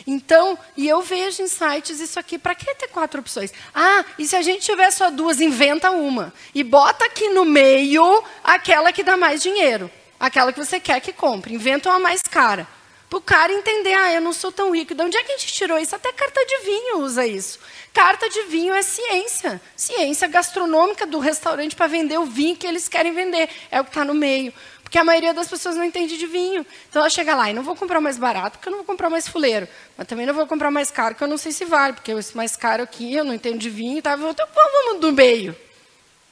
Então, 0.06 0.58
e 0.76 0.88
eu 0.88 1.00
vejo 1.02 1.42
em 1.42 1.48
sites 1.48 1.98
isso 2.00 2.20
aqui, 2.20 2.38
para 2.38 2.54
que 2.54 2.72
ter 2.74 2.88
quatro 2.88 3.20
opções? 3.20 3.52
Ah, 3.74 4.04
e 4.18 4.26
se 4.26 4.36
a 4.36 4.42
gente 4.42 4.62
tiver 4.62 4.90
só 4.90 5.10
duas, 5.10 5.40
inventa 5.40 5.90
uma. 5.90 6.32
E 6.54 6.62
bota 6.62 7.04
aqui 7.06 7.28
no 7.30 7.44
meio 7.44 8.22
aquela 8.42 8.92
que 8.92 9.02
dá 9.02 9.16
mais 9.16 9.42
dinheiro. 9.42 9.90
Aquela 10.20 10.52
que 10.52 10.58
você 10.58 10.78
quer 10.78 11.00
que 11.00 11.12
compre. 11.12 11.54
Inventa 11.54 11.88
uma 11.88 11.98
mais 11.98 12.22
cara. 12.22 12.66
Para 13.08 13.18
o 13.18 13.22
cara 13.22 13.52
entender, 13.52 13.94
ah, 13.94 14.12
eu 14.12 14.20
não 14.20 14.32
sou 14.32 14.50
tão 14.50 14.74
rico. 14.74 14.94
De 14.94 15.02
onde 15.02 15.16
é 15.16 15.22
que 15.22 15.32
a 15.32 15.36
gente 15.36 15.52
tirou 15.52 15.78
isso? 15.78 15.94
Até 15.94 16.12
carta 16.12 16.44
de 16.44 16.58
vinho 16.64 16.98
usa 16.98 17.26
isso. 17.26 17.58
Carta 17.92 18.28
de 18.28 18.42
vinho 18.42 18.74
é 18.74 18.82
ciência. 18.82 19.60
Ciência 19.76 20.26
gastronômica 20.26 21.06
do 21.06 21.18
restaurante 21.18 21.76
para 21.76 21.86
vender 21.86 22.18
o 22.18 22.24
vinho 22.24 22.56
que 22.56 22.66
eles 22.66 22.88
querem 22.88 23.12
vender. 23.12 23.48
É 23.70 23.80
o 23.80 23.84
que 23.84 23.90
está 23.90 24.04
no 24.04 24.14
meio. 24.14 24.52
Porque 24.82 24.98
a 24.98 25.04
maioria 25.04 25.34
das 25.34 25.48
pessoas 25.48 25.76
não 25.76 25.84
entende 25.84 26.16
de 26.16 26.26
vinho. 26.26 26.66
Então 26.88 27.00
ela 27.00 27.10
chega 27.10 27.34
lá 27.34 27.50
e 27.50 27.54
não 27.54 27.62
vou 27.62 27.76
comprar 27.76 28.00
mais 28.00 28.18
barato, 28.18 28.58
porque 28.58 28.68
eu 28.68 28.70
não 28.70 28.78
vou 28.78 28.86
comprar 28.86 29.10
mais 29.10 29.28
fuleiro. 29.28 29.68
Mas 29.96 30.06
também 30.06 30.26
não 30.26 30.34
vou 30.34 30.46
comprar 30.46 30.70
mais 30.70 30.90
caro, 30.90 31.14
porque 31.14 31.24
eu 31.24 31.28
não 31.28 31.38
sei 31.38 31.52
se 31.52 31.64
vale. 31.64 31.94
Porque 31.94 32.12
esse 32.12 32.36
mais 32.36 32.56
caro 32.56 32.82
aqui, 32.82 33.14
eu 33.14 33.24
não 33.24 33.34
entendo 33.34 33.58
de 33.58 33.70
vinho. 33.70 34.02
Tá? 34.02 34.14
Então 34.14 34.48
vamos 34.54 35.00
do 35.00 35.12
meio. 35.12 35.56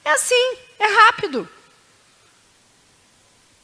É 0.05 0.11
assim, 0.11 0.57
é 0.79 0.87
rápido. 0.87 1.49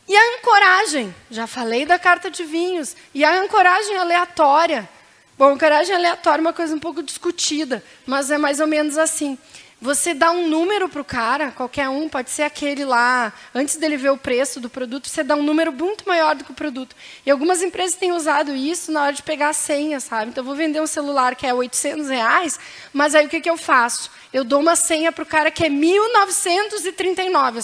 E 0.08 0.16
a 0.16 0.38
ancoragem? 0.38 1.14
Já 1.30 1.46
falei 1.46 1.84
da 1.84 1.98
carta 1.98 2.30
de 2.30 2.42
vinhos. 2.42 2.96
E 3.14 3.24
a 3.24 3.40
ancoragem 3.42 3.96
aleatória. 3.96 4.88
Bom, 5.36 5.50
ancoragem 5.50 5.94
aleatória 5.94 6.40
é 6.40 6.46
uma 6.46 6.52
coisa 6.52 6.74
um 6.74 6.80
pouco 6.80 7.02
discutida, 7.02 7.84
mas 8.06 8.30
é 8.30 8.38
mais 8.38 8.58
ou 8.58 8.66
menos 8.66 8.96
assim. 8.96 9.38
Você 9.80 10.12
dá 10.12 10.32
um 10.32 10.48
número 10.48 10.88
para 10.88 11.00
o 11.00 11.04
cara, 11.04 11.52
qualquer 11.52 11.88
um, 11.88 12.08
pode 12.08 12.30
ser 12.30 12.42
aquele 12.42 12.84
lá, 12.84 13.32
antes 13.54 13.76
dele 13.76 13.96
ver 13.96 14.10
o 14.10 14.16
preço 14.16 14.58
do 14.58 14.68
produto, 14.68 15.08
você 15.08 15.22
dá 15.22 15.36
um 15.36 15.42
número 15.42 15.70
muito 15.70 16.06
maior 16.08 16.34
do 16.34 16.42
que 16.42 16.50
o 16.50 16.54
produto. 16.54 16.96
E 17.24 17.30
algumas 17.30 17.62
empresas 17.62 17.94
têm 17.94 18.10
usado 18.10 18.56
isso 18.56 18.90
na 18.90 19.04
hora 19.04 19.12
de 19.12 19.22
pegar 19.22 19.50
a 19.50 19.52
senha, 19.52 20.00
sabe? 20.00 20.30
Então, 20.30 20.42
eu 20.42 20.46
vou 20.46 20.56
vender 20.56 20.82
um 20.82 20.86
celular 20.86 21.36
que 21.36 21.46
é 21.46 21.54
800 21.54 22.08
reais, 22.08 22.58
mas 22.92 23.14
aí 23.14 23.26
o 23.26 23.28
que, 23.28 23.40
que 23.40 23.48
eu 23.48 23.56
faço? 23.56 24.10
Eu 24.32 24.42
dou 24.42 24.60
uma 24.60 24.74
senha 24.74 25.12
para 25.12 25.22
o 25.22 25.26
cara 25.26 25.48
que 25.48 25.64
é 25.64 25.68
1939, 25.68 27.60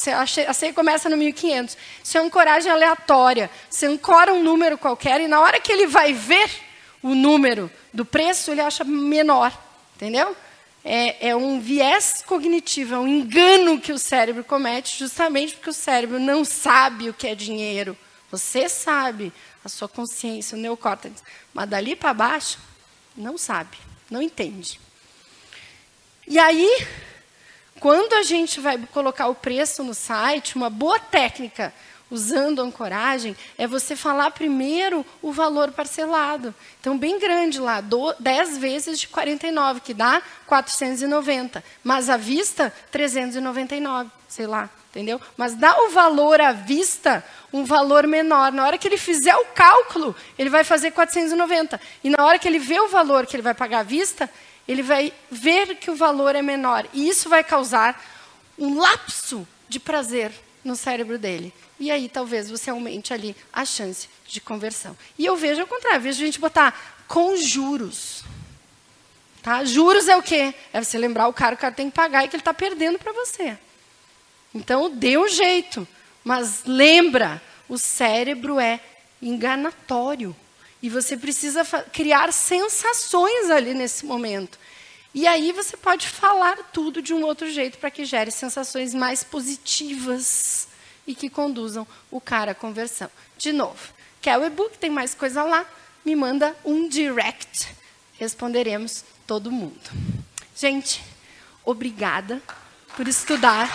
a 0.46 0.54
senha 0.54 0.72
começa 0.72 1.08
no 1.08 1.16
1500. 1.16 1.76
Isso 2.02 2.16
é 2.16 2.20
ancoragem 2.20 2.70
aleatória. 2.70 3.50
Você 3.68 3.86
ancora 3.86 4.32
um 4.32 4.40
número 4.40 4.78
qualquer 4.78 5.20
e 5.20 5.26
na 5.26 5.40
hora 5.40 5.58
que 5.58 5.72
ele 5.72 5.88
vai 5.88 6.12
ver 6.12 6.48
o 7.02 7.12
número 7.12 7.68
do 7.92 8.04
preço, 8.04 8.52
ele 8.52 8.60
acha 8.60 8.84
menor, 8.84 9.52
entendeu? 9.96 10.36
É, 10.84 11.28
é, 11.28 11.36
um 11.36 11.60
viés 11.60 12.22
cognitivo, 12.26 12.94
é 12.94 12.98
um 12.98 13.08
engano 13.08 13.80
que 13.80 13.90
o 13.90 13.98
cérebro 13.98 14.44
comete, 14.44 14.98
justamente 14.98 15.54
porque 15.54 15.70
o 15.70 15.72
cérebro 15.72 16.20
não 16.20 16.44
sabe 16.44 17.08
o 17.08 17.14
que 17.14 17.26
é 17.26 17.34
dinheiro. 17.34 17.96
Você 18.30 18.68
sabe, 18.68 19.32
a 19.64 19.68
sua 19.68 19.88
consciência, 19.88 20.56
o 20.56 20.60
neocórtex. 20.60 21.22
Mas 21.54 21.68
dali 21.68 21.96
para 21.96 22.12
baixo, 22.12 22.58
não 23.16 23.38
sabe, 23.38 23.78
não 24.10 24.20
entende. 24.20 24.78
E 26.28 26.38
aí, 26.38 26.86
quando 27.80 28.12
a 28.14 28.22
gente 28.22 28.60
vai 28.60 28.78
colocar 28.92 29.28
o 29.28 29.34
preço 29.34 29.82
no 29.82 29.94
site, 29.94 30.56
uma 30.56 30.68
boa 30.68 30.98
técnica 30.98 31.72
usando 32.10 32.60
ancoragem 32.60 33.36
é 33.56 33.66
você 33.66 33.96
falar 33.96 34.30
primeiro 34.30 35.04
o 35.22 35.32
valor 35.32 35.72
parcelado. 35.72 36.54
Então, 36.80 36.96
bem 36.96 37.18
grande 37.18 37.58
lá, 37.58 37.82
10 38.18 38.58
vezes 38.58 39.00
de 39.00 39.08
49, 39.08 39.80
que 39.80 39.94
dá 39.94 40.22
490. 40.46 41.64
Mas 41.82 42.08
à 42.08 42.16
vista, 42.16 42.72
399, 42.90 44.10
sei 44.28 44.46
lá, 44.46 44.68
entendeu? 44.90 45.20
Mas 45.36 45.54
dá 45.54 45.76
o 45.82 45.90
valor 45.90 46.40
à 46.40 46.52
vista 46.52 47.24
um 47.52 47.64
valor 47.64 48.06
menor. 48.06 48.52
Na 48.52 48.66
hora 48.66 48.78
que 48.78 48.88
ele 48.88 48.98
fizer 48.98 49.36
o 49.36 49.46
cálculo, 49.46 50.14
ele 50.38 50.50
vai 50.50 50.64
fazer 50.64 50.90
490. 50.90 51.80
E 52.02 52.10
na 52.10 52.24
hora 52.24 52.38
que 52.38 52.48
ele 52.48 52.58
vê 52.58 52.80
o 52.80 52.88
valor 52.88 53.26
que 53.26 53.36
ele 53.36 53.42
vai 53.42 53.54
pagar 53.54 53.80
à 53.80 53.84
vista, 53.84 54.28
ele 54.66 54.82
vai 54.82 55.12
ver 55.30 55.76
que 55.76 55.90
o 55.90 55.96
valor 55.96 56.34
é 56.34 56.42
menor. 56.42 56.86
E 56.92 57.08
isso 57.08 57.28
vai 57.28 57.44
causar 57.44 58.02
um 58.58 58.78
lapso 58.78 59.46
de 59.68 59.80
prazer 59.80 60.32
no 60.64 60.74
cérebro 60.74 61.18
dele. 61.18 61.52
E 61.78 61.90
aí 61.90 62.08
talvez 62.08 62.50
você 62.50 62.70
aumente 62.70 63.12
ali 63.12 63.36
a 63.52 63.64
chance 63.64 64.08
de 64.26 64.40
conversão. 64.40 64.96
E 65.18 65.26
eu 65.26 65.36
vejo 65.36 65.60
ao 65.60 65.66
contrário, 65.66 66.00
vejo 66.00 66.22
a 66.22 66.26
gente 66.26 66.40
botar 66.40 67.04
com 67.06 67.36
juros. 67.36 68.24
Tá? 69.42 69.64
Juros 69.64 70.08
é 70.08 70.16
o 70.16 70.22
quê? 70.22 70.54
É 70.72 70.82
você 70.82 70.96
lembrar 70.96 71.28
o 71.28 71.32
cara 71.32 71.54
o 71.54 71.58
cara 71.58 71.74
tem 71.74 71.90
que 71.90 71.94
pagar 71.94 72.24
e 72.24 72.28
que 72.28 72.34
ele 72.34 72.40
está 72.40 72.54
perdendo 72.54 72.98
para 72.98 73.12
você. 73.12 73.58
Então, 74.54 74.90
dê 74.90 75.18
um 75.18 75.28
jeito. 75.28 75.86
Mas 76.22 76.62
lembra, 76.64 77.42
o 77.68 77.76
cérebro 77.76 78.58
é 78.58 78.80
enganatório. 79.20 80.34
E 80.82 80.88
você 80.88 81.16
precisa 81.16 81.64
criar 81.92 82.32
sensações 82.32 83.50
ali 83.50 83.74
nesse 83.74 84.06
momento. 84.06 84.58
E 85.14 85.28
aí 85.28 85.52
você 85.52 85.76
pode 85.76 86.08
falar 86.08 86.56
tudo 86.72 87.00
de 87.00 87.14
um 87.14 87.22
outro 87.22 87.48
jeito 87.48 87.78
para 87.78 87.88
que 87.90 88.04
gere 88.04 88.32
sensações 88.32 88.92
mais 88.92 89.22
positivas 89.22 90.66
e 91.06 91.14
que 91.14 91.30
conduzam 91.30 91.86
o 92.10 92.20
cara 92.20 92.50
à 92.50 92.54
conversão. 92.54 93.08
De 93.38 93.52
novo, 93.52 93.78
quer 94.20 94.36
o 94.36 94.44
e-book? 94.44 94.76
Tem 94.76 94.90
mais 94.90 95.14
coisa 95.14 95.44
lá? 95.44 95.64
Me 96.04 96.16
manda 96.16 96.56
um 96.64 96.88
direct. 96.88 97.68
Responderemos 98.18 99.04
todo 99.24 99.52
mundo. 99.52 99.78
Gente, 100.56 101.00
obrigada 101.64 102.42
por 102.96 103.06
estudar. 103.06 103.70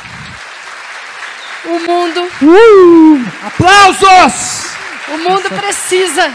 O 1.63 1.79
mundo. 1.79 2.21
Uh, 2.41 3.47
aplausos! 3.47 4.75
O 5.07 5.17
mundo 5.17 5.49
precisa 5.49 6.33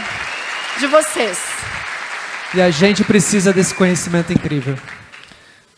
de 0.79 0.87
vocês. 0.87 1.37
E 2.53 2.61
a 2.61 2.69
gente 2.71 3.03
precisa 3.03 3.51
desse 3.53 3.73
conhecimento 3.73 4.33
incrível. 4.33 4.77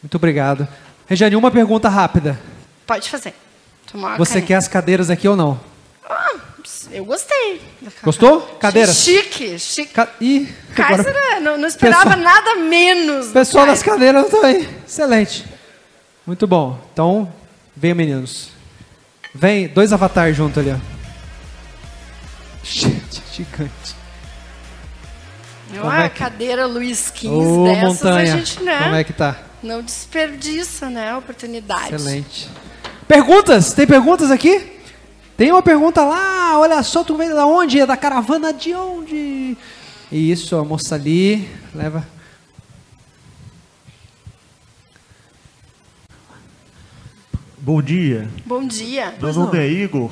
Muito 0.02 0.16
obrigado. 0.16 0.68
Regiane, 1.08 1.36
uma 1.36 1.52
pergunta 1.52 1.90
rápida. 1.90 2.40
Pode 2.86 3.10
fazer. 3.10 3.34
Você 4.18 4.34
caneta. 4.34 4.48
quer 4.48 4.56
as 4.56 4.68
cadeiras 4.68 5.10
aqui 5.10 5.28
ou 5.28 5.36
não? 5.36 5.60
Ah, 6.04 6.36
eu 6.92 7.06
gostei. 7.06 7.62
Gostou? 8.04 8.42
Cadeiras? 8.60 8.98
Chique, 8.98 9.58
chique. 9.58 9.94
Ca... 9.94 10.10
Ih, 10.20 10.54
Kaiser, 10.76 11.08
agora... 11.08 11.36
É, 11.36 11.40
não, 11.40 11.58
não, 11.58 11.68
esperava 11.68 12.04
pessoal... 12.04 12.24
nada 12.24 12.56
menos. 12.56 13.28
Pessoal 13.28 13.66
das 13.66 13.82
cadeiras 13.82 14.30
também. 14.30 14.68
Excelente. 14.86 15.46
Muito 16.26 16.46
bom. 16.46 16.80
Então, 16.92 17.32
venham 17.76 17.96
meninos. 17.96 18.50
Vem, 19.34 19.68
dois 19.68 19.94
avatares 19.94 20.36
junto 20.36 20.60
ali, 20.60 20.72
ó. 20.72 20.98
Gigante. 22.64 23.96
Como 25.80 25.92
é 25.92 26.10
que... 26.10 26.20
cadeira 26.20 26.66
Luiz 26.66 27.12
XV 27.16 27.28
Ô, 27.28 27.66
dessas 27.66 27.84
montanha. 27.84 28.34
a 28.34 28.38
gente, 28.38 28.64
né? 28.64 28.84
Como 28.84 28.96
é 28.96 29.04
que 29.04 29.14
tá? 29.14 29.47
Não 29.62 29.82
desperdiça, 29.82 30.90
né, 30.90 31.12
a 31.12 31.18
oportunidade. 31.18 31.96
Excelente. 31.96 32.50
Perguntas? 33.08 33.74
Tem 33.74 33.88
perguntas 33.88 34.30
aqui? 34.30 34.78
Tem 35.36 35.52
uma 35.52 35.62
pergunta 35.62 36.04
lá, 36.04 36.60
olha 36.60 36.82
só, 36.84 37.04
tu 37.04 37.16
veio 37.16 37.36
da 37.36 37.46
onde? 37.46 37.80
É 37.80 37.86
da 37.86 37.96
caravana 37.96 38.52
de 38.52 38.74
onde? 38.74 39.58
Isso, 40.12 40.56
a 40.56 40.64
moça 40.64 40.96
ali, 40.96 41.48
leva. 41.74 42.08
Bom 47.58 47.82
dia. 47.82 48.30
Bom 48.46 48.66
dia. 48.66 49.14
Meu 49.22 49.34
nome 49.34 49.60
é 49.60 49.68
Igor. 49.68 50.12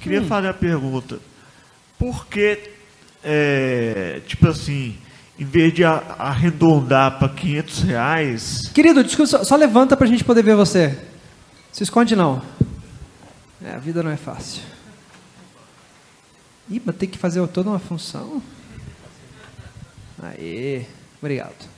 Queria 0.00 0.22
hum. 0.22 0.26
fazer 0.26 0.48
a 0.48 0.54
pergunta. 0.54 1.20
Por 1.98 2.26
que, 2.26 2.58
é, 3.22 4.22
tipo 4.26 4.48
assim, 4.48 4.96
em 5.42 5.44
vez 5.44 5.74
de 5.74 5.82
arredondar 5.82 7.18
para 7.18 7.28
500 7.28 7.82
reais... 7.82 8.70
Querido, 8.72 9.02
desculpa, 9.02 9.26
só, 9.26 9.42
só 9.42 9.56
levanta 9.56 9.96
para 9.96 10.06
a 10.06 10.08
gente 10.08 10.22
poder 10.22 10.44
ver 10.44 10.54
você. 10.54 10.96
Se 11.72 11.82
esconde 11.82 12.14
não. 12.14 12.40
É, 13.60 13.74
a 13.74 13.78
vida 13.78 14.04
não 14.04 14.12
é 14.12 14.16
fácil. 14.16 14.62
Ih, 16.70 16.80
mas 16.84 16.94
tem 16.94 17.08
que 17.08 17.18
fazer 17.18 17.44
toda 17.48 17.70
uma 17.70 17.80
função. 17.80 18.40
Aê, 20.22 20.84
obrigado. 21.20 21.68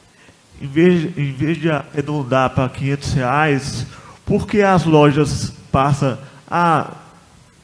Em 0.61 0.67
vez, 0.67 1.17
em 1.17 1.33
vez 1.33 1.57
de 1.57 1.71
arredondar 1.71 2.51
para 2.51 2.69
500 2.69 3.13
reais, 3.15 3.87
por 4.27 4.47
que 4.47 4.61
as 4.61 4.85
lojas 4.85 5.55
passam 5.73 6.19
a 6.51 6.93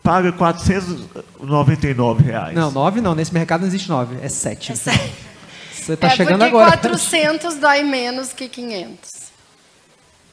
paga 0.03 0.33
499 0.33 2.23
reais? 2.23 2.55
Não, 2.55 2.71
9 2.71 3.03
não. 3.03 3.15
Nesse 3.15 3.35
mercado 3.35 3.61
não 3.61 3.69
existe 3.69 3.91
9, 3.91 4.17
é 4.23 4.31
7. 4.31 4.73
É 4.73 4.75
7. 4.75 5.20
Você 5.91 5.95
está 5.95 6.07
é 6.07 6.11
chegando 6.11 6.43
agora. 6.43 6.71
400 6.71 7.57
dói 7.57 7.83
menos 7.83 8.33
que 8.33 8.49
500. 8.49 9.11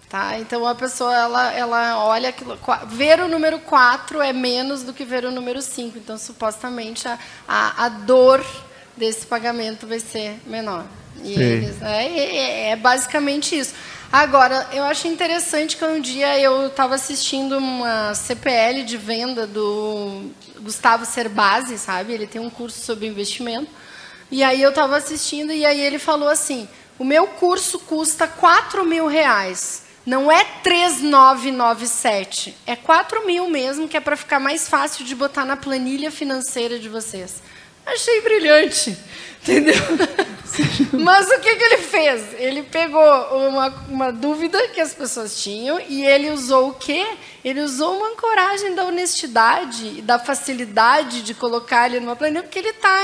Tá? 0.07 0.37
Então 0.37 0.65
a 0.67 0.75
pessoa 0.75 1.13
ela, 1.13 1.51
ela 1.51 2.05
olha 2.05 2.29
aquilo, 2.29 2.57
ver 2.89 3.19
o 3.19 3.27
número 3.27 3.57
4 3.59 4.21
é 4.21 4.31
menos 4.31 4.83
do 4.83 4.93
que 4.93 5.03
ver 5.03 5.25
o 5.25 5.31
número 5.31 5.59
5. 5.61 5.97
Então, 5.97 6.17
supostamente, 6.17 7.07
a, 7.07 7.17
a, 7.47 7.85
a 7.85 7.89
dor 7.89 8.45
desse 8.95 9.25
pagamento 9.25 9.87
vai 9.87 9.99
ser 9.99 10.39
menor. 10.45 10.85
E 11.23 11.33
eles, 11.33 11.81
é, 11.81 12.05
é, 12.05 12.69
é, 12.69 12.75
basicamente 12.75 13.57
isso. 13.57 13.73
Agora, 14.11 14.67
eu 14.71 14.83
acho 14.83 15.07
interessante 15.07 15.75
que 15.75 15.83
um 15.83 15.99
dia 15.99 16.39
eu 16.39 16.67
estava 16.67 16.95
assistindo 16.95 17.57
uma 17.57 18.13
CPL 18.13 18.83
de 18.83 18.95
venda 18.95 19.47
do 19.47 20.31
Gustavo 20.61 21.03
Cerbasi, 21.03 21.77
sabe? 21.79 22.13
Ele 22.13 22.27
tem 22.27 22.39
um 22.39 22.49
curso 22.49 22.79
sobre 22.85 23.07
investimento. 23.07 23.69
E 24.29 24.43
aí 24.43 24.61
eu 24.61 24.69
estava 24.69 24.97
assistindo 24.97 25.51
e 25.51 25.65
aí 25.65 25.79
ele 25.79 25.99
falou 25.99 26.29
assim: 26.29 26.67
o 26.99 27.05
meu 27.05 27.27
curso 27.27 27.79
custa 27.79 28.27
4 28.27 28.83
mil 28.85 29.07
reais. 29.07 29.83
Não 30.05 30.31
é 30.31 30.43
3997, 30.63 32.55
é 32.65 32.77
4 32.77 33.25
mil 33.25 33.49
mesmo, 33.49 33.89
que 33.89 33.97
é 33.97 33.99
para 33.99 34.15
ficar 34.15 34.39
mais 34.39 34.69
fácil 34.69 35.03
de 35.03 35.13
botar 35.13 35.43
na 35.43 35.57
planilha 35.57 36.09
financeira 36.09 36.79
de 36.79 36.87
vocês. 36.87 37.41
Achei 37.87 38.21
brilhante, 38.21 38.97
entendeu? 39.41 39.75
Mas 40.93 41.27
o 41.29 41.39
que, 41.39 41.55
que 41.55 41.63
ele 41.63 41.77
fez? 41.77 42.23
Ele 42.37 42.63
pegou 42.63 43.01
uma, 43.47 43.67
uma 43.89 44.11
dúvida 44.11 44.67
que 44.69 44.81
as 44.81 44.93
pessoas 44.93 45.41
tinham 45.41 45.79
e 45.79 46.05
ele 46.05 46.29
usou 46.31 46.69
o 46.69 46.73
quê? 46.73 47.05
Ele 47.43 47.61
usou 47.61 47.97
uma 47.97 48.09
ancoragem 48.09 48.75
da 48.75 48.83
honestidade 48.83 49.99
e 49.99 50.01
da 50.01 50.17
facilidade 50.19 51.21
de 51.21 51.33
colocar 51.33 51.87
ele 51.87 51.99
numa 51.99 52.15
planilha, 52.15 52.43
porque 52.43 52.59
ele 52.59 52.73
tá 52.73 52.97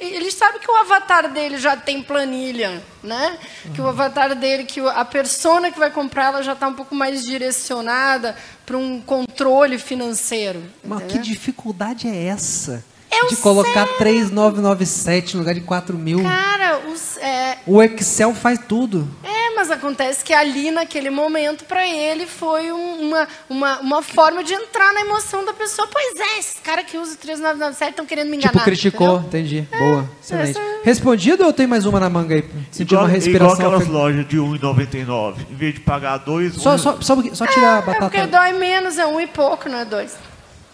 ele 0.00 0.30
sabe 0.30 0.58
que 0.58 0.70
o 0.70 0.76
avatar 0.76 1.32
dele 1.32 1.58
já 1.58 1.76
tem 1.76 2.02
planilha, 2.02 2.82
né? 3.02 3.38
Que 3.74 3.80
o 3.80 3.88
avatar 3.88 4.34
dele, 4.34 4.64
que 4.64 4.80
a 4.80 5.04
persona 5.04 5.70
que 5.70 5.78
vai 5.78 5.90
comprar, 5.90 6.26
ela 6.26 6.42
já 6.42 6.52
está 6.52 6.68
um 6.68 6.74
pouco 6.74 6.94
mais 6.94 7.24
direcionada 7.24 8.36
para 8.64 8.76
um 8.76 9.00
controle 9.00 9.78
financeiro. 9.78 10.62
Mas 10.84 11.02
entendeu? 11.02 11.22
que 11.22 11.28
dificuldade 11.28 12.06
é 12.06 12.26
essa? 12.26 12.84
Eu 13.22 13.28
de 13.28 13.36
colocar 13.36 13.86
3,997 13.98 15.34
no 15.34 15.40
lugar 15.40 15.54
de 15.54 15.60
4 15.60 15.96
mil. 15.96 16.22
Cara, 16.22 16.80
os, 16.88 17.16
é... 17.18 17.58
o 17.66 17.82
Excel 17.82 18.34
faz 18.34 18.58
tudo. 18.58 19.08
É, 19.22 19.54
mas 19.54 19.70
acontece 19.70 20.24
que 20.24 20.32
ali 20.32 20.70
naquele 20.70 21.10
momento 21.10 21.64
para 21.64 21.86
ele 21.86 22.26
foi 22.26 22.72
uma, 22.72 23.28
uma, 23.48 23.80
uma 23.80 24.02
forma 24.02 24.42
de 24.42 24.52
entrar 24.52 24.92
na 24.92 25.02
emoção 25.02 25.44
da 25.44 25.52
pessoa. 25.52 25.88
Pois 25.90 26.18
é, 26.18 26.38
esses 26.38 26.60
caras 26.60 26.84
que 26.86 26.98
usam 26.98 27.16
3997 27.16 27.90
estão 27.90 28.06
querendo 28.06 28.28
me 28.28 28.36
enganar. 28.36 28.52
Tipo, 28.52 28.64
criticou, 28.64 29.18
entendeu? 29.18 29.28
entendi. 29.28 29.68
É, 29.70 29.78
Boa, 29.78 30.10
excelente. 30.20 30.50
Essa... 30.50 30.60
Respondido 30.82 31.44
ou 31.44 31.52
tem 31.52 31.66
mais 31.66 31.86
uma 31.86 32.00
na 32.00 32.10
manga 32.10 32.34
aí? 32.34 32.44
Sentiu 32.70 32.98
uma 32.98 33.08
respiração. 33.08 33.54
Igual 33.54 33.72
aquelas 33.72 33.88
lojas 33.88 34.28
de 34.28 34.36
1,99. 34.36 35.36
Em 35.50 35.54
vez 35.54 35.74
de 35.74 35.80
pagar 35.80 36.18
dois. 36.18 36.54
Só, 36.54 36.74
um... 36.74 36.78
só, 36.78 37.00
só, 37.00 37.22
só 37.32 37.46
tirar 37.46 37.76
é, 37.76 37.78
a 37.78 37.82
batata. 37.82 38.16
É 38.16 38.20
porque 38.20 38.26
dói 38.26 38.52
menos, 38.52 38.98
é 38.98 39.06
um 39.06 39.20
e 39.20 39.26
pouco, 39.26 39.68
não 39.68 39.78
é 39.78 39.84
dois. 39.84 40.16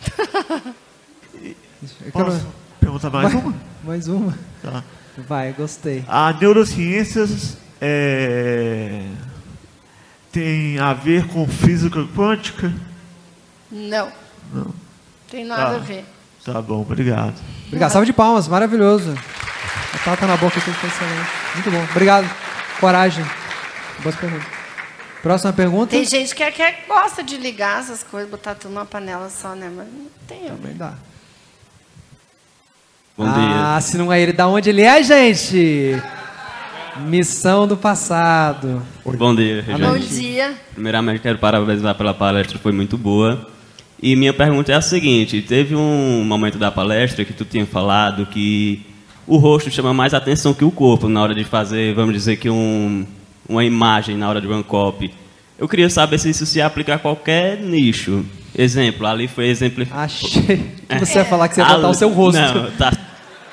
Posso 2.12 2.46
perguntar 2.80 3.10
mais 3.10 3.32
Vai, 3.32 3.42
uma? 3.42 3.54
Mais 3.84 4.08
uma. 4.08 4.38
Tá. 4.62 4.82
Vai, 5.16 5.52
gostei. 5.52 6.04
A 6.08 6.32
neurociências 6.32 7.56
é, 7.80 9.02
tem 10.32 10.78
a 10.78 10.92
ver 10.92 11.26
com 11.28 11.46
física 11.46 12.04
quântica? 12.16 12.72
Não. 13.70 14.10
Não. 14.52 14.72
Tem 15.30 15.44
nada 15.44 15.62
Tá. 15.70 15.76
a 15.76 15.78
ver. 15.78 16.04
Tá 16.44 16.62
bom, 16.62 16.80
obrigado. 16.80 17.34
Obrigado. 17.66 17.90
Salve 17.90 18.06
de 18.06 18.12
palmas, 18.12 18.48
maravilhoso. 18.48 19.14
A 19.94 19.98
tata 19.98 20.26
na 20.26 20.36
boca 20.36 20.58
aqui 20.58 20.70
foi 20.70 20.88
excelente. 20.88 21.28
Muito 21.54 21.70
bom. 21.70 21.84
Obrigado. 21.90 22.28
Coragem. 22.80 23.24
Boas 24.02 24.14
perguntas. 24.16 24.46
Próxima 25.22 25.52
pergunta. 25.52 25.90
Tem 25.90 26.04
gente 26.04 26.34
que, 26.34 26.50
que 26.52 26.74
gosta 26.86 27.22
de 27.22 27.36
ligar 27.36 27.80
essas 27.80 28.02
coisas, 28.04 28.30
botar 28.30 28.54
tudo 28.54 28.72
numa 28.72 28.86
panela 28.86 29.28
só, 29.28 29.54
né? 29.54 29.70
Mas 29.74 29.86
não 29.88 30.06
tem. 30.26 30.48
Também 30.48 30.74
dá. 30.76 30.94
Bom 33.18 33.24
ah, 33.26 33.72
dia. 33.74 33.80
se 33.80 33.98
não 33.98 34.12
é 34.12 34.22
ele, 34.22 34.32
da 34.32 34.46
onde 34.46 34.70
ele 34.70 34.82
é, 34.82 35.02
gente? 35.02 36.00
Missão 37.00 37.66
do 37.66 37.76
passado. 37.76 38.80
Bom 39.04 39.34
dia, 39.34 39.64
Bom 39.66 39.72
Regiane. 39.72 40.06
dia. 40.06 40.54
Primeiramente, 40.72 41.20
quero 41.20 41.36
parabenizar 41.36 41.96
pela 41.96 42.14
palestra, 42.14 42.60
foi 42.60 42.70
muito 42.70 42.96
boa. 42.96 43.48
E 44.00 44.14
minha 44.14 44.32
pergunta 44.32 44.70
é 44.70 44.76
a 44.76 44.80
seguinte: 44.80 45.42
teve 45.42 45.74
um 45.74 46.24
momento 46.24 46.58
da 46.58 46.70
palestra 46.70 47.24
que 47.24 47.32
tu 47.32 47.44
tinha 47.44 47.66
falado 47.66 48.24
que 48.24 48.86
o 49.26 49.36
rosto 49.36 49.68
chama 49.68 49.92
mais 49.92 50.14
atenção 50.14 50.54
que 50.54 50.64
o 50.64 50.70
corpo 50.70 51.08
na 51.08 51.20
hora 51.20 51.34
de 51.34 51.42
fazer, 51.42 51.94
vamos 51.94 52.14
dizer 52.14 52.36
que 52.36 52.48
um, 52.48 53.04
uma 53.48 53.64
imagem 53.64 54.16
na 54.16 54.28
hora 54.28 54.40
de 54.40 54.46
one 54.46 54.62
copy. 54.62 55.12
Eu 55.58 55.68
queria 55.68 55.90
saber 55.90 56.18
se 56.18 56.30
isso 56.30 56.46
se 56.46 56.60
aplica 56.62 56.94
a 56.94 56.98
qualquer 57.00 57.58
nicho. 57.60 58.24
Exemplo, 58.56 59.06
ali 59.06 59.28
foi 59.28 59.48
exemplo. 59.48 59.86
Achei 59.90 60.72
que 60.88 60.98
você 60.98 61.18
ia 61.18 61.24
falar 61.24 61.48
que 61.48 61.56
você 61.56 61.60
ia 61.60 61.66
botar 61.68 61.78
Ali- 61.78 61.86
o 61.86 61.94
seu 61.94 62.08
rosto. 62.10 62.40
Não, 62.40 62.70
tá. 62.72 62.92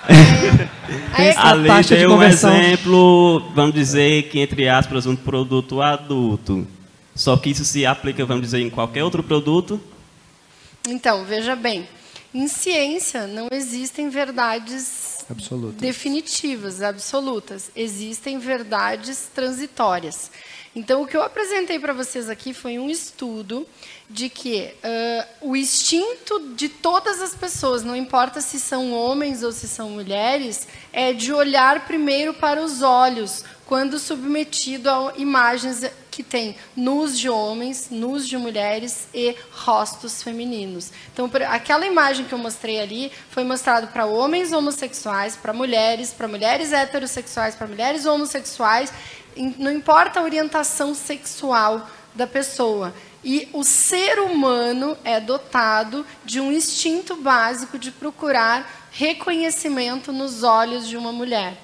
Aí, 1.14 1.30
A 1.36 1.52
Ali 1.52 1.68
taxa 1.68 1.98
de 1.98 2.08
um 2.08 2.22
exemplo, 2.22 3.40
vamos 3.56 3.74
dizer 3.74 4.30
que, 4.30 4.40
entre 4.40 4.68
aspas, 4.68 5.06
um 5.06 5.16
produto 5.16 5.82
adulto. 5.82 6.68
Só 7.16 7.38
que 7.38 7.50
isso 7.50 7.64
se 7.64 7.86
aplica, 7.86 8.26
vamos 8.26 8.44
dizer, 8.44 8.60
em 8.60 8.70
qualquer 8.70 9.04
outro 9.04 9.24
produto. 9.24 9.80
Então, 10.88 11.24
veja 11.24 11.56
bem. 11.56 11.88
Em 12.34 12.50
ciência 12.50 13.28
não 13.28 13.48
existem 13.50 14.10
verdades 14.10 15.26
Absolutas. 15.30 15.80
definitivas, 15.80 16.82
absolutas. 16.82 17.72
Existem 17.74 18.38
verdades 18.38 19.30
transitórias. 19.34 20.30
Então, 20.76 21.02
o 21.02 21.08
que 21.08 21.16
eu 21.16 21.24
apresentei 21.24 21.80
para 21.80 21.94
vocês 21.94 22.30
aqui 22.30 22.54
foi 22.54 22.78
um 22.78 22.90
estudo 22.90 23.66
de 24.10 24.28
que 24.28 24.74
ãh, 24.84 25.26
o 25.42 25.56
instinto 25.56 26.54
de 26.54 26.68
todas 26.68 27.22
as 27.22 27.34
pessoas, 27.34 27.82
não 27.82 27.96
importa 27.96 28.42
se 28.42 28.60
são 28.60 28.92
homens 28.92 29.42
ou 29.42 29.54
se 29.54 29.70
são 29.70 29.90
mulheres, 29.92 30.68
é 30.92 31.14
de 31.14 31.32
olhar 31.32 31.86
primeiro 31.86 32.34
para 32.34 32.62
os 32.62 32.82
olhos 32.82 33.46
quando 33.66 33.98
submetido 33.98 34.90
a 34.90 35.14
imagens 35.16 35.90
que 36.12 36.24
tem 36.24 36.56
nus 36.76 37.18
de 37.18 37.30
homens, 37.30 37.88
nus 37.90 38.28
de 38.28 38.38
mulheres 38.38 39.08
e 39.14 39.36
rostos 39.52 40.24
femininos. 40.24 40.92
Então, 41.12 41.30
aquela 41.50 41.86
imagem 41.86 42.26
que 42.26 42.34
eu 42.34 42.38
mostrei 42.38 42.80
ali 42.80 43.12
foi 43.30 43.44
mostrado 43.44 43.88
para 43.88 44.06
homens 44.06 44.54
homossexuais, 44.54 45.36
para 45.36 45.52
mulheres, 45.52 46.14
para 46.14 46.28
mulheres 46.28 46.72
heterossexuais, 46.72 47.56
para 47.56 47.68
mulheres 47.68 48.06
homossexuais, 48.06 48.94
não 49.58 49.72
importa 49.72 50.20
a 50.20 50.24
orientação 50.24 50.94
sexual 50.94 51.90
da 52.14 52.26
pessoa. 52.26 52.94
E 53.24 53.50
o 53.54 53.64
ser 53.64 54.20
humano 54.20 54.96
é 55.04 55.20
dotado 55.20 56.06
de 56.24 56.40
um 56.40 56.52
instinto 56.52 57.16
básico 57.16 57.78
de 57.78 57.92
procurar 57.92 58.88
reconhecimento 58.92 60.14
nos 60.14 60.44
olhos 60.44 60.88
de 60.88 60.96
uma 60.96 61.12
mulher. 61.12 61.58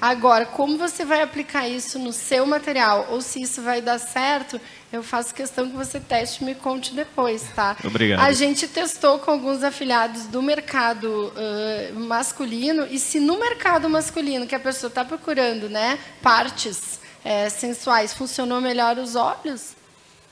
Agora, 0.00 0.46
como 0.46 0.78
você 0.78 1.04
vai 1.04 1.22
aplicar 1.22 1.68
isso 1.68 1.98
no 1.98 2.12
seu 2.12 2.46
material, 2.46 3.08
ou 3.10 3.20
se 3.20 3.42
isso 3.42 3.60
vai 3.62 3.82
dar 3.82 3.98
certo, 3.98 4.60
eu 4.92 5.02
faço 5.02 5.34
questão 5.34 5.68
que 5.68 5.76
você 5.76 5.98
teste 5.98 6.42
e 6.42 6.46
me 6.46 6.54
conte 6.54 6.94
depois, 6.94 7.42
tá? 7.54 7.76
Obrigado. 7.84 8.20
A 8.20 8.30
gente 8.30 8.68
testou 8.68 9.18
com 9.18 9.32
alguns 9.32 9.64
afiliados 9.64 10.26
do 10.26 10.40
mercado 10.40 11.32
ãh, 11.36 11.98
masculino, 11.98 12.86
e 12.88 12.98
se 12.98 13.18
no 13.18 13.40
mercado 13.40 13.88
masculino 13.88 14.46
que 14.46 14.54
a 14.54 14.60
pessoa 14.60 14.88
está 14.88 15.04
procurando 15.04 15.68
né, 15.68 15.98
partes 16.22 17.00
eh, 17.30 17.50
sensuais, 17.50 18.14
funcionou 18.14 18.58
melhor 18.60 18.96
os 18.98 19.14
olhos, 19.14 19.76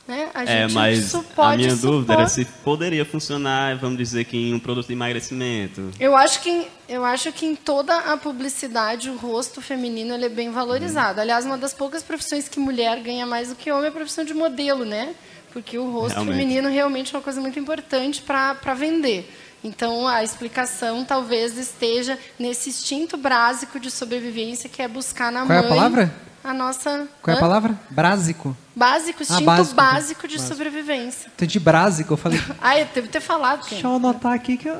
né? 0.08 0.30
A 0.32 0.44
É, 0.44 0.46
gente 0.62 0.72
mas 0.74 1.04
su- 1.10 1.24
a 1.36 1.56
minha 1.56 1.70
supor. 1.76 1.90
dúvida 1.90 2.12
era 2.14 2.28
se 2.28 2.44
poderia 2.64 3.04
funcionar, 3.04 3.76
vamos 3.76 3.98
dizer 3.98 4.24
que 4.24 4.36
em 4.36 4.54
um 4.54 4.58
produto 4.58 4.86
de 4.86 4.92
emagrecimento. 4.94 5.90
Eu 6.00 6.16
acho 6.16 6.40
que 6.42 6.48
em- 6.48 6.66
eu 6.88 7.04
acho 7.04 7.30
que 7.32 7.44
em 7.44 7.54
toda 7.56 7.94
a 8.12 8.16
publicidade 8.16 9.10
o 9.10 9.16
rosto 9.16 9.60
feminino 9.60 10.14
ele 10.14 10.26
é 10.26 10.28
bem 10.30 10.50
valorizado. 10.50 11.20
Aliás, 11.20 11.44
uma 11.44 11.58
das 11.58 11.74
poucas 11.74 12.02
profissões 12.02 12.48
que 12.48 12.58
mulher 12.58 12.98
ganha 13.00 13.26
mais 13.26 13.48
do 13.48 13.56
que 13.56 13.70
homem 13.70 13.86
é 13.86 13.88
a 13.88 13.92
profissão 13.92 14.24
de 14.24 14.32
modelo, 14.32 14.84
né? 14.84 15.14
Porque 15.52 15.76
o 15.78 15.90
rosto 15.90 16.14
Realmente. 16.14 16.38
feminino 16.38 16.68
realmente 16.68 17.14
é 17.14 17.18
uma 17.18 17.22
coisa 17.24 17.40
muito 17.40 17.58
importante 17.58 18.22
para 18.22 18.74
vender. 18.74 19.28
Então, 19.66 20.06
a 20.06 20.22
explicação 20.22 21.04
talvez 21.04 21.58
esteja 21.58 22.16
nesse 22.38 22.68
instinto 22.68 23.16
básico 23.16 23.80
de 23.80 23.90
sobrevivência 23.90 24.70
que 24.70 24.80
é 24.80 24.86
buscar 24.86 25.32
na 25.32 25.44
Qual 25.44 25.52
é 25.52 25.58
a 25.58 25.62
mãe 25.62 25.68
palavra? 25.68 26.14
a 26.44 26.54
nossa 26.54 27.08
Qual 27.20 27.34
é 27.34 27.36
a 27.36 27.40
palavra? 27.40 27.76
Brásico. 27.90 28.56
básico, 28.76 29.24
instinto 29.24 29.44
básico. 29.44 29.74
básico, 29.74 30.28
de 30.28 30.36
Básico. 30.36 30.52
Ah, 30.52 30.54
sobrevivência. 30.54 31.28
Entendi 31.34 31.58
brásico, 31.58 32.12
eu 32.12 32.16
falei. 32.16 32.40
Ah, 32.62 32.78
eu 32.78 32.86
devo 32.94 33.08
ter 33.08 33.20
falado. 33.20 33.62
Ken. 33.64 33.70
Deixa 33.70 33.88
eu 33.88 33.96
anotar 33.96 34.32
aqui 34.32 34.56
que 34.56 34.68
eu 34.68 34.78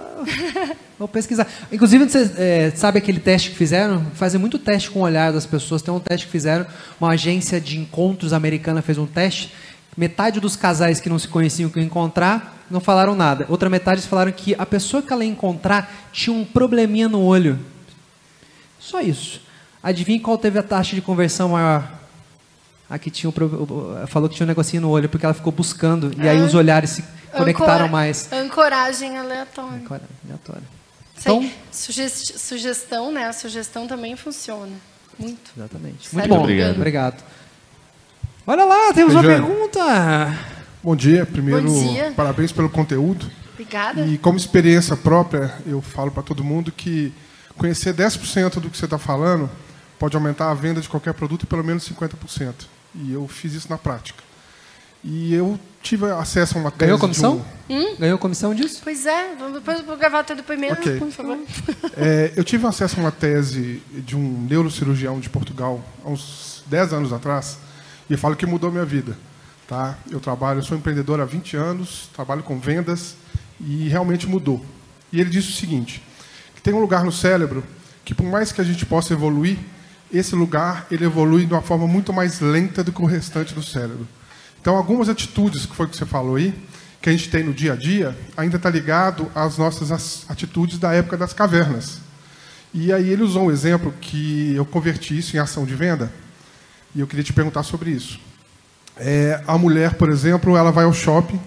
vou 0.96 1.08
pesquisar. 1.08 1.48
Inclusive, 1.72 2.08
você 2.08 2.30
é, 2.36 2.72
sabe 2.76 2.98
aquele 2.98 3.18
teste 3.18 3.50
que 3.50 3.56
fizeram? 3.56 4.06
Fazem 4.14 4.40
muito 4.40 4.56
teste 4.56 4.88
com 4.88 5.00
o 5.00 5.02
olhar 5.02 5.32
das 5.32 5.46
pessoas. 5.46 5.82
Tem 5.82 5.92
um 5.92 5.98
teste 5.98 6.26
que 6.26 6.32
fizeram, 6.32 6.64
uma 7.00 7.10
agência 7.10 7.60
de 7.60 7.76
encontros 7.76 8.32
americana 8.32 8.80
fez 8.82 8.98
um 8.98 9.06
teste. 9.06 9.52
Metade 9.96 10.40
dos 10.40 10.56
casais 10.56 11.00
que 11.00 11.08
não 11.08 11.18
se 11.18 11.26
conheciam 11.28 11.70
que 11.70 11.80
encontrar 11.80 12.64
não 12.70 12.80
falaram 12.80 13.14
nada. 13.14 13.46
Outra 13.48 13.70
metade 13.70 14.02
falaram 14.02 14.30
que 14.32 14.54
a 14.58 14.66
pessoa 14.66 15.02
que 15.02 15.12
ela 15.12 15.24
ia 15.24 15.30
encontrar 15.30 15.90
tinha 16.12 16.34
um 16.36 16.44
probleminha 16.44 17.08
no 17.08 17.22
olho. 17.22 17.58
Só 18.78 19.00
isso. 19.00 19.40
Adivinha 19.82 20.20
qual 20.20 20.36
teve 20.36 20.58
a 20.58 20.62
taxa 20.62 20.94
de 20.94 21.00
conversão 21.02 21.50
maior? 21.50 21.88
A 22.88 22.98
que 22.98 23.10
tinha 23.10 23.28
um, 23.30 24.06
falou 24.06 24.28
que 24.28 24.36
tinha 24.36 24.44
um 24.44 24.48
negocinho 24.48 24.82
no 24.82 24.90
olho 24.90 25.08
porque 25.08 25.24
ela 25.24 25.34
ficou 25.34 25.52
buscando 25.52 26.12
e 26.22 26.28
aí 26.28 26.40
os 26.40 26.54
olhares 26.54 26.90
se 26.90 27.04
conectaram 27.32 27.72
Ancora- 27.86 27.88
mais. 27.88 28.30
Ancoragem 28.32 29.18
aleatória. 29.18 29.80
Agora, 29.84 30.02
aleatório. 30.24 30.62
Sei. 31.16 31.32
Então, 31.34 31.50
Sugest- 31.72 32.36
sugestão, 32.38 33.10
né? 33.10 33.26
A 33.26 33.32
sugestão 33.32 33.86
também 33.88 34.14
funciona. 34.14 34.72
Muito. 35.18 35.50
exatamente. 35.56 36.08
Sério, 36.08 36.18
Muito 36.18 36.28
bom. 36.28 36.40
obrigado. 36.42 36.76
Obrigado. 36.76 37.24
Olha 38.46 38.64
lá, 38.64 38.92
temos 38.92 39.12
uma 39.14 39.22
Regiane. 39.22 39.44
pergunta. 39.46 40.38
Bom 40.82 40.94
dia. 40.94 41.26
Primeiro, 41.26 41.68
Bom 41.68 41.92
dia. 41.92 42.12
parabéns 42.16 42.52
pelo 42.52 42.68
conteúdo. 42.70 43.26
Obrigada. 43.52 44.02
E 44.06 44.18
como 44.18 44.36
experiência 44.36 44.96
própria, 44.96 45.52
eu 45.66 45.80
falo 45.82 46.10
para 46.10 46.22
todo 46.22 46.44
mundo 46.44 46.70
que 46.70 47.12
conhecer 47.56 47.92
10% 47.94 48.60
do 48.60 48.70
que 48.70 48.76
você 48.76 48.84
está 48.84 48.98
falando 48.98 49.50
pode 49.98 50.14
aumentar 50.14 50.50
a 50.50 50.54
venda 50.54 50.80
de 50.80 50.88
qualquer 50.88 51.14
produto 51.14 51.44
em 51.44 51.46
pelo 51.46 51.64
menos 51.64 51.88
50%. 51.88 52.54
E 52.94 53.12
eu 53.12 53.26
fiz 53.26 53.54
isso 53.54 53.66
na 53.68 53.78
prática. 53.78 54.22
E 55.02 55.32
eu 55.34 55.58
tive 55.82 56.10
acesso 56.10 56.56
a 56.58 56.60
uma 56.60 56.70
tese 56.70 56.80
Ganhou 56.86 56.96
de 56.96 57.00
comissão? 57.00 57.44
um- 57.70 57.96
Ganhou 57.96 58.18
comissão 58.18 58.54
disso? 58.54 58.80
Pois 58.82 59.06
é, 59.06 59.34
vamos 59.38 59.54
depois 59.54 59.78
eu 59.80 59.84
vou 59.86 59.96
gravar 59.96 60.24
teu 60.24 60.34
depoimento, 60.36 60.74
Ok. 60.80 60.98
por 60.98 61.10
favor. 61.10 61.38
É, 61.96 62.32
eu 62.36 62.44
tive 62.44 62.66
acesso 62.66 62.96
a 62.98 63.02
uma 63.02 63.12
tese 63.12 63.82
de 63.92 64.16
um 64.16 64.46
neurocirurgião 64.48 65.18
de 65.20 65.30
Portugal 65.30 65.80
há 66.04 66.10
uns 66.10 66.62
10 66.66 66.92
anos 66.92 67.12
atrás 67.12 67.58
e 68.08 68.16
falo 68.16 68.36
que 68.36 68.46
mudou 68.46 68.70
minha 68.70 68.84
vida. 68.84 69.16
Tá? 69.68 69.96
Eu 70.10 70.20
trabalho, 70.20 70.62
sou 70.62 70.76
empreendedor 70.76 71.20
há 71.20 71.24
20 71.24 71.56
anos, 71.56 72.08
trabalho 72.14 72.42
com 72.42 72.58
vendas 72.58 73.16
e 73.60 73.88
realmente 73.88 74.26
mudou. 74.28 74.64
E 75.12 75.20
ele 75.20 75.30
disse 75.30 75.48
o 75.50 75.52
seguinte, 75.54 76.02
que 76.54 76.62
tem 76.62 76.72
um 76.74 76.80
lugar 76.80 77.04
no 77.04 77.10
cérebro 77.12 77.64
que 78.04 78.14
por 78.14 78.24
mais 78.26 78.52
que 78.52 78.60
a 78.60 78.64
gente 78.64 78.86
possa 78.86 79.12
evoluir, 79.12 79.58
esse 80.12 80.36
lugar 80.36 80.86
ele 80.90 81.04
evolui 81.04 81.44
de 81.44 81.52
uma 81.52 81.62
forma 81.62 81.86
muito 81.88 82.12
mais 82.12 82.38
lenta 82.38 82.84
do 82.84 82.92
que 82.92 83.02
o 83.02 83.06
restante 83.06 83.52
do 83.52 83.62
cérebro. 83.62 84.06
Então, 84.60 84.76
algumas 84.76 85.08
atitudes, 85.08 85.66
que 85.66 85.74
foi 85.74 85.88
que 85.88 85.96
você 85.96 86.06
falou 86.06 86.36
aí, 86.36 86.54
que 87.02 87.08
a 87.08 87.12
gente 87.12 87.28
tem 87.28 87.42
no 87.42 87.52
dia 87.52 87.72
a 87.72 87.76
dia, 87.76 88.16
ainda 88.36 88.56
está 88.56 88.70
ligado 88.70 89.30
às 89.34 89.58
nossas 89.58 89.90
as- 89.90 90.24
atitudes 90.28 90.78
da 90.78 90.92
época 90.92 91.16
das 91.16 91.32
cavernas. 91.32 91.98
E 92.72 92.92
aí 92.92 93.08
ele 93.08 93.22
usou 93.22 93.46
um 93.46 93.50
exemplo 93.50 93.92
que 94.00 94.54
eu 94.54 94.64
converti 94.64 95.18
isso 95.18 95.36
em 95.36 95.40
ação 95.40 95.64
de 95.64 95.74
venda, 95.74 96.12
e 96.96 97.00
eu 97.00 97.06
queria 97.06 97.22
te 97.22 97.34
perguntar 97.34 97.62
sobre 97.62 97.90
isso. 97.90 98.18
É, 98.96 99.42
a 99.46 99.58
mulher, 99.58 99.94
por 99.94 100.08
exemplo, 100.08 100.56
ela 100.56 100.72
vai 100.72 100.86
ao 100.86 100.94
shopping, 100.94 101.38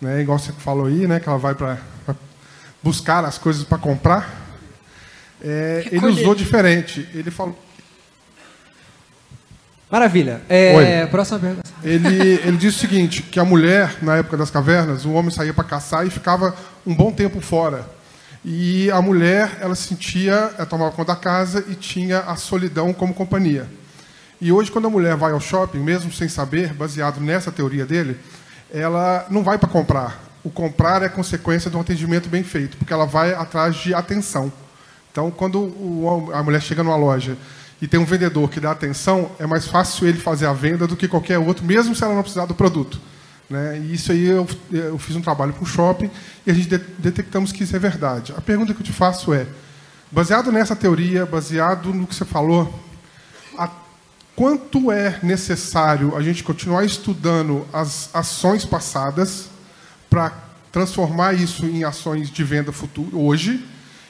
né, 0.00 0.22
igual 0.22 0.38
você 0.38 0.52
falou 0.52 0.86
aí, 0.86 1.06
né, 1.06 1.20
que 1.20 1.28
ela 1.28 1.36
vai 1.36 1.54
para 1.54 1.78
buscar 2.82 3.22
as 3.22 3.36
coisas 3.36 3.62
para 3.62 3.76
comprar. 3.76 4.46
É, 5.44 5.86
ele 5.92 6.06
usou 6.06 6.34
diferente. 6.34 7.06
Ele 7.12 7.30
falou, 7.30 7.56
Maravilha. 9.90 10.40
É, 10.48 11.02
Oi. 11.02 11.06
próxima 11.10 11.38
pergunta. 11.38 11.70
Ele, 11.84 12.40
ele 12.42 12.56
disse 12.56 12.78
o 12.78 12.80
seguinte, 12.80 13.22
que 13.22 13.38
a 13.38 13.44
mulher, 13.44 13.98
na 14.02 14.16
época 14.16 14.36
das 14.38 14.50
cavernas, 14.50 15.04
o 15.04 15.12
homem 15.12 15.30
saía 15.30 15.52
para 15.52 15.62
caçar 15.62 16.06
e 16.06 16.10
ficava 16.10 16.56
um 16.86 16.94
bom 16.94 17.12
tempo 17.12 17.40
fora. 17.40 17.86
E 18.42 18.90
a 18.90 19.02
mulher, 19.02 19.58
ela 19.60 19.74
sentia, 19.74 20.52
ela 20.56 20.66
tomava 20.66 20.90
conta 20.90 21.12
da 21.12 21.20
casa 21.20 21.64
e 21.68 21.74
tinha 21.74 22.20
a 22.20 22.34
solidão 22.34 22.92
como 22.92 23.12
companhia. 23.12 23.68
E 24.40 24.52
hoje, 24.52 24.70
quando 24.70 24.86
a 24.86 24.90
mulher 24.90 25.16
vai 25.16 25.32
ao 25.32 25.40
shopping, 25.40 25.78
mesmo 25.78 26.12
sem 26.12 26.28
saber, 26.28 26.74
baseado 26.74 27.20
nessa 27.20 27.50
teoria 27.50 27.86
dele, 27.86 28.18
ela 28.70 29.26
não 29.30 29.42
vai 29.42 29.56
para 29.58 29.68
comprar. 29.68 30.22
O 30.44 30.50
comprar 30.50 31.02
é 31.02 31.08
consequência 31.08 31.70
de 31.70 31.76
um 31.76 31.80
atendimento 31.80 32.28
bem 32.28 32.42
feito, 32.42 32.76
porque 32.76 32.92
ela 32.92 33.06
vai 33.06 33.32
atrás 33.34 33.76
de 33.76 33.94
atenção. 33.94 34.52
Então, 35.10 35.30
quando 35.30 36.30
a 36.34 36.42
mulher 36.42 36.60
chega 36.60 36.82
numa 36.82 36.96
loja 36.96 37.36
e 37.80 37.88
tem 37.88 37.98
um 37.98 38.04
vendedor 38.04 38.50
que 38.50 38.60
dá 38.60 38.70
atenção, 38.70 39.30
é 39.38 39.46
mais 39.46 39.66
fácil 39.66 40.06
ele 40.06 40.18
fazer 40.18 40.46
a 40.46 40.52
venda 40.52 40.86
do 40.86 40.94
que 40.94 41.08
qualquer 41.08 41.38
outro, 41.38 41.64
mesmo 41.64 41.94
se 41.94 42.04
ela 42.04 42.14
não 42.14 42.22
precisar 42.22 42.44
do 42.44 42.54
produto. 42.54 43.00
Né? 43.48 43.78
E 43.78 43.94
isso 43.94 44.12
aí 44.12 44.26
eu, 44.26 44.46
eu 44.70 44.98
fiz 44.98 45.16
um 45.16 45.22
trabalho 45.22 45.52
para 45.52 45.62
o 45.62 45.66
shopping 45.66 46.10
e 46.46 46.50
a 46.50 46.54
gente 46.54 46.68
de, 46.68 46.78
detectamos 46.98 47.52
que 47.52 47.64
isso 47.64 47.74
é 47.74 47.78
verdade. 47.78 48.34
A 48.36 48.40
pergunta 48.40 48.74
que 48.74 48.80
eu 48.80 48.84
te 48.84 48.92
faço 48.92 49.32
é, 49.32 49.46
baseado 50.10 50.52
nessa 50.52 50.76
teoria, 50.76 51.24
baseado 51.24 51.94
no 51.94 52.06
que 52.06 52.14
você 52.14 52.24
falou, 52.24 52.85
quanto 54.36 54.92
é 54.92 55.18
necessário 55.22 56.14
a 56.14 56.22
gente 56.22 56.44
continuar 56.44 56.84
estudando 56.84 57.66
as 57.72 58.10
ações 58.12 58.66
passadas 58.66 59.48
para 60.10 60.30
transformar 60.70 61.32
isso 61.32 61.64
em 61.64 61.82
ações 61.82 62.30
de 62.30 62.44
venda 62.44 62.70
futuro 62.70 63.18
hoje? 63.18 63.64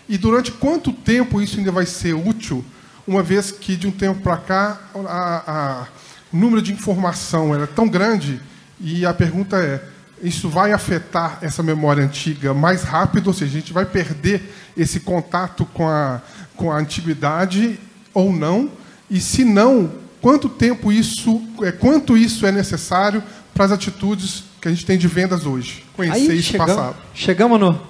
E 0.08 0.18
durante 0.18 0.50
quanto 0.50 0.92
tempo 0.92 1.40
isso 1.40 1.58
ainda 1.58 1.70
vai 1.70 1.86
ser 1.86 2.12
útil, 2.12 2.64
uma 3.06 3.22
vez 3.22 3.52
que 3.52 3.76
de 3.76 3.86
um 3.86 3.92
tempo 3.92 4.20
para 4.20 4.36
cá 4.36 4.80
a, 4.94 5.42
a, 5.46 5.86
o 6.32 6.36
número 6.36 6.60
de 6.60 6.72
informação 6.72 7.54
era 7.54 7.66
tão 7.66 7.88
grande 7.88 8.40
e 8.80 9.06
a 9.06 9.14
pergunta 9.14 9.56
é: 9.58 9.82
isso 10.20 10.48
vai 10.48 10.72
afetar 10.72 11.38
essa 11.40 11.62
memória 11.62 12.02
antiga 12.02 12.52
mais 12.52 12.82
rápido? 12.82 13.28
Ou 13.28 13.32
seja, 13.32 13.56
a 13.56 13.60
gente 13.60 13.72
vai 13.72 13.84
perder 13.84 14.52
esse 14.76 15.00
contato 15.00 15.64
com 15.66 15.88
a, 15.88 16.20
com 16.56 16.72
a 16.72 16.78
antiguidade 16.78 17.78
ou 18.12 18.32
não? 18.32 18.70
E 19.08 19.20
se 19.20 19.44
não, 19.44 19.92
quanto 20.20 20.48
tempo 20.48 20.92
isso, 20.92 21.42
é, 21.62 21.72
quanto 21.72 22.16
isso 22.16 22.46
é 22.46 22.52
necessário 22.52 23.22
para 23.54 23.64
as 23.64 23.72
atitudes 23.72 24.44
que 24.60 24.68
a 24.68 24.70
gente 24.70 24.84
tem 24.84 24.98
de 24.98 25.08
vendas 25.08 25.46
hoje? 25.46 25.84
Conhecer 25.94 26.30
Aí, 26.30 26.38
isso 26.38 26.52
chegamos, 26.52 26.74
passado. 26.74 26.96
Chegamos 27.14 27.60
no 27.60 27.80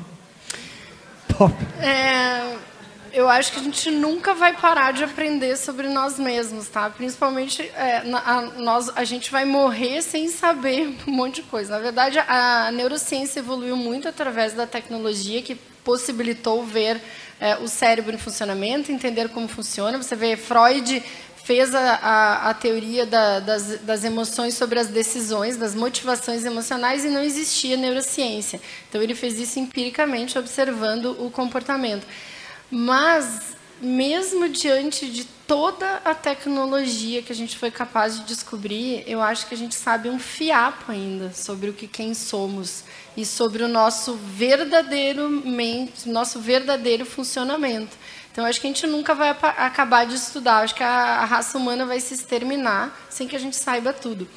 top. 1.36 1.54
É, 1.80 2.56
eu 3.12 3.28
acho 3.30 3.50
que 3.52 3.60
a 3.60 3.62
gente 3.62 3.90
nunca 3.90 4.34
vai 4.34 4.54
parar 4.54 4.92
de 4.92 5.02
aprender 5.02 5.56
sobre 5.56 5.88
nós 5.88 6.18
mesmos, 6.18 6.68
tá? 6.68 6.90
Principalmente 6.90 7.62
é, 7.74 8.02
na, 8.04 8.18
a, 8.18 8.42
nós, 8.58 8.90
a 8.94 9.04
gente 9.04 9.30
vai 9.30 9.44
morrer 9.44 10.02
sem 10.02 10.28
saber 10.28 10.94
um 11.08 11.12
monte 11.12 11.36
de 11.36 11.42
coisa. 11.44 11.72
Na 11.72 11.78
verdade, 11.78 12.18
a, 12.18 12.66
a 12.66 12.72
neurociência 12.72 13.40
evoluiu 13.40 13.76
muito 13.76 14.06
através 14.06 14.52
da 14.52 14.66
tecnologia 14.66 15.40
que 15.40 15.54
possibilitou 15.82 16.64
ver 16.64 17.00
é, 17.40 17.56
o 17.56 17.68
cérebro 17.68 18.14
em 18.14 18.18
funcionamento, 18.18 18.90
entender 18.90 19.28
como 19.28 19.48
funciona. 19.48 19.96
Você 19.96 20.16
vê 20.16 20.36
Freud 20.36 21.02
fez 21.47 21.72
a, 21.76 21.94
a, 21.94 22.51
a 22.51 22.55
teoria 22.55 23.07
da, 23.07 23.38
das, 23.38 23.78
das, 23.78 24.03
emoções 24.03 24.55
sobre 24.55 24.80
as 24.80 24.88
decisões, 24.88 25.57
das 25.57 25.76
motivações 25.76 26.44
emocionais, 26.44 27.05
e 27.05 27.09
não 27.09 27.22
existia 27.22 27.76
neurociência. 27.76 28.61
Então, 28.88 29.01
ele 29.01 29.14
fez 29.14 29.38
isso 29.38 29.61
empiricamente, 29.61 30.36
observando 30.36 31.16
o 31.24 31.30
comportamento. 31.30 32.05
Mas, 32.68 33.55
mesmo 33.80 34.49
diante 34.49 35.09
de 35.09 35.24
toda 35.47 36.01
a 36.05 36.16
tecnologia 36.16 37.22
que 37.22 37.30
a 37.30 37.36
gente 37.36 37.57
foi 37.57 37.70
capaz 37.70 38.18
de 38.18 38.24
descobrir, 38.24 39.05
eu 39.07 39.22
acho 39.22 39.47
que 39.47 39.55
a 39.55 39.59
gente 39.59 39.76
sabe 39.76 40.11
um 40.11 40.18
fiapo 40.18 40.90
ainda 40.90 41.32
sobre 41.32 41.70
o 41.70 41.72
que 41.72 41.86
quem 41.86 42.12
somos 42.12 42.82
e 43.16 43.24
sobre 43.24 43.62
o 43.62 43.68
nosso 43.68 44.14
verdadeiro 44.14 45.30
mente, 45.30 46.09
nosso 46.09 46.40
verdadeiro 46.40 47.07
funcionamento. 47.07 47.97
Então, 48.37 48.45
acho 48.45 48.61
que 48.61 48.66
a 48.66 48.68
gente 48.68 48.87
nunca 48.87 49.14
vai 49.14 49.30
acabar 49.30 50.05
de 50.05 50.14
estudar. 50.14 50.59
Acho 50.59 50.74
que 50.74 50.82
a, 50.82 51.24
raça 51.24 51.57
humana 51.57 51.87
vai 51.87 51.99
se 51.99 52.12
exterminar 52.12 52.95
sem 53.09 53.26
que 53.26 53.34
a 53.34 53.39
gente 53.39 53.57
saiba 53.57 53.95
tudo. 53.95 54.28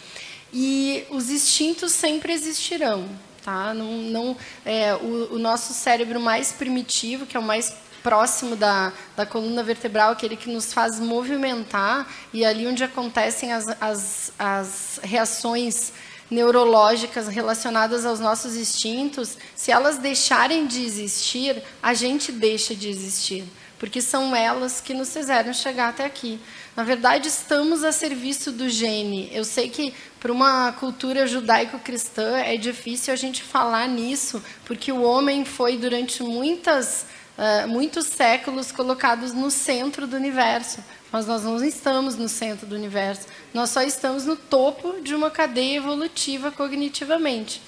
E 0.53 1.03
os 1.09 1.29
instintos 1.29 1.91
sempre 1.91 2.31
existirão. 2.31 3.09
Tá? 3.43 3.73
Não, 3.73 3.97
não, 3.97 4.37
é, 4.65 4.95
o, 4.95 5.33
o 5.33 5.37
nosso 5.37 5.73
cérebro 5.73 6.17
mais 6.17 6.53
primitivo, 6.53 7.25
que 7.25 7.35
é 7.35 7.39
o 7.41 7.43
mais 7.43 7.73
próximo 8.01 8.55
da, 8.55 8.93
da 9.17 9.25
coluna 9.25 9.63
vertebral, 9.63 10.13
aquele 10.13 10.37
que 10.37 10.49
nos 10.49 10.71
faz 10.71 10.97
movimentar, 10.97 12.07
e 12.31 12.45
ali 12.45 12.65
onde 12.67 12.85
acontecem 12.85 13.51
as, 13.51 13.67
as, 13.81 14.31
as 14.39 15.01
reações 15.03 15.91
neurológicas 16.31 17.27
relacionadas 17.27 18.05
aos 18.05 18.21
nossos 18.21 18.55
instintos, 18.55 19.37
se 19.57 19.73
elas 19.73 19.97
deixarem 19.97 20.67
de 20.67 20.85
existir, 20.85 21.61
a 21.83 21.93
gente 21.93 22.31
deixa 22.31 22.73
de 22.73 22.87
existir, 22.87 23.43
porque 23.79 24.01
são 24.01 24.35
elas 24.35 24.81
que 24.81 24.93
nos 24.93 25.11
fizeram 25.11 25.53
chegar 25.53 25.89
até 25.89 26.05
aqui. 26.05 26.39
Na 26.75 26.83
verdade, 26.83 27.27
estamos 27.27 27.83
a 27.83 27.91
serviço 27.91 28.51
do 28.51 28.69
gene. 28.69 29.29
Eu 29.31 29.43
sei 29.43 29.69
que 29.69 29.93
para 30.19 30.31
uma 30.31 30.73
cultura 30.73 31.25
judaico-cristã 31.25 32.37
é 32.37 32.57
difícil 32.57 33.13
a 33.13 33.17
gente 33.17 33.41
falar 33.41 33.87
nisso, 33.87 34.43
porque 34.65 34.91
o 34.91 35.01
homem 35.01 35.45
foi 35.45 35.77
durante 35.77 36.21
muitas 36.21 37.05
uh, 37.39 37.67
muitos 37.67 38.05
séculos 38.07 38.71
colocados 38.71 39.33
no 39.33 39.49
centro 39.49 40.05
do 40.05 40.17
universo. 40.17 40.83
Mas 41.11 41.25
nós 41.25 41.43
não 41.43 41.63
estamos 41.63 42.15
no 42.15 42.27
centro 42.27 42.67
do 42.67 42.75
universo. 42.75 43.25
Nós 43.53 43.71
só 43.71 43.81
estamos 43.81 44.25
no 44.25 44.35
topo 44.35 45.01
de 45.01 45.15
uma 45.15 45.31
cadeia 45.31 45.77
evolutiva 45.77 46.51
cognitivamente. 46.51 47.61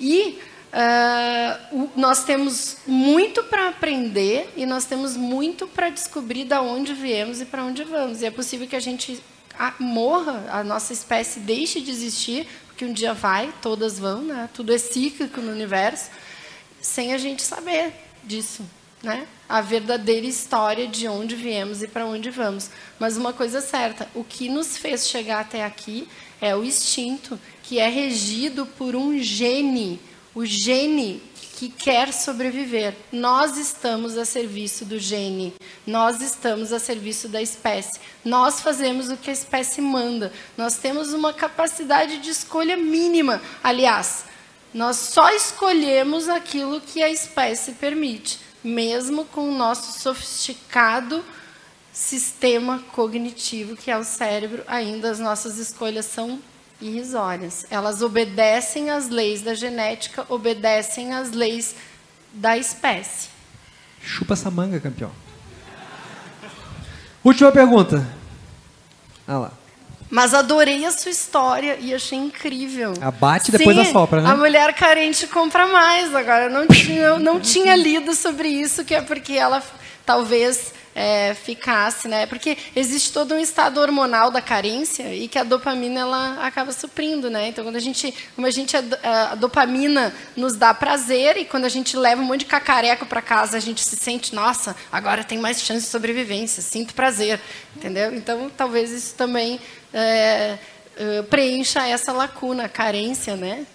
E 0.00 0.40
uh, 0.72 1.90
nós 1.96 2.24
temos 2.24 2.78
muito 2.86 3.44
para 3.44 3.68
aprender 3.68 4.52
e 4.56 4.66
nós 4.66 4.84
temos 4.84 5.16
muito 5.16 5.66
para 5.68 5.90
descobrir 5.90 6.44
de 6.44 6.54
onde 6.54 6.94
viemos 6.94 7.40
e 7.40 7.44
para 7.44 7.64
onde 7.64 7.84
vamos. 7.84 8.22
E 8.22 8.26
é 8.26 8.30
possível 8.30 8.66
que 8.66 8.76
a 8.76 8.80
gente 8.80 9.22
morra, 9.78 10.44
a 10.50 10.64
nossa 10.64 10.92
espécie 10.92 11.40
deixe 11.40 11.80
de 11.80 11.90
existir, 11.90 12.46
porque 12.66 12.84
um 12.84 12.92
dia 12.92 13.12
vai, 13.12 13.52
todas 13.60 13.98
vão, 13.98 14.22
né? 14.22 14.48
tudo 14.52 14.72
é 14.74 14.78
cíclico 14.78 15.40
no 15.40 15.52
universo, 15.52 16.10
sem 16.80 17.12
a 17.12 17.18
gente 17.18 17.42
saber 17.42 17.92
disso 18.24 18.64
né? 19.02 19.26
a 19.48 19.60
verdadeira 19.60 20.26
história 20.26 20.86
de 20.86 21.08
onde 21.08 21.34
viemos 21.34 21.82
e 21.82 21.88
para 21.88 22.06
onde 22.06 22.30
vamos. 22.30 22.70
Mas 22.98 23.16
uma 23.16 23.32
coisa 23.32 23.58
é 23.58 23.60
certa, 23.60 24.08
o 24.14 24.24
que 24.24 24.48
nos 24.48 24.76
fez 24.78 25.08
chegar 25.08 25.40
até 25.40 25.64
aqui 25.64 26.08
é 26.40 26.54
o 26.56 26.64
instinto, 26.64 27.38
que 27.62 27.78
é 27.78 27.88
regido 27.88 28.64
por 28.64 28.94
um 28.94 29.18
gene, 29.18 30.00
o 30.34 30.44
gene 30.44 31.22
que 31.56 31.68
quer 31.68 32.12
sobreviver. 32.12 32.94
Nós 33.12 33.56
estamos 33.56 34.16
a 34.16 34.24
serviço 34.24 34.84
do 34.84 34.98
gene, 34.98 35.54
nós 35.86 36.20
estamos 36.20 36.72
a 36.72 36.78
serviço 36.78 37.28
da 37.28 37.40
espécie. 37.40 38.00
Nós 38.24 38.60
fazemos 38.60 39.10
o 39.10 39.16
que 39.16 39.30
a 39.30 39.32
espécie 39.32 39.80
manda. 39.80 40.32
Nós 40.56 40.76
temos 40.76 41.12
uma 41.12 41.32
capacidade 41.32 42.18
de 42.18 42.30
escolha 42.30 42.76
mínima. 42.76 43.40
Aliás, 43.62 44.24
nós 44.72 44.96
só 44.96 45.30
escolhemos 45.30 46.28
aquilo 46.28 46.80
que 46.80 47.02
a 47.02 47.10
espécie 47.10 47.72
permite 47.72 48.40
mesmo 48.62 49.24
com 49.24 49.48
o 49.48 49.56
nosso 49.56 50.00
sofisticado 50.00 51.24
sistema 51.92 52.82
cognitivo, 52.92 53.76
que 53.76 53.90
é 53.90 53.98
o 53.98 54.04
cérebro, 54.04 54.62
ainda 54.66 55.10
as 55.10 55.18
nossas 55.18 55.58
escolhas 55.58 56.06
são 56.06 56.40
irrisórias. 56.82 57.64
Elas 57.70 58.02
obedecem 58.02 58.90
às 58.90 59.08
leis 59.08 59.40
da 59.40 59.54
genética, 59.54 60.26
obedecem 60.28 61.14
às 61.14 61.30
leis 61.30 61.74
da 62.32 62.58
espécie. 62.58 63.28
Chupa 64.02 64.34
essa 64.34 64.50
manga, 64.50 64.80
campeão. 64.80 65.10
Última 67.24 67.52
pergunta. 67.52 68.06
Ah 69.26 69.38
lá. 69.38 69.52
Mas 70.10 70.34
adorei 70.34 70.84
a 70.84 70.90
sua 70.90 71.10
história 71.10 71.78
e 71.80 71.94
achei 71.94 72.18
incrível. 72.18 72.92
Abate 73.00 73.48
e 73.48 73.52
depois 73.52 73.74
Sim, 73.76 73.82
assopra, 73.82 74.20
né? 74.20 74.28
A 74.28 74.36
mulher 74.36 74.74
carente 74.74 75.26
compra 75.26 75.66
mais. 75.66 76.14
Agora, 76.14 76.44
eu 76.44 76.50
não 76.50 76.66
tinha, 76.66 77.00
eu 77.00 77.18
não 77.18 77.40
tinha 77.40 77.74
lido 77.74 78.14
sobre 78.14 78.48
isso, 78.48 78.84
que 78.84 78.94
é 78.94 79.00
porque 79.00 79.32
ela 79.32 79.62
talvez 80.04 80.74
é, 80.94 81.34
ficasse, 81.34 82.06
né? 82.08 82.26
Porque 82.26 82.56
existe 82.76 83.12
todo 83.12 83.34
um 83.34 83.38
estado 83.38 83.80
hormonal 83.80 84.30
da 84.30 84.40
carência 84.40 85.14
e 85.14 85.28
que 85.28 85.38
a 85.38 85.44
dopamina 85.44 86.00
ela 86.00 86.46
acaba 86.46 86.72
suprindo, 86.72 87.30
né? 87.30 87.48
Então, 87.48 87.64
quando 87.64 87.76
a 87.76 87.80
gente, 87.80 88.14
como 88.34 88.46
a 88.46 88.50
gente 88.50 88.76
a, 88.76 89.34
dopamina 89.34 90.12
nos 90.36 90.54
dá 90.56 90.74
prazer 90.74 91.36
e 91.36 91.44
quando 91.44 91.64
a 91.64 91.68
gente 91.68 91.96
leva 91.96 92.20
um 92.20 92.24
monte 92.24 92.40
de 92.40 92.46
cacareco 92.46 93.06
para 93.06 93.22
casa, 93.22 93.56
a 93.56 93.60
gente 93.60 93.82
se 93.82 93.96
sente, 93.96 94.34
nossa, 94.34 94.76
agora 94.90 95.24
tem 95.24 95.38
mais 95.38 95.62
chance 95.62 95.82
de 95.82 95.90
sobrevivência, 95.90 96.62
sinto 96.62 96.94
prazer, 96.94 97.40
entendeu? 97.76 98.14
Então, 98.14 98.50
talvez 98.54 98.90
isso 98.90 99.14
também 99.14 99.60
é, 99.92 100.58
é, 100.96 101.22
preencha 101.22 101.86
essa 101.86 102.12
lacuna, 102.12 102.68
carência, 102.68 103.36
né? 103.36 103.66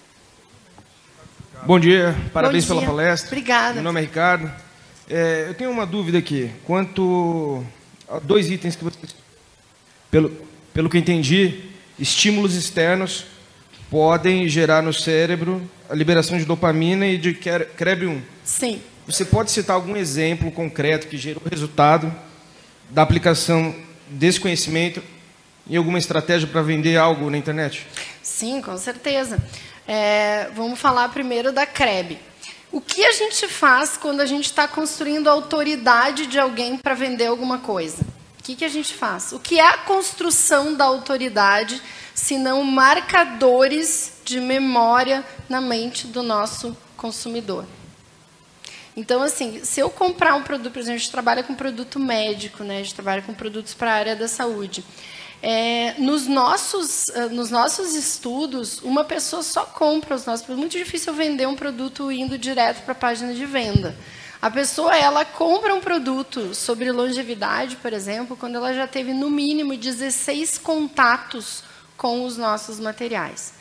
Bom 1.64 1.80
dia, 1.80 2.14
parabéns 2.32 2.64
Bom 2.66 2.74
dia. 2.74 2.86
pela 2.86 2.96
palestra. 2.96 3.28
Obrigada. 3.28 3.74
Meu 3.74 3.82
nome 3.82 4.00
é 4.00 4.02
Ricardo. 4.04 4.67
É, 5.10 5.46
eu 5.48 5.54
tenho 5.54 5.70
uma 5.70 5.86
dúvida 5.86 6.18
aqui. 6.18 6.50
Quanto 6.64 7.64
a 8.08 8.18
dois 8.18 8.50
itens 8.50 8.76
que 8.76 8.84
você. 8.84 8.98
Pelo, 10.10 10.30
pelo 10.72 10.90
que 10.90 10.98
entendi, 10.98 11.64
estímulos 11.98 12.54
externos 12.54 13.24
podem 13.90 14.48
gerar 14.48 14.82
no 14.82 14.92
cérebro 14.92 15.62
a 15.88 15.94
liberação 15.94 16.38
de 16.38 16.44
dopamina 16.44 17.06
e 17.06 17.16
de 17.16 17.34
CREB1. 17.34 18.20
Sim. 18.44 18.82
Você 19.06 19.24
pode 19.24 19.50
citar 19.50 19.74
algum 19.74 19.96
exemplo 19.96 20.50
concreto 20.50 21.06
que 21.06 21.16
gerou 21.16 21.42
resultado 21.50 22.14
da 22.90 23.02
aplicação 23.02 23.74
desse 24.10 24.38
conhecimento 24.38 25.02
em 25.68 25.76
alguma 25.76 25.98
estratégia 25.98 26.46
para 26.46 26.60
vender 26.62 26.96
algo 26.96 27.30
na 27.30 27.38
internet? 27.38 27.86
Sim, 28.22 28.60
com 28.60 28.76
certeza. 28.76 29.38
É, 29.86 30.50
vamos 30.54 30.78
falar 30.78 31.08
primeiro 31.08 31.52
da 31.52 31.66
CREB. 31.66 32.18
O 32.70 32.80
que 32.80 33.04
a 33.04 33.12
gente 33.12 33.48
faz 33.48 33.96
quando 33.96 34.20
a 34.20 34.26
gente 34.26 34.44
está 34.44 34.68
construindo 34.68 35.28
a 35.28 35.32
autoridade 35.32 36.26
de 36.26 36.38
alguém 36.38 36.76
para 36.76 36.94
vender 36.94 37.26
alguma 37.26 37.58
coisa? 37.58 38.02
O 38.38 38.42
que, 38.42 38.56
que 38.56 38.64
a 38.64 38.68
gente 38.68 38.92
faz? 38.94 39.32
O 39.32 39.38
que 39.38 39.58
é 39.58 39.66
a 39.66 39.78
construção 39.78 40.74
da 40.74 40.84
autoridade, 40.84 41.82
se 42.14 42.36
não 42.36 42.62
marcadores 42.62 44.20
de 44.24 44.40
memória 44.40 45.24
na 45.48 45.60
mente 45.60 46.06
do 46.06 46.22
nosso 46.22 46.76
consumidor? 46.96 47.64
Então, 48.94 49.22
assim, 49.22 49.64
se 49.64 49.80
eu 49.80 49.88
comprar 49.88 50.34
um 50.34 50.42
produto, 50.42 50.72
por 50.72 50.80
exemplo, 50.80 50.96
a 50.96 50.98
gente 50.98 51.10
trabalha 51.10 51.42
com 51.42 51.54
produto 51.54 52.00
médico, 52.00 52.64
né? 52.64 52.80
a 52.80 52.82
gente 52.82 52.94
trabalha 52.94 53.22
com 53.22 53.32
produtos 53.32 53.72
para 53.72 53.92
a 53.92 53.94
área 53.94 54.16
da 54.16 54.26
saúde. 54.26 54.84
É, 55.40 55.94
nos, 55.98 56.26
nossos, 56.26 57.08
eh, 57.10 57.28
nos 57.28 57.48
nossos 57.50 57.94
estudos, 57.94 58.82
uma 58.82 59.04
pessoa 59.04 59.42
só 59.42 59.64
compra 59.64 60.16
os 60.16 60.26
nossos 60.26 60.44
produtos. 60.44 60.60
Muito 60.60 60.84
difícil 60.84 61.14
vender 61.14 61.46
um 61.46 61.54
produto 61.54 62.10
indo 62.10 62.36
direto 62.36 62.82
para 62.82 62.92
a 62.92 62.96
página 62.96 63.32
de 63.32 63.46
venda. 63.46 63.94
A 64.42 64.50
pessoa 64.50 64.96
ela 64.96 65.24
compra 65.24 65.74
um 65.74 65.80
produto 65.80 66.54
sobre 66.54 66.90
longevidade, 66.90 67.76
por 67.76 67.92
exemplo, 67.92 68.36
quando 68.36 68.56
ela 68.56 68.72
já 68.72 68.86
teve 68.86 69.12
no 69.12 69.30
mínimo 69.30 69.76
16 69.76 70.58
contatos 70.58 71.62
com 71.96 72.24
os 72.24 72.36
nossos 72.36 72.80
materiais. 72.80 73.52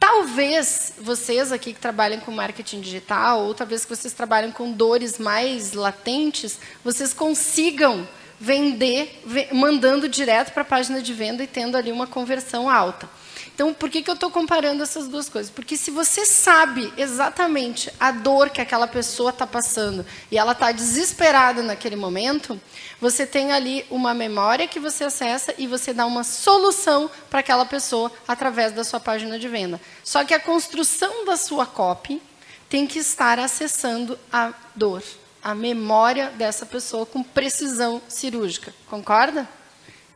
Talvez 0.00 0.94
vocês 0.98 1.52
aqui 1.52 1.72
que 1.72 1.80
trabalham 1.80 2.20
com 2.20 2.30
marketing 2.30 2.80
digital, 2.80 3.44
ou 3.44 3.54
talvez 3.54 3.84
que 3.84 3.94
vocês 3.94 4.12
trabalham 4.12 4.52
com 4.52 4.72
dores 4.72 5.18
mais 5.18 5.72
latentes, 5.72 6.58
vocês 6.82 7.14
consigam 7.14 8.06
vender 8.38 9.22
mandando 9.52 10.08
direto 10.08 10.52
para 10.52 10.62
a 10.62 10.66
página 10.66 11.00
de 11.00 11.12
venda 11.12 11.42
e 11.42 11.46
tendo 11.46 11.76
ali 11.76 11.92
uma 11.92 12.06
conversão 12.06 12.68
alta. 12.68 13.08
Então, 13.54 13.72
por 13.72 13.88
que, 13.88 14.02
que 14.02 14.10
eu 14.10 14.14
estou 14.14 14.32
comparando 14.32 14.82
essas 14.82 15.06
duas 15.06 15.28
coisas? 15.28 15.50
Porque 15.50 15.76
se 15.76 15.90
você 15.92 16.26
sabe 16.26 16.92
exatamente 16.96 17.88
a 18.00 18.10
dor 18.10 18.50
que 18.50 18.60
aquela 18.60 18.88
pessoa 18.88 19.30
está 19.30 19.46
passando 19.46 20.04
e 20.28 20.36
ela 20.36 20.52
está 20.52 20.72
desesperada 20.72 21.62
naquele 21.62 21.94
momento, 21.94 22.60
você 23.00 23.24
tem 23.24 23.52
ali 23.52 23.86
uma 23.88 24.12
memória 24.12 24.66
que 24.66 24.80
você 24.80 25.04
acessa 25.04 25.54
e 25.56 25.68
você 25.68 25.92
dá 25.92 26.04
uma 26.04 26.24
solução 26.24 27.08
para 27.30 27.40
aquela 27.40 27.64
pessoa 27.64 28.10
através 28.26 28.72
da 28.72 28.82
sua 28.82 28.98
página 28.98 29.38
de 29.38 29.48
venda. 29.48 29.80
Só 30.02 30.24
que 30.24 30.34
a 30.34 30.40
construção 30.40 31.24
da 31.24 31.36
sua 31.36 31.64
copy 31.64 32.20
tem 32.68 32.88
que 32.88 32.98
estar 32.98 33.38
acessando 33.38 34.18
a 34.32 34.52
dor 34.74 35.02
a 35.44 35.54
memória 35.54 36.30
dessa 36.30 36.64
pessoa 36.64 37.04
com 37.04 37.22
precisão 37.22 38.00
cirúrgica. 38.08 38.74
Concorda? 38.88 39.46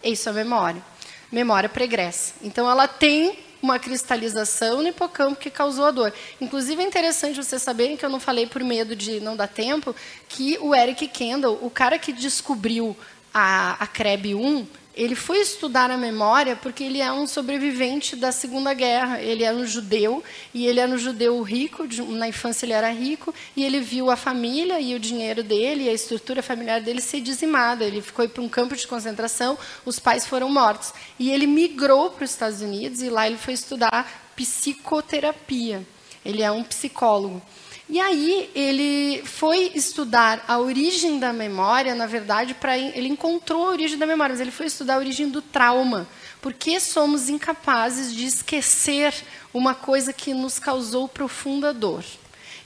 Isso 0.03 0.27
é 0.27 0.33
memória. 0.33 0.83
Memória 1.31 1.69
pregressa. 1.69 2.33
Então, 2.43 2.69
ela 2.69 2.89
tem 2.89 3.39
uma 3.61 3.79
cristalização 3.79 4.81
no 4.81 4.89
hipocampo 4.89 5.39
que 5.39 5.51
causou 5.51 5.85
a 5.85 5.91
dor. 5.91 6.15
Inclusive, 6.41 6.83
é 6.83 6.87
interessante 6.87 7.37
vocês 7.37 7.61
saberem 7.61 7.97
que 7.97 8.05
eu 8.05 8.09
não 8.09 8.19
falei 8.19 8.47
por 8.47 8.65
medo 8.65 8.97
de 8.97 9.21
não 9.21 9.37
dar 9.37 9.49
tempo, 9.49 9.95
que 10.29 10.57
o 10.61 10.75
Eric 10.75 11.07
Kendall, 11.09 11.59
o 11.61 11.69
cara 11.69 11.99
que 11.99 12.13
descobriu 12.13 12.97
a, 13.35 13.83
a 13.83 13.87
CREB1, 13.87 14.67
ele 14.99 15.15
foi 15.15 15.39
estudar 15.39 15.93
a 15.93 15.97
memória 15.97 16.57
porque 16.57 16.83
ele 16.83 17.01
é 17.01 17.13
um 17.13 17.25
sobrevivente 17.25 18.17
da 18.17 18.33
Segunda 18.33 18.75
Guerra. 18.75 19.23
Ele 19.23 19.45
era 19.45 19.57
um 19.57 19.65
judeu 19.65 20.25
e 20.53 20.67
ele 20.67 20.81
era 20.81 20.91
um 20.91 20.99
judeu 20.99 21.41
rico. 21.41 21.87
Na 22.09 22.27
infância 22.27 22.67
ele 22.67 22.73
era 22.73 22.91
rico 22.91 23.33
e 23.55 23.65
ele 23.65 23.79
viu 23.79 24.11
a 24.11 24.17
família 24.17 24.81
e 24.81 24.97
o 24.97 24.99
dinheiro 24.99 25.45
dele 25.45 25.85
e 25.85 25.89
a 25.89 25.93
estrutura 25.93 26.43
familiar 26.43 26.81
dele 26.81 27.01
ser 27.01 27.21
dizimada. 27.21 27.85
Ele 27.85 28.03
foi 28.03 28.27
para 28.27 28.43
um 28.43 28.49
campo 28.49 28.75
de 28.75 28.89
concentração. 28.89 29.57
Os 29.85 30.01
pais 30.01 30.27
foram 30.27 30.51
mortos 30.51 30.93
e 31.17 31.31
ele 31.31 31.47
migrou 31.47 32.11
para 32.11 32.25
os 32.25 32.31
Estados 32.33 32.61
Unidos 32.61 33.01
e 33.01 33.09
lá 33.09 33.29
ele 33.29 33.39
foi 33.39 33.55
estudar 33.55 34.33
psicoterapia. 34.35 35.87
Ele 36.25 36.43
é 36.43 36.51
um 36.51 36.65
psicólogo. 36.65 37.41
E 37.89 37.99
aí 37.99 38.51
ele 38.55 39.23
foi 39.25 39.73
estudar 39.75 40.45
a 40.47 40.59
origem 40.59 41.19
da 41.19 41.33
memória, 41.33 41.95
na 41.95 42.07
verdade, 42.07 42.53
para 42.53 42.77
ele 42.77 43.09
encontrou 43.09 43.67
a 43.67 43.71
origem 43.71 43.97
da 43.97 44.07
memória, 44.07 44.35
mas 44.35 44.43
ele 44.43 44.51
foi 44.51 44.67
estudar 44.67 44.97
a 44.97 44.99
origem 44.99 45.31
do 45.31 45.41
trauma. 45.41 46.07
Por 46.43 46.53
que 46.53 46.79
somos 46.81 47.31
incapazes 47.31 48.15
de 48.15 48.27
esquecer 48.27 49.15
uma 49.55 49.75
coisa 49.75 50.13
que 50.13 50.35
nos 50.35 50.59
causou 50.59 51.09
profunda 51.09 51.73
dor? 51.73 52.05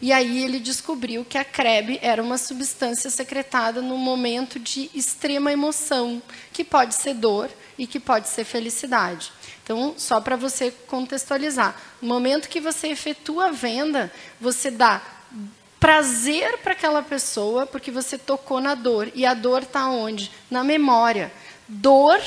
E 0.00 0.12
aí 0.12 0.42
ele 0.42 0.58
descobriu 0.58 1.24
que 1.24 1.38
a 1.38 1.44
CREB 1.44 2.00
era 2.02 2.20
uma 2.20 2.36
substância 2.36 3.08
secretada 3.08 3.80
no 3.80 3.96
momento 3.96 4.58
de 4.58 4.90
extrema 4.92 5.52
emoção, 5.52 6.20
que 6.52 6.64
pode 6.64 6.96
ser 6.96 7.14
dor 7.14 7.48
e 7.78 7.86
que 7.86 8.00
pode 8.00 8.28
ser 8.28 8.44
felicidade. 8.44 9.32
Então, 9.62 9.94
só 9.96 10.20
para 10.20 10.36
você 10.36 10.70
contextualizar, 10.86 11.76
no 12.00 12.08
momento 12.08 12.48
que 12.48 12.60
você 12.60 12.88
efetua 12.88 13.46
a 13.46 13.52
venda, 13.52 14.12
você 14.40 14.70
dá 14.70 15.00
prazer 15.78 16.58
para 16.58 16.72
aquela 16.72 17.02
pessoa 17.02 17.66
porque 17.66 17.90
você 17.90 18.16
tocou 18.16 18.60
na 18.60 18.74
dor. 18.74 19.10
E 19.14 19.26
a 19.26 19.34
dor 19.34 19.62
está 19.62 19.88
onde? 19.88 20.30
Na 20.50 20.62
memória. 20.62 21.32
Dor, 21.68 22.20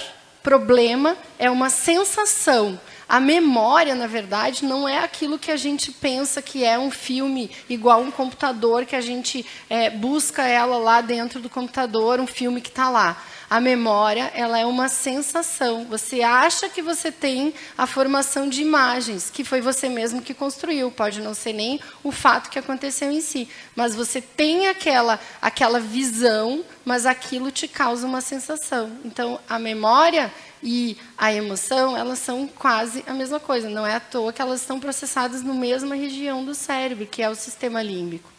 problema, 0.44 1.18
é 1.40 1.50
uma 1.50 1.70
sensação. 1.70 2.80
A 3.08 3.20
memória, 3.20 3.96
na 3.96 4.08
verdade, 4.08 4.66
não 4.66 4.90
é 4.90 4.98
aquilo 4.98 5.38
que 5.38 5.52
a 5.52 5.58
gente 5.58 5.92
pensa 5.92 6.42
que 6.42 6.64
é 6.64 6.78
um 6.78 6.90
filme 6.90 7.52
igual 7.70 8.02
um 8.02 8.12
computador, 8.12 8.86
que 8.86 8.96
a 8.96 9.02
gente 9.02 9.46
é, 9.70 9.90
busca 9.90 10.48
ela 10.48 10.78
lá 10.78 11.02
dentro 11.02 11.40
do 11.40 11.50
computador, 11.50 12.20
um 12.20 12.28
filme 12.28 12.62
que 12.62 12.70
está 12.70 12.90
lá. 12.90 13.24
A 13.50 13.62
memória, 13.62 14.32
ela 14.34 14.58
é 14.58 14.66
uma 14.66 14.90
sensação. 14.90 15.86
Você 15.86 16.22
acha 16.22 16.68
que 16.68 16.82
você 16.82 17.12
tem 17.12 17.54
a 17.78 17.86
formação 17.86 18.50
de 18.50 18.62
imagens, 18.62 19.30
que 19.30 19.44
foi 19.44 19.62
você 19.62 19.88
mesmo 19.88 20.22
que 20.22 20.34
construiu. 20.34 20.90
Pode 20.90 21.22
não 21.22 21.34
ser 21.34 21.54
nem 21.54 21.80
o 22.04 22.12
fato 22.12 22.50
que 22.50 22.58
aconteceu 22.58 23.12
em 23.12 23.22
si, 23.22 23.48
mas 23.76 23.94
você 23.94 24.20
tem 24.20 24.68
aquela 24.68 25.20
aquela 25.42 25.80
visão, 25.80 26.66
mas 26.84 27.06
aquilo 27.06 27.52
te 27.52 27.68
causa 27.68 28.08
uma 28.08 28.22
sensação. 28.22 28.92
Então, 29.06 29.40
a 29.48 29.60
memória 29.60 30.34
e 30.64 30.98
a 31.16 31.32
emoção, 31.32 31.96
elas 31.96 32.18
são 32.20 32.48
quase 32.48 33.04
a 33.06 33.14
mesma 33.14 33.40
coisa. 33.40 33.70
Não 33.70 33.86
é 33.86 33.96
à 33.96 34.00
toa 34.00 34.34
que 34.34 34.42
elas 34.42 34.62
estão 34.62 34.80
processadas 34.80 35.44
na 35.44 35.54
mesma 35.54 35.96
região 35.96 36.44
do 36.44 36.56
cérebro, 36.56 37.06
que 37.06 37.22
é 37.22 37.30
o 37.30 37.36
sistema 37.36 37.84
límbico. 37.84 38.30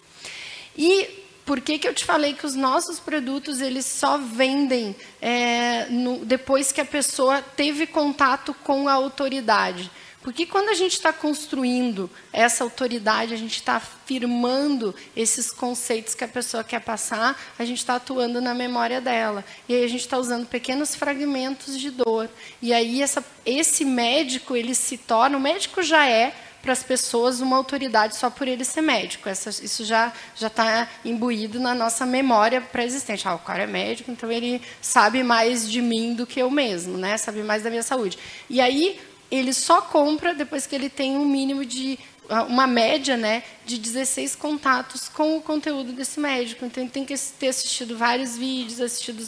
E 0.77 1.26
por 1.47 1.61
que, 1.61 1.79
que 1.79 1.87
eu 1.87 1.95
te 1.95 2.05
falei 2.05 2.35
que 2.35 2.45
os 2.45 2.57
nossos 2.57 2.99
produtos 2.99 3.61
eles 3.61 3.87
só 3.87 4.19
vendem 4.19 4.97
é, 5.23 5.87
no, 5.89 6.25
depois 6.25 6.73
que 6.73 6.81
a 6.81 6.85
pessoa 6.85 7.41
teve 7.41 7.87
contato 7.87 8.53
com 8.53 8.89
a 8.89 8.93
autoridade? 8.93 9.89
Porque 10.27 10.45
quando 10.45 10.71
a 10.71 10.75
gente 10.75 10.95
está 10.95 11.13
construindo 11.13 12.11
essa 12.33 12.65
autoridade, 12.65 13.33
a 13.33 13.37
gente 13.37 13.59
está 13.59 13.77
afirmando 13.77 14.93
esses 15.15 15.53
conceitos 15.53 16.17
que 16.17 16.25
a 16.25 16.29
pessoa 16.29 16.65
quer 16.65 16.81
passar, 16.81 17.41
a 17.57 17.65
gente 17.65 17.79
está 17.79 17.95
atuando 17.95 18.41
na 18.41 18.53
memória 18.53 19.01
dela. 19.01 19.45
E 19.69 19.75
aí 19.77 19.85
a 19.85 19.89
gente 19.89 20.01
está 20.01 20.19
usando 20.19 20.45
pequenos 20.45 20.97
fragmentos 20.97 21.79
de 21.79 21.93
dor. 21.93 22.29
E 22.61 22.75
aí 22.75 23.03
essa, 23.03 23.25
esse 23.45 23.85
médico, 23.85 24.57
ele 24.57 24.75
se 24.75 24.99
torna, 24.99 25.39
o 25.39 25.41
médico 25.41 25.81
já 25.81 26.09
é, 26.09 26.35
para 26.67 26.73
as 26.73 26.83
pessoas 26.83 27.41
uma 27.41 27.57
autoridade 27.57 28.17
só 28.17 28.29
por 28.29 28.49
ele 28.49 28.65
ser 28.65 28.81
médico. 28.81 29.29
Essa, 29.29 29.51
isso 29.51 29.85
já 29.85 30.13
já 30.35 30.49
está 30.49 30.89
imbuído 31.05 31.61
na 31.61 31.73
nossa 31.77 32.05
memória 32.05 32.61
pré-existente. 32.61 33.29
Ah, 33.29 33.37
o 33.37 33.39
cara 33.39 33.63
é 33.63 33.67
médico, 33.69 34.11
então 34.11 34.33
ele 34.33 34.61
sabe 34.83 35.23
mais 35.23 35.71
de 35.71 35.81
mim 35.81 36.13
do 36.13 36.27
que 36.27 36.43
eu 36.43 36.51
mesmo, 36.51 36.99
né? 36.99 37.17
Sabe 37.19 37.45
mais 37.45 37.63
da 37.63 37.71
minha 37.71 37.85
saúde. 37.85 38.19
E 38.51 38.61
aí 38.61 38.99
ele 39.31 39.53
só 39.53 39.81
compra 39.81 40.35
depois 40.35 40.67
que 40.67 40.75
ele 40.75 40.91
tem 40.91 41.17
um 41.17 41.25
mínimo 41.25 41.65
de 41.65 42.01
uma 42.49 42.67
média 42.67 43.17
né, 43.17 43.43
de 43.65 43.79
16 43.79 44.37
contatos 44.37 45.09
com 45.09 45.37
o 45.37 45.41
conteúdo 45.41 45.93
desse 45.93 46.19
médico. 46.19 46.65
Então, 46.65 46.83
ele 46.83 46.91
tem 46.91 47.05
que 47.05 47.17
ter 47.39 47.49
assistido 47.49 47.97
vários 47.97 48.37
vídeos, 48.37 48.81
assistido, 48.81 49.23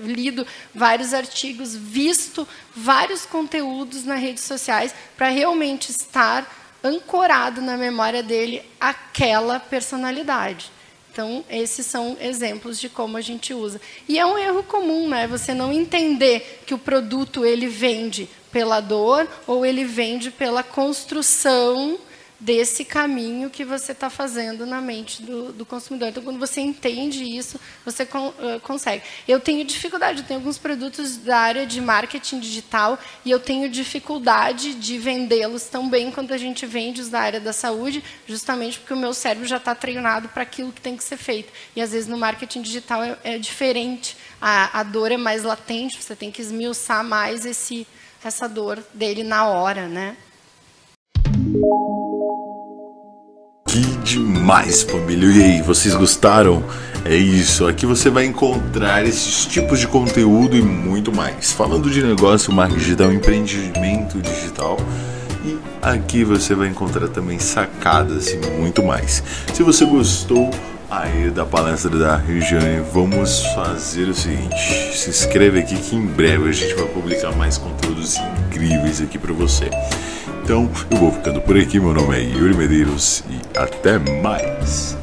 lido 0.00 0.46
vários 0.74 1.12
artigos, 1.12 1.74
visto 1.74 2.46
vários 2.74 3.26
conteúdos 3.26 4.04
nas 4.04 4.20
redes 4.20 4.44
sociais 4.44 4.94
para 5.16 5.28
realmente 5.28 5.90
estar 5.90 6.46
ancorado 6.82 7.60
na 7.60 7.76
memória 7.76 8.22
dele 8.22 8.62
aquela 8.80 9.60
personalidade. 9.60 10.70
Então, 11.12 11.44
esses 11.50 11.84
são 11.86 12.16
exemplos 12.20 12.78
de 12.78 12.88
como 12.88 13.16
a 13.16 13.20
gente 13.20 13.52
usa. 13.52 13.80
E 14.08 14.18
é 14.18 14.24
um 14.24 14.38
erro 14.38 14.62
comum, 14.62 15.08
né? 15.08 15.26
Você 15.26 15.52
não 15.52 15.72
entender 15.72 16.62
que 16.64 16.72
o 16.72 16.78
produto 16.78 17.44
ele 17.44 17.66
vende 17.66 18.28
pela 18.52 18.80
dor 18.80 19.28
ou 19.46 19.66
ele 19.66 19.84
vende 19.84 20.30
pela 20.30 20.62
construção 20.62 21.98
desse 22.40 22.86
caminho 22.86 23.50
que 23.50 23.64
você 23.64 23.92
está 23.92 24.08
fazendo 24.08 24.64
na 24.64 24.80
mente 24.80 25.22
do, 25.22 25.52
do, 25.52 25.66
consumidor. 25.66 26.08
Então, 26.08 26.22
quando 26.22 26.38
você 26.38 26.62
entende 26.62 27.22
isso, 27.22 27.60
você 27.84 28.06
con, 28.06 28.28
uh, 28.28 28.58
consegue. 28.62 29.02
Eu 29.28 29.38
tenho 29.38 29.62
dificuldade, 29.62 30.22
eu 30.22 30.26
tenho 30.26 30.40
alguns 30.40 30.56
produtos 30.56 31.18
da 31.18 31.36
área 31.36 31.66
de 31.66 31.80
marketing 31.82 32.40
digital 32.40 32.98
e 33.24 33.30
eu 33.30 33.38
tenho 33.38 33.68
dificuldade 33.68 34.74
de 34.74 34.98
vendê-los 34.98 35.64
tão 35.64 35.90
bem 35.90 36.10
quanto 36.10 36.32
a 36.32 36.38
gente 36.38 36.64
vende 36.64 37.02
os 37.02 37.10
da 37.10 37.20
área 37.20 37.40
da 37.40 37.52
saúde, 37.52 38.02
justamente 38.26 38.78
porque 38.78 38.94
o 38.94 38.96
meu 38.96 39.12
cérebro 39.12 39.46
já 39.46 39.58
está 39.58 39.74
treinado 39.74 40.30
para 40.30 40.42
aquilo 40.42 40.72
que 40.72 40.80
tem 40.80 40.96
que 40.96 41.04
ser 41.04 41.18
feito. 41.18 41.52
E, 41.76 41.82
às 41.82 41.92
vezes, 41.92 42.08
no 42.08 42.16
marketing 42.16 42.62
digital 42.62 43.04
é, 43.04 43.18
é 43.22 43.38
diferente. 43.38 44.16
A, 44.40 44.80
a 44.80 44.82
dor 44.82 45.12
é 45.12 45.18
mais 45.18 45.42
latente, 45.42 46.02
você 46.02 46.16
tem 46.16 46.30
que 46.30 46.40
esmiuçar 46.40 47.04
mais 47.04 47.44
esse, 47.44 47.86
essa 48.24 48.48
dor 48.48 48.82
dele 48.94 49.22
na 49.22 49.46
hora, 49.46 49.86
né? 49.86 50.16
Demais, 54.10 54.82
família! 54.82 55.28
E 55.28 55.42
aí, 55.44 55.62
vocês 55.62 55.94
gostaram? 55.94 56.64
É 57.04 57.14
isso, 57.14 57.64
aqui 57.68 57.86
você 57.86 58.10
vai 58.10 58.24
encontrar 58.24 59.06
esses 59.06 59.46
tipos 59.46 59.78
de 59.78 59.86
conteúdo 59.86 60.56
e 60.56 60.60
muito 60.60 61.12
mais. 61.12 61.52
Falando 61.52 61.88
de 61.88 62.02
negócio, 62.02 62.52
marketing 62.52 62.80
digital, 62.80 63.12
empreendimento 63.12 64.20
digital. 64.20 64.80
E 65.44 65.56
aqui 65.80 66.24
você 66.24 66.56
vai 66.56 66.66
encontrar 66.66 67.06
também 67.06 67.38
sacadas 67.38 68.30
e 68.30 68.36
muito 68.58 68.82
mais. 68.82 69.22
Se 69.54 69.62
você 69.62 69.84
gostou 69.84 70.50
aí 70.90 71.30
da 71.30 71.44
palestra 71.46 71.96
da 71.96 72.16
Regiane, 72.16 72.82
vamos 72.92 73.46
fazer 73.54 74.08
o 74.08 74.14
seguinte: 74.14 74.92
se 74.92 75.08
inscreve 75.08 75.60
aqui 75.60 75.76
que 75.76 75.94
em 75.94 76.04
breve 76.04 76.48
a 76.48 76.52
gente 76.52 76.74
vai 76.74 76.86
publicar 76.86 77.30
mais 77.36 77.58
conteúdos 77.58 78.16
incríveis 78.48 79.00
aqui 79.00 79.18
para 79.18 79.32
você. 79.32 79.70
Então 80.50 80.68
eu 80.90 80.96
vou 80.96 81.12
ficando 81.12 81.40
por 81.40 81.56
aqui. 81.56 81.78
Meu 81.78 81.94
nome 81.94 82.16
é 82.16 82.22
Yuri 82.24 82.56
Medeiros 82.56 83.22
e 83.30 83.56
até 83.56 84.00
mais. 84.00 84.98